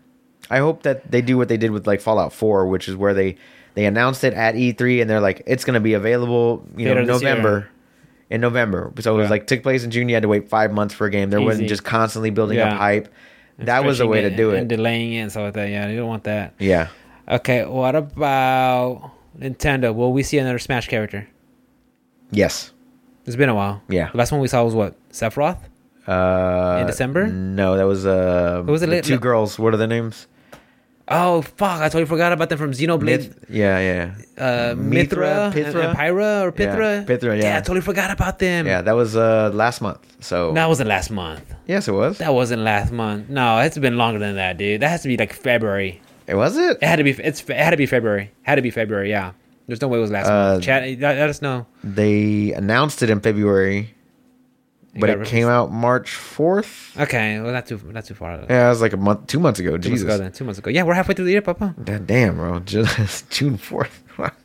[0.49, 3.13] I hope that they do what they did with like Fallout 4, which is where
[3.13, 3.35] they
[3.75, 6.91] they announced it at E3 and they're like it's going to be available, you know,
[6.93, 7.69] Later this November.
[8.29, 9.29] In November, so it was Yeah.
[9.29, 10.09] like took place in June.
[10.09, 11.29] You had to wait five months for a game.
[11.29, 12.71] There wasn't just constantly building Yeah.
[12.71, 13.13] up hype.
[13.59, 14.75] And That was the way to do And it.
[14.75, 15.69] delaying it and stuff like that.
[15.69, 16.53] Yeah, you don't want that.
[16.57, 16.87] Yeah,
[17.29, 19.93] Okay, what about Nintendo?
[19.93, 21.27] Will we see another Smash character?
[22.33, 22.71] Yes,
[23.25, 23.81] It's been a while.
[23.89, 24.09] Yeah.
[24.11, 24.95] The last one we saw was what?
[25.11, 25.59] Sephiroth?
[26.07, 27.27] uh, In December?
[27.27, 29.57] No, that was uh, What was it the lit- two girls.
[29.59, 30.27] What are their names?
[31.07, 31.81] Oh, fuck.
[31.81, 33.03] I totally forgot about them from Xenoblade.
[33.03, 35.85] Myth- yeah, yeah, uh, Mythra, Mythra, Pythra?
[35.89, 36.91] and Pyra or Pythra.
[37.01, 37.57] Yeah, Pythra, yeah.
[37.57, 38.65] I totally forgot about them.
[38.65, 38.81] yeah.
[38.81, 39.99] That was uh last month.
[40.21, 41.43] So That wasn't last month.
[41.67, 42.19] yes, it was.
[42.19, 43.29] That wasn't last month.
[43.29, 44.81] No, it's been longer than that, dude.
[44.81, 46.01] That has to be like February.
[46.25, 46.77] It was it.
[46.81, 47.11] It had to be.
[47.11, 47.41] It's.
[47.49, 48.31] It had to be February.
[48.43, 49.09] Had to be February.
[49.09, 49.33] Yeah.
[49.67, 50.63] There's no way it was last Uh, month.
[50.63, 50.99] Chat.
[50.99, 51.65] Let, us know.
[51.83, 53.93] They announced it in February,
[54.93, 56.95] You but it came out March fourth.
[56.99, 57.39] Okay.
[57.39, 57.79] Well, not too.
[57.85, 58.43] Not too far.
[58.49, 59.77] Yeah, it was like a month, two months ago.
[59.77, 60.17] Two months ago.
[60.17, 60.69] Then two months ago.
[60.69, 61.75] Yeah, we're halfway through the year, Papa.
[61.83, 64.03] God damn, bro, just June fourth.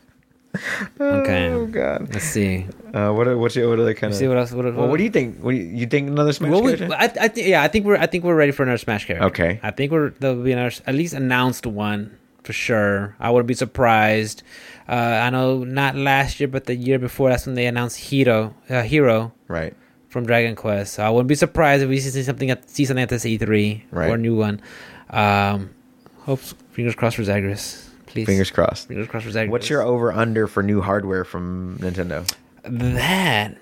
[1.01, 1.49] Okay.
[1.51, 2.13] Oh god.
[2.13, 2.67] Let's see.
[2.93, 4.51] Uh, what are what, you, what they kind Let's see what else.
[4.53, 5.39] What, Well, what do you think?
[5.41, 6.97] What do you, you think another Smash Well, we, character?
[6.99, 9.27] I, I think yeah, I think we're I think we're ready for another Smash character.
[9.27, 9.61] Okay.
[9.63, 12.18] I think we're there'll be another at least announced one
[12.49, 13.15] for sure.
[13.21, 14.43] I wouldn't be surprised.
[14.89, 17.29] Uh, I know not last year, but the year before.
[17.29, 19.75] That's when they announced Hero, uh, Hero right.
[20.09, 20.95] from Dragon Quest.
[20.95, 23.83] So I wouldn't be surprised if we see something at see something at this E3
[23.91, 24.11] Right.
[24.11, 24.63] or a new one.
[25.11, 25.75] Um,
[26.21, 28.25] hopes fingers crossed for Zagreus, please.
[28.25, 28.89] Fingers crossed.
[28.89, 29.53] fingers crossed for Zagreus.
[29.53, 32.27] What's your over under for new hardware from Nintendo?
[32.65, 33.59] that?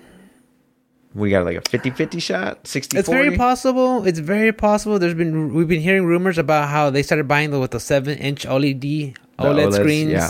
[1.17, 4.05] We got like a 50-50 shot, 60 It's very possible.
[4.05, 4.99] It's very possible.
[4.99, 8.17] There's been we've been hearing rumors about how they started buying the with the seven
[8.19, 10.11] inch OLED OLED OLEDs, screens.
[10.11, 10.29] yeah.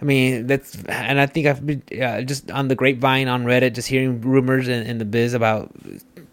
[0.00, 3.74] I mean that's and I think I've been uh, just on the grapevine on Reddit,
[3.74, 5.70] just hearing rumors in, in the biz about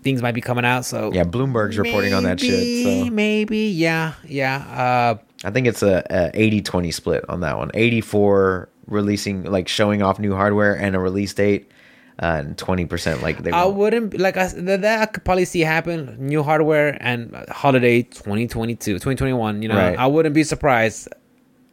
[0.01, 0.85] things might be coming out.
[0.85, 2.51] So Yeah, Bloomberg's reporting on that shit.
[2.51, 4.57] Maybe, So maybe, yeah, yeah.
[4.57, 7.69] Uh, I think it's a, a 80-20 split on that one.
[7.73, 11.71] 84 releasing, like showing off new hardware and a release date,
[12.21, 15.61] uh, and 20% like they I wouldn't like I, that, that I could probably see
[15.61, 16.15] happen.
[16.19, 19.61] New hardware and holiday 2022, 2021.
[19.61, 19.97] You know, Right.
[19.97, 21.09] I wouldn't be surprised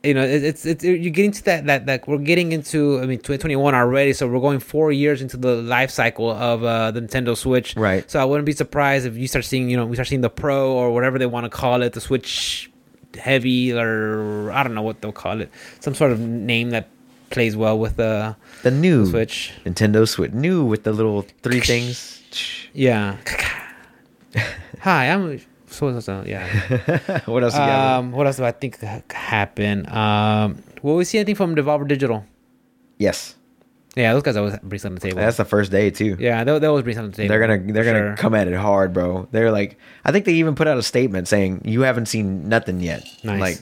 [0.04, 2.98] you know, it, it's it's you're getting to that that that we're getting into.
[2.98, 6.90] I mean, 2021 already, so we're going four years into the life cycle of uh,
[6.90, 7.76] the Nintendo Switch.
[7.76, 8.08] Right.
[8.10, 10.30] So I wouldn't be surprised if you start seeing, you know, we start seeing the
[10.30, 12.70] Pro or whatever they want to call it, the Switch
[13.16, 15.50] Heavy or I don't know what they'll call it,
[15.80, 16.88] some sort of name that
[17.32, 19.52] plays well with the The new Switch.
[19.64, 22.22] Nintendo Switch, new with the little three things.
[22.72, 23.16] Yeah.
[24.80, 25.38] Hi, I'm
[25.68, 26.24] so so so.
[26.26, 26.46] Yeah.
[27.26, 27.54] what else?
[27.54, 29.88] Um, what else do I think ha- happened?
[29.88, 32.24] Um, will we see anything from Devolver Digital?
[32.98, 33.34] yes,
[33.96, 35.20] Yeah, those guys always bring something to the table.
[35.22, 36.16] that's the first day too.
[36.20, 37.32] yeah, they, they always bring something to the table.
[37.38, 39.28] They're gonna they're gonna come at it hard, bro.
[39.32, 42.80] They're like, I think they even put out a statement saying you haven't seen nothing
[42.80, 43.04] yet.
[43.24, 43.40] Nice.
[43.40, 43.58] Like,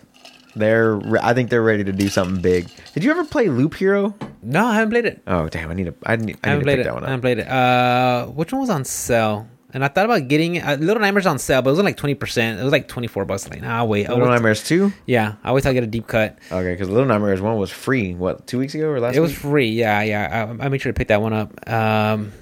[0.54, 2.68] they're re- I think they're ready to do something big.
[2.94, 4.14] Did you ever play Loop Hero?
[4.42, 5.22] No, I haven't played it.
[5.26, 6.84] Oh damn, I need to I need, I I haven't to played pick it.
[6.84, 7.48] that one I haven't played it.
[7.48, 9.48] Uh, which one was on sale?
[9.72, 10.64] And I thought about getting it.
[10.64, 12.58] Uh, Little Nightmares on sale, but it was like twenty percent.
[12.60, 13.48] It was like twenty four bucks.
[13.48, 14.06] Like, nah, I'll wait.
[14.08, 14.34] I'll Little wait.
[14.34, 14.92] Nightmares two.
[15.06, 16.38] Yeah, I always tell get a deep cut.
[16.50, 18.14] Okay, because Little Nightmares one was free.
[18.14, 19.14] What two weeks ago or last?
[19.14, 19.38] it was week?
[19.38, 19.68] free.
[19.70, 20.56] Yeah, yeah.
[20.60, 21.70] I, I made sure to pick that one up.
[21.70, 22.32] Um,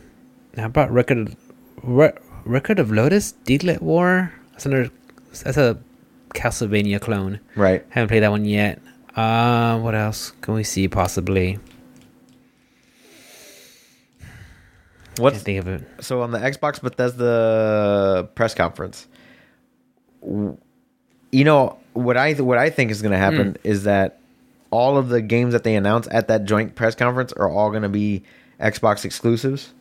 [0.57, 1.37] how about record,
[1.83, 2.13] Re-
[2.47, 4.33] record of Lodoss, Deedlit War?
[4.53, 4.91] That's another.
[5.45, 5.79] That's a
[6.35, 7.41] Castlevania clone.
[7.57, 7.85] right.
[7.91, 8.81] Haven't played that one yet.
[9.17, 11.59] Um, what else can we see possibly?
[15.17, 15.83] Can't think of it.
[16.01, 19.09] so on the Xbox Bethesda press conference?
[20.23, 20.57] You
[21.45, 23.57] know what I what I think is going to happen Hmm.
[23.69, 24.21] is that
[24.71, 27.83] all of the games that they announce at that joint press conference are all going
[27.83, 28.23] to be
[28.61, 29.73] Xbox exclusives.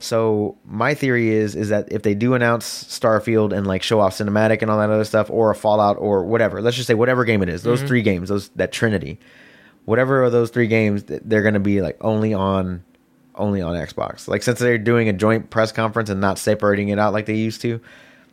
[0.00, 4.16] So my theory is is that if they do announce Starfield and like show off
[4.16, 7.24] cinematic and all that other stuff, or a Fallout or whatever, let's just say whatever
[7.24, 7.88] game it is, those Mm-hmm.
[7.88, 9.18] three games, those that Trinity,
[9.84, 12.84] whatever of those three games, they're going to be like only on
[13.34, 14.28] only on Xbox.
[14.28, 17.36] Like since they're doing a joint press conference and not separating it out like they
[17.36, 17.80] used to,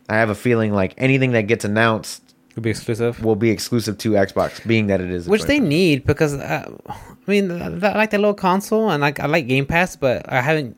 [0.10, 2.22] I have a feeling like anything that gets announced
[2.56, 3.24] will be exclusive.
[3.24, 6.96] will be exclusive to Xbox, being that it is Which they need because uh, I
[7.28, 10.78] mean I like that little console and like I like Game Pass, but I haven't.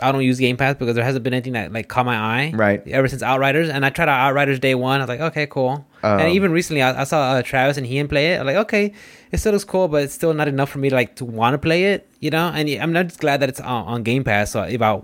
[0.00, 2.52] I don't use Game Pass because there hasn't been anything that like caught my eye.
[2.54, 2.86] Right.
[2.86, 5.00] Ever since Outriders, and I tried out Outriders day one.
[5.00, 5.86] I was like, okay, cool.
[6.02, 8.40] Um, and even recently, I, I saw uh, Travis and Ian play it.
[8.40, 8.92] I'm like, okay,
[9.32, 11.54] it still looks cool, but it's still not enough for me to like to want
[11.54, 12.08] to play it.
[12.20, 14.50] You know, and I'm not just glad that it's on, on Game Pass.
[14.50, 15.00] So if I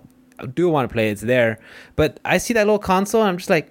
[0.54, 1.58] do want to play, it, it's there.
[1.96, 3.70] But I see that little console, and I'm just like.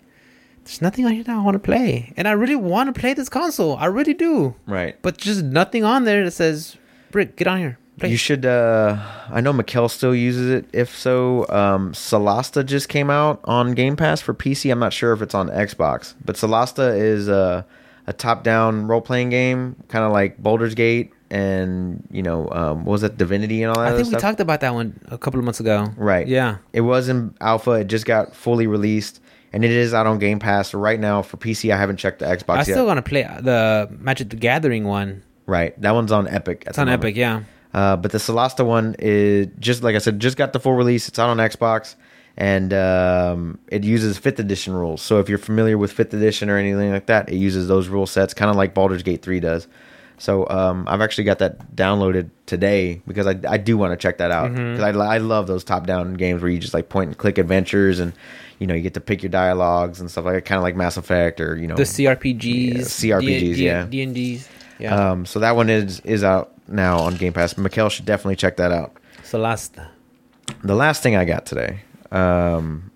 [0.63, 3.15] There's nothing on here that I want to play, and I really want to play
[3.15, 3.75] this console.
[3.77, 4.95] I really do right.
[5.01, 6.77] but just nothing on there that says,
[7.09, 7.79] "Brick, get on here."
[8.09, 8.45] You should.
[8.45, 8.97] uh
[9.29, 10.65] I know Mikkel still uses it.
[10.73, 14.71] If so, um Solasta just came out on Game Pass for PC.
[14.71, 17.65] I'm not sure if it's on Xbox, but Solasta is a,
[18.07, 23.03] a top-down role-playing game, kind of like Baldur's Gate and you know, um, what was
[23.03, 23.93] it Divinity and all that.
[23.93, 24.21] I think we stuff?
[24.21, 25.87] talked about that one a couple of months ago.
[25.95, 26.27] Right.
[26.27, 26.57] Yeah.
[26.73, 27.71] It was in alpha.
[27.71, 29.21] It just got fully released,
[29.53, 31.73] and it is out on Game Pass right now for PC.
[31.73, 32.65] I haven't checked the Xbox I yet.
[32.65, 35.23] still gonna play the Magic the Gathering one.
[35.45, 36.63] right, that one's on Epic.
[36.65, 37.03] at It's on moment.
[37.03, 37.43] Epic, yeah.
[37.73, 41.07] Uh, but the Solasta one is just like I said, just got the full release.
[41.07, 41.95] It's out on Xbox,
[42.37, 45.01] and um, it uses fifth edition rules.
[45.01, 48.05] So if you're familiar with fifth edition or anything like that, it uses those rule
[48.07, 49.67] sets, kind of like Baldur's Gate three does.
[50.17, 54.19] So um, I've actually got that downloaded today because I, I do want to check
[54.19, 54.73] that out Mm-hmm.
[54.77, 57.39] because I, I love those top down games where you just like point and click
[57.39, 58.13] adventures and
[58.59, 60.75] you know you get to pick your dialogues and stuff like that, kind of like
[60.75, 62.81] Mass Effect or you know The CRPGs, Yeah,
[63.15, 63.85] CRPGs, yeah.
[63.89, 65.11] D and D's, yeah.
[65.11, 67.53] um, so that one is is out now on Game Pass.
[67.55, 68.95] Mikkel should definitely check that out.
[69.23, 69.77] Celeste.
[70.63, 71.81] The last thing I got today
[72.11, 72.91] um,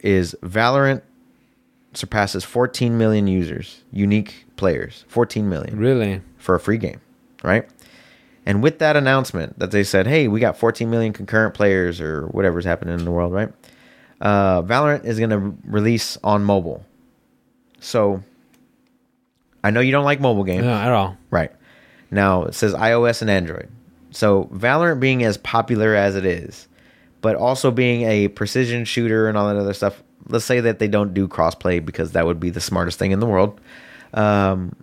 [0.00, 1.02] is Valorant
[1.94, 6.20] surpasses 14 million users, unique players, 14 million Really?
[6.38, 7.00] for a free game,
[7.42, 7.68] right?
[8.46, 12.26] And with that announcement that they said, "Hey, we got 14 million concurrent players or
[12.28, 13.52] whatever's happening in the world," right?
[14.20, 16.84] Uh, Valorant is going to release on mobile.
[17.80, 18.22] So
[19.62, 20.64] I know you don't like mobile games.
[20.64, 21.16] No, at all.
[21.30, 21.52] Right.
[22.10, 23.68] Now it says iOS and Android.
[24.10, 26.66] So Valorant being as popular as it is,
[27.20, 30.88] but also being a precision shooter and all that other stuff, let's say that they
[30.88, 33.60] don't do crossplay because that would be the smartest thing in the world.
[34.14, 34.74] Um,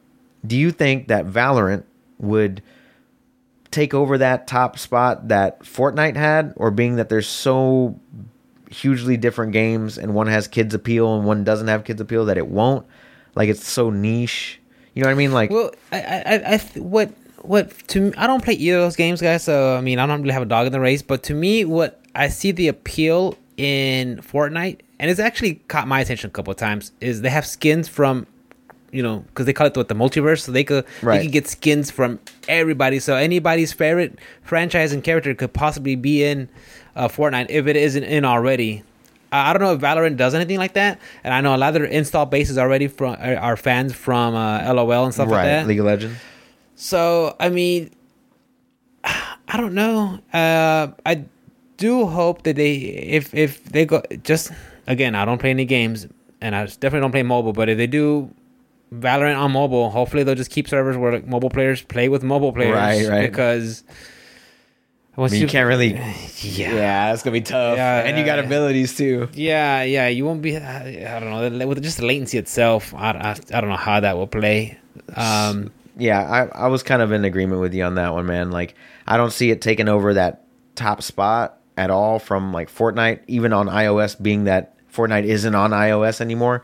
[0.45, 1.83] do you think that Valorant
[2.19, 2.61] would
[3.71, 7.99] take over that top spot that Fortnite had, or being that there's so
[8.69, 12.37] hugely different games and one has kids appeal and one doesn't have kids appeal that
[12.37, 12.85] it won't?
[13.35, 14.61] Like it's so niche.
[14.95, 15.31] You know what I mean?
[15.33, 17.11] Like Well, I, I, I, what,
[17.41, 19.43] what to me, I don't play either of those games, guys.
[19.43, 21.01] So I mean, I don't really have a dog in the race.
[21.03, 25.99] But to me, what I see the appeal in Fortnite, and it's actually caught my
[25.99, 28.25] attention a couple of times, is they have skins from,
[28.91, 31.17] you know, because they call it what the multiverse, so they could Right.
[31.17, 32.99] they could get skins from everybody.
[32.99, 36.47] So anybody's favorite franchise and character could possibly be in
[36.95, 38.83] uh, Fortnite if it isn't in already.
[39.31, 41.73] I don't know if Valorant does anything like that, and I know a lot of
[41.75, 45.67] their install bases already from are fans from uh, LOL and stuff like right, that.
[45.67, 46.17] League of Legends.
[46.75, 47.91] So I mean,
[49.03, 50.19] I don't know.
[50.33, 51.25] Uh, I
[51.77, 54.51] do hope that they, if if they go, just
[54.87, 56.07] again, I don't play any games,
[56.41, 57.53] and I definitely don't play mobile.
[57.53, 58.31] But if they do
[58.93, 62.53] Valorant on mobile, hopefully they'll just keep servers where like mobile players play with mobile
[62.53, 63.29] players, Right, right.
[63.29, 63.83] Because
[65.17, 65.93] I mean, you can't really.
[65.93, 66.73] yeah.
[66.73, 67.77] Yeah, that's gonna be tough.
[67.77, 69.29] Yeah, and you got uh, abilities too.
[69.33, 70.57] Yeah, yeah, you won't be.
[70.57, 72.93] I, I don't know with just the latency itself.
[72.93, 74.77] I, I, I don't know how that will play.
[75.15, 78.51] Um, Yeah, I, I was kind of in agreement with you on that one, man.
[78.51, 78.75] Like,
[79.07, 80.43] I don't see it taking over that
[80.75, 85.71] top spot at all from like Fortnite, even on iOS, being that Fortnite isn't on
[85.71, 86.63] iOS anymore.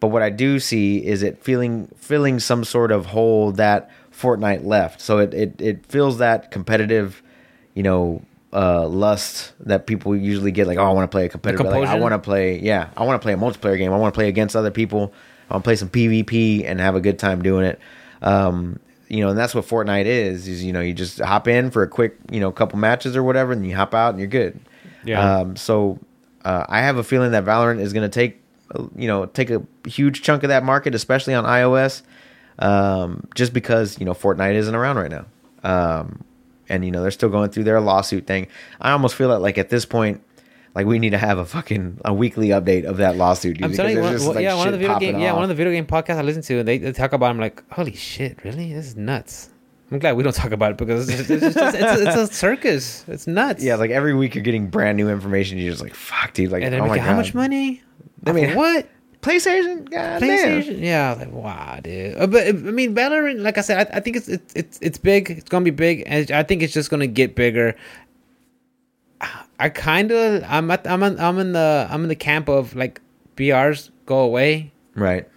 [0.00, 4.64] But what I do see is it feeling filling some sort of hole that Fortnite
[4.64, 5.00] left.
[5.00, 7.22] So it it, it fills that competitive,
[7.74, 8.22] you know,
[8.52, 10.66] uh, lust that people usually get.
[10.66, 11.66] Like, oh, I want to play a competitive.
[11.66, 12.60] Like, I want to play.
[12.60, 13.92] Yeah, I want to play a multiplayer game.
[13.92, 15.12] I want to play against other people.
[15.48, 17.78] I want to play some PvP and have a good time doing it.
[18.20, 18.78] Um,
[19.08, 20.48] you know, and that's what Fortnite is.
[20.48, 23.22] Is you know, you just hop in for a quick, you know, couple matches or
[23.22, 24.58] whatever, and you hop out and you're good.
[25.04, 25.38] Yeah.
[25.38, 25.98] Um, so
[26.44, 28.40] uh, I have a feeling that Valorant is going to take,
[28.96, 32.02] you know, take a huge chunk of that market, especially on iOS,
[32.58, 35.26] um, just because you know Fortnite isn't around right now,
[35.62, 36.24] um,
[36.72, 38.48] and you know they're still going through their lawsuit thing.
[38.80, 40.22] I almost feel that like at this point.
[40.74, 43.58] Like we need to have a fucking a weekly update of that lawsuit.
[43.58, 45.18] dude, I'm because telling you, one, just, well, like, yeah, one of the video game,
[45.20, 47.28] yeah, one of the video game podcasts I listen to, they, they talk about.
[47.28, 48.72] I'm like, holy shit, really?
[48.72, 49.50] This is nuts.
[49.90, 52.16] I'm glad we don't talk about it because it's, it's, it's, just, it's, a, it's
[52.16, 53.04] a circus.
[53.06, 53.62] It's nuts.
[53.62, 55.58] Yeah, like every week you're getting brand new information.
[55.58, 56.50] You're just like, fuck, dude.
[56.50, 57.82] Like, oh my god, how much money?
[58.26, 58.88] I mean, what?
[59.22, 60.80] PlayStation, god PlayStation?
[60.80, 62.16] Yeah, like wow, dude.
[62.18, 64.98] Uh, but I mean, Valorant, like I said, I, I think it's it's it's it's
[64.98, 65.30] big.
[65.30, 67.74] It's gonna be big, and I think it's just gonna get bigger.
[69.60, 72.74] I kind of I'm at I'm in, I'm in the I'm in the camp of
[72.74, 73.00] like
[73.36, 74.72] BRs go away.
[74.96, 75.28] Right.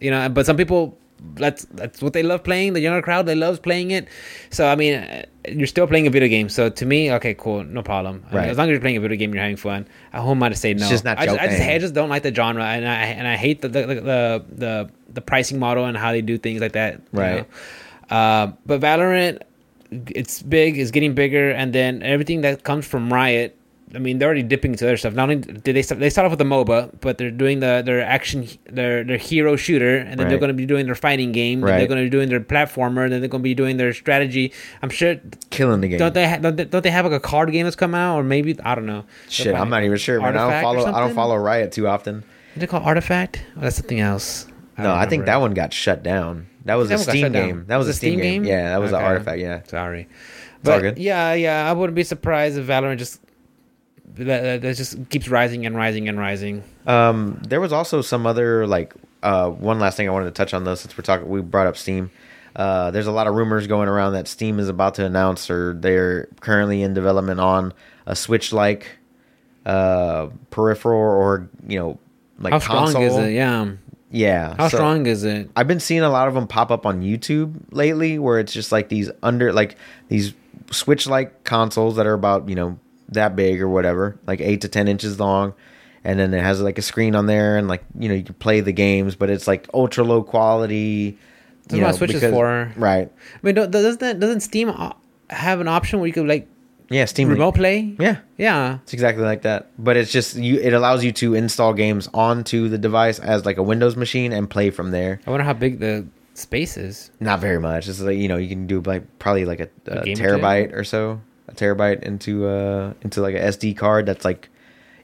[0.00, 0.28] you know.
[0.28, 0.96] But some people
[1.34, 2.74] that's that's what they love playing.
[2.74, 4.08] The younger crowd they loves playing it.
[4.50, 6.48] So I mean, uh, you're still playing a video game.
[6.48, 8.22] So to me, okay, cool, no problem.
[8.26, 8.48] I mean, Right.
[8.50, 9.86] as long as you're playing a video game, you're having fun.
[10.12, 10.88] I who am I to say no?
[10.88, 11.62] just not I just, I just.
[11.62, 14.90] I just don't like the genre, and I and I hate the the the the,
[15.14, 17.00] the pricing model and how they do things like that.
[17.12, 17.46] you Right.
[18.10, 18.16] know.
[18.16, 19.42] Uh, but Valorant,
[19.90, 23.56] it's big, it's getting bigger, and then everything that comes from Riot.
[23.96, 25.14] I mean, they're already dipping into other stuff.
[25.14, 27.82] Not only did they start, they start off with the MOBA, but they're doing the
[27.84, 31.32] their action, their their hero shooter, and then they're going to be doing their fighting
[31.32, 31.62] game.
[31.62, 33.08] Then they're going to be doing their platformer.
[33.08, 34.52] Then they're going to be doing their strategy.
[34.82, 35.16] I'm sure.
[35.50, 35.98] Killing the game.
[35.98, 38.16] Don't they, ha- don't they don't they have like a card game that's come out,
[38.18, 39.04] or maybe I don't know.
[39.28, 40.36] Shit, I'm not even sure, man.
[40.36, 40.86] I don't follow.
[40.94, 42.22] I don't follow Riot too often.
[42.54, 43.42] Is it called Artifact?
[43.56, 44.46] Oh, that's something else.
[44.78, 46.46] no, I think that one got shut down.
[46.66, 47.64] That was That a Steam game.
[47.68, 48.44] That was, a Steam, game.
[48.44, 49.38] Yeah, that was an artifact.
[49.38, 49.62] Yeah.
[49.64, 50.08] Sorry,
[50.58, 50.98] It's all but good.
[50.98, 53.20] yeah, yeah, I wouldn't be surprised if Valorant just
[54.16, 56.62] that, that, just keeps rising and rising and rising.
[56.86, 60.54] Um, there was also some other like uh, one last thing I wanted to touch
[60.54, 62.10] on though, since we're talking, we brought up Steam.
[62.54, 65.74] Uh, there's a lot of rumors going around that Steam is about to announce or
[65.74, 67.74] they're currently in development on
[68.06, 68.86] a Switch-like
[69.66, 71.98] uh, peripheral or you know
[72.38, 73.32] like How strong is it?
[73.32, 73.72] Yeah.
[74.10, 74.54] Yeah.
[74.56, 75.50] How so- strong is it?
[75.56, 78.72] I've been seeing a lot of them pop up on YouTube lately, where it's just
[78.72, 79.76] like these under like
[80.08, 80.32] these
[80.70, 82.78] Switch like consoles that are about you know
[83.10, 85.54] that big or whatever, like eight to ten inches long,
[86.04, 88.34] and then it has like a screen on there, and like you know you can
[88.34, 91.18] play the games, but it's like ultra low quality.
[91.68, 92.72] That's what Switch is for.
[92.76, 93.10] right?
[93.34, 94.92] I mean, doesn't that, doesn't Steam uh,
[95.30, 96.46] have an option where you could like
[96.90, 97.96] Yeah, Steam remote play?
[97.98, 98.78] Yeah, Yeah.
[98.84, 99.70] it's exactly like that.
[99.76, 100.60] But it's just you.
[100.60, 104.48] It allows you to install games onto the device as like a Windows machine and
[104.48, 105.18] play from there.
[105.26, 107.10] I wonder how big the space is.
[107.18, 107.88] Not very much.
[107.88, 110.12] It's like you know you can do like probably like a, a, two?
[110.12, 114.48] terabyte or so, a terabyte into uh into like a SD card that's like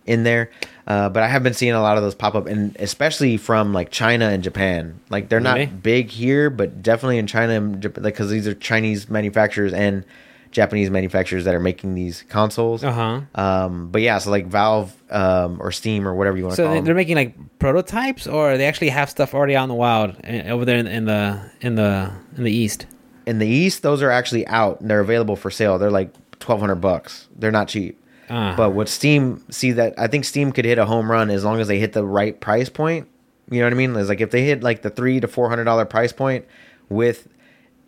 [0.05, 0.51] in there.
[0.87, 3.73] Uh, but I have been seeing a lot of those pop up, and especially from
[3.73, 4.99] like China and Japan.
[5.11, 5.67] Like they're Really?
[5.67, 9.73] not big here, but definitely in China and Japan, like because these are Chinese manufacturers
[9.73, 10.05] and
[10.51, 12.83] Japanese manufacturers that are making these consoles.
[12.83, 13.21] Uh huh.
[13.41, 16.65] Um, but yeah, so like Valve um, or Steam or whatever you want to So
[16.67, 16.85] call them.
[16.85, 20.51] they're making like prototypes, or they actually have stuff already out in the wild eh,
[20.51, 22.87] over there in, in the in the in the east.
[23.25, 25.79] in the East, those are actually out and they're available for sale.
[25.79, 26.13] They're like
[26.43, 27.29] twelve hundred bucks.
[27.37, 27.99] They're not cheap.
[28.31, 28.55] Ah.
[28.57, 31.61] But what Steam see that I think Steam could hit a home run as long
[31.61, 33.09] as they hit the right price point.
[33.51, 33.97] You know what I mean?
[33.97, 36.45] It's like if they hit like the three to four hundred dollar price point
[36.89, 37.29] with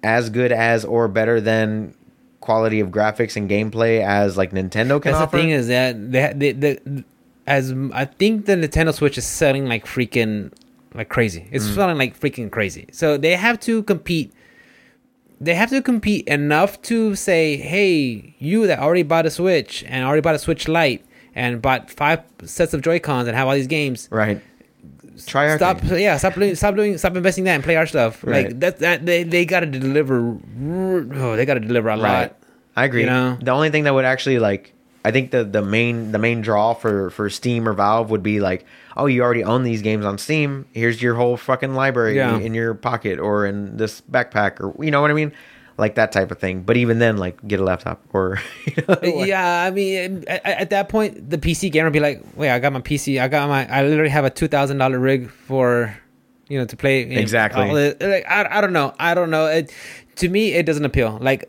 [0.03, 1.95] as good as or better than
[2.41, 5.37] quality of graphics and gameplay as like Nintendo can That's offer.
[5.37, 7.05] the thing is that they, they, they
[7.47, 10.53] as I think the Nintendo Switch is selling like freaking
[10.93, 11.49] like crazy.
[11.51, 11.75] It's Mm.
[11.75, 12.87] selling like freaking crazy.
[12.93, 14.33] So they have to compete.
[15.41, 20.05] They have to compete enough to say, "Hey, you that already bought a Switch and
[20.05, 21.05] already bought a Switch Lite
[21.35, 24.41] and bought five sets of Joy Cons and have all these games, right.
[25.27, 25.81] Try our stop.
[25.81, 26.03] thing.
[26.03, 28.23] Yeah, stop doing, stop doing, stop investing that and play our stuff.
[28.25, 28.47] Right.
[28.47, 30.37] Like that, that they they got to deliver.
[30.61, 32.01] Oh, they got to deliver a Right.
[32.01, 32.37] lot.
[32.77, 33.03] I agree.
[33.03, 33.39] You know?
[33.41, 34.73] The only thing that would actually like
[35.05, 38.41] I think the the main the main draw for for Steam or Valve would be
[38.41, 38.65] like,
[38.97, 40.65] oh, you already own these games on Steam.
[40.73, 42.39] Here's your whole fucking library Yeah.
[42.39, 45.33] in your pocket or in this backpack or you know what I mean,
[45.77, 46.63] like that type of thing.
[46.63, 50.45] But even then, like get a laptop or you know, like- yeah, I mean, at,
[50.47, 53.21] at that point, the PC gamer would be like, "Wait, I got my PC.
[53.21, 53.69] I got my.
[53.71, 55.95] I literally have a two thousand dollar rig for,
[56.49, 57.71] you know, to play Exactly.
[58.01, 58.95] Like, I, I don't know.
[58.99, 59.49] I don't know.
[59.49, 59.71] It,
[60.17, 61.19] to me, it doesn't appeal.
[61.21, 61.45] Like,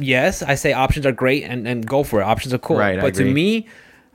[0.00, 2.24] yes, I say options are great and, and go for it.
[2.24, 2.78] Options are cool.
[2.78, 3.66] Right, I but to me,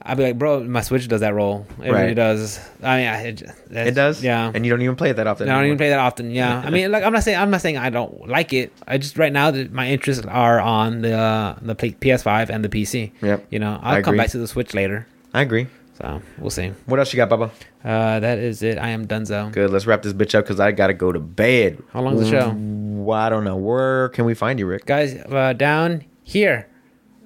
[0.06, 1.66] I'd be like, bro, my Switch does that role.
[1.82, 2.60] It really does.
[2.82, 3.42] I mean, it,
[3.72, 4.22] it does.
[4.22, 4.52] Yeah.
[4.54, 5.48] and you don't even play it that often.
[5.48, 6.30] I don't even play that often.
[6.32, 8.74] Yeah, I mean, like I'm not saying I'm not saying I don't like it.
[8.88, 12.70] I just right now that my interests are on the uh, the PS5 and the
[12.70, 13.12] PC.
[13.22, 13.48] Yep.
[13.50, 14.18] You know, I I'll come agree.
[14.18, 15.08] back to the Switch later.
[15.34, 15.68] I agree.
[15.94, 16.72] So we'll see.
[16.88, 17.52] What else you got, Bubba?
[17.84, 18.78] Uh, that is it.
[18.78, 19.52] I am Dunzo.
[19.52, 19.70] Good.
[19.70, 21.84] Let's wrap this bitch up because I gotta go to bed.
[21.92, 22.54] How long long's the show?
[22.56, 23.56] Well, I don't know.
[23.58, 24.86] Where can we find you, Rick?
[24.86, 26.68] Guys, uh, down here,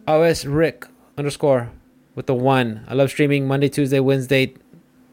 [0.08, 0.86] OS Rick
[1.18, 1.70] underscore
[2.16, 2.84] with the one.
[2.88, 4.54] I love streaming Monday, Tuesday, Wednesday.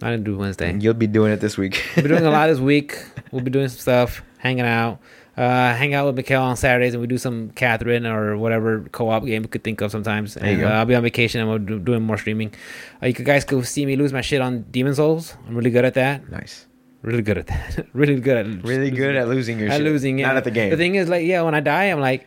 [0.02, 0.76] I didn't do Wednesday.
[0.78, 1.82] You'll be doing it this week.
[1.96, 2.98] We're doing a lot this week.
[3.30, 4.98] We'll be doing some stuff, hanging out.
[5.36, 9.24] Uh, hang out with Mikkel on Saturdays, and we do some Catherine or whatever co-op
[9.24, 10.36] game we could think of sometimes.
[10.36, 12.54] And, uh, I'll be on vacation and we're do, doing more streaming.
[13.02, 15.36] Uh, you guys go see me lose my shit on Demon's Souls.
[15.48, 16.30] I'm really good at that.
[16.30, 16.66] nice.
[17.02, 17.86] Really good at that.
[17.92, 19.82] really good at Really good at losing your at shit.
[19.84, 20.18] losing.
[20.18, 20.28] Yeah.
[20.28, 20.70] Not at the game.
[20.70, 22.26] The thing is, like, yeah, when I die, I'm like,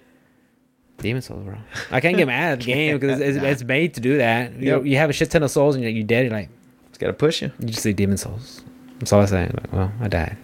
[0.97, 1.55] Demon's Souls, bro.
[1.89, 4.53] I can't get mad at the game because it's, it's made to do that.
[4.53, 6.25] You, you have a shit ton of souls and you're, you're dead.
[6.25, 6.49] You're like,
[6.89, 7.51] it's gotta push you.
[7.59, 8.63] you just say Demon's Souls.
[8.99, 9.45] That's all I say.
[9.53, 10.37] Like, well, I died.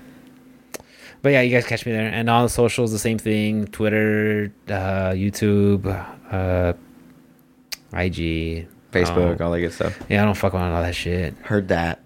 [1.24, 4.54] But yeah, you guys catch me there, and all the socials the same thing: Twitter,
[4.68, 5.86] uh, YouTube,
[6.30, 6.74] uh,
[7.98, 9.98] IG, Facebook, um, all that good stuff.
[10.10, 11.34] yeah, I don't fuck around with all that shit.
[11.38, 12.02] Heard that.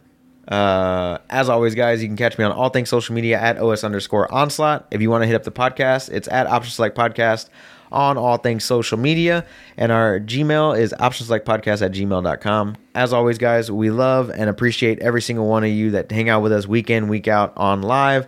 [0.48, 3.84] Uh, as always, guys, you can catch me on all things social media at os
[3.84, 4.88] underscore onslaught.
[4.92, 7.50] If you want to hit up the podcast, it's at option select podcast
[7.92, 9.48] on all things social media.
[9.78, 12.78] And our Gmail is option select podcast at gmail.com.
[12.94, 16.44] As always, guys, we love and appreciate every single one of you that hang out
[16.44, 18.28] with us week in, week out on live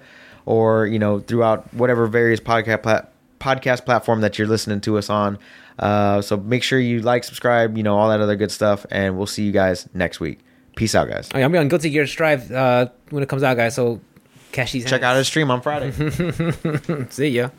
[0.50, 5.08] or, you know, throughout whatever various podcast plat- podcast platform that you're listening to us
[5.08, 5.38] on.
[5.78, 8.84] Uh, so make sure you like, subscribe, you know, all that other good stuff.
[8.90, 10.40] And we'll see you guys next week.
[10.76, 11.30] Peace out, guys.
[11.36, 13.76] I'll be on Guilty Gear Strive uh, when it comes out, guys.
[13.76, 14.02] So
[14.52, 14.90] catch these.
[14.90, 15.92] Check out his stream on Friday.
[17.12, 17.50] See ya.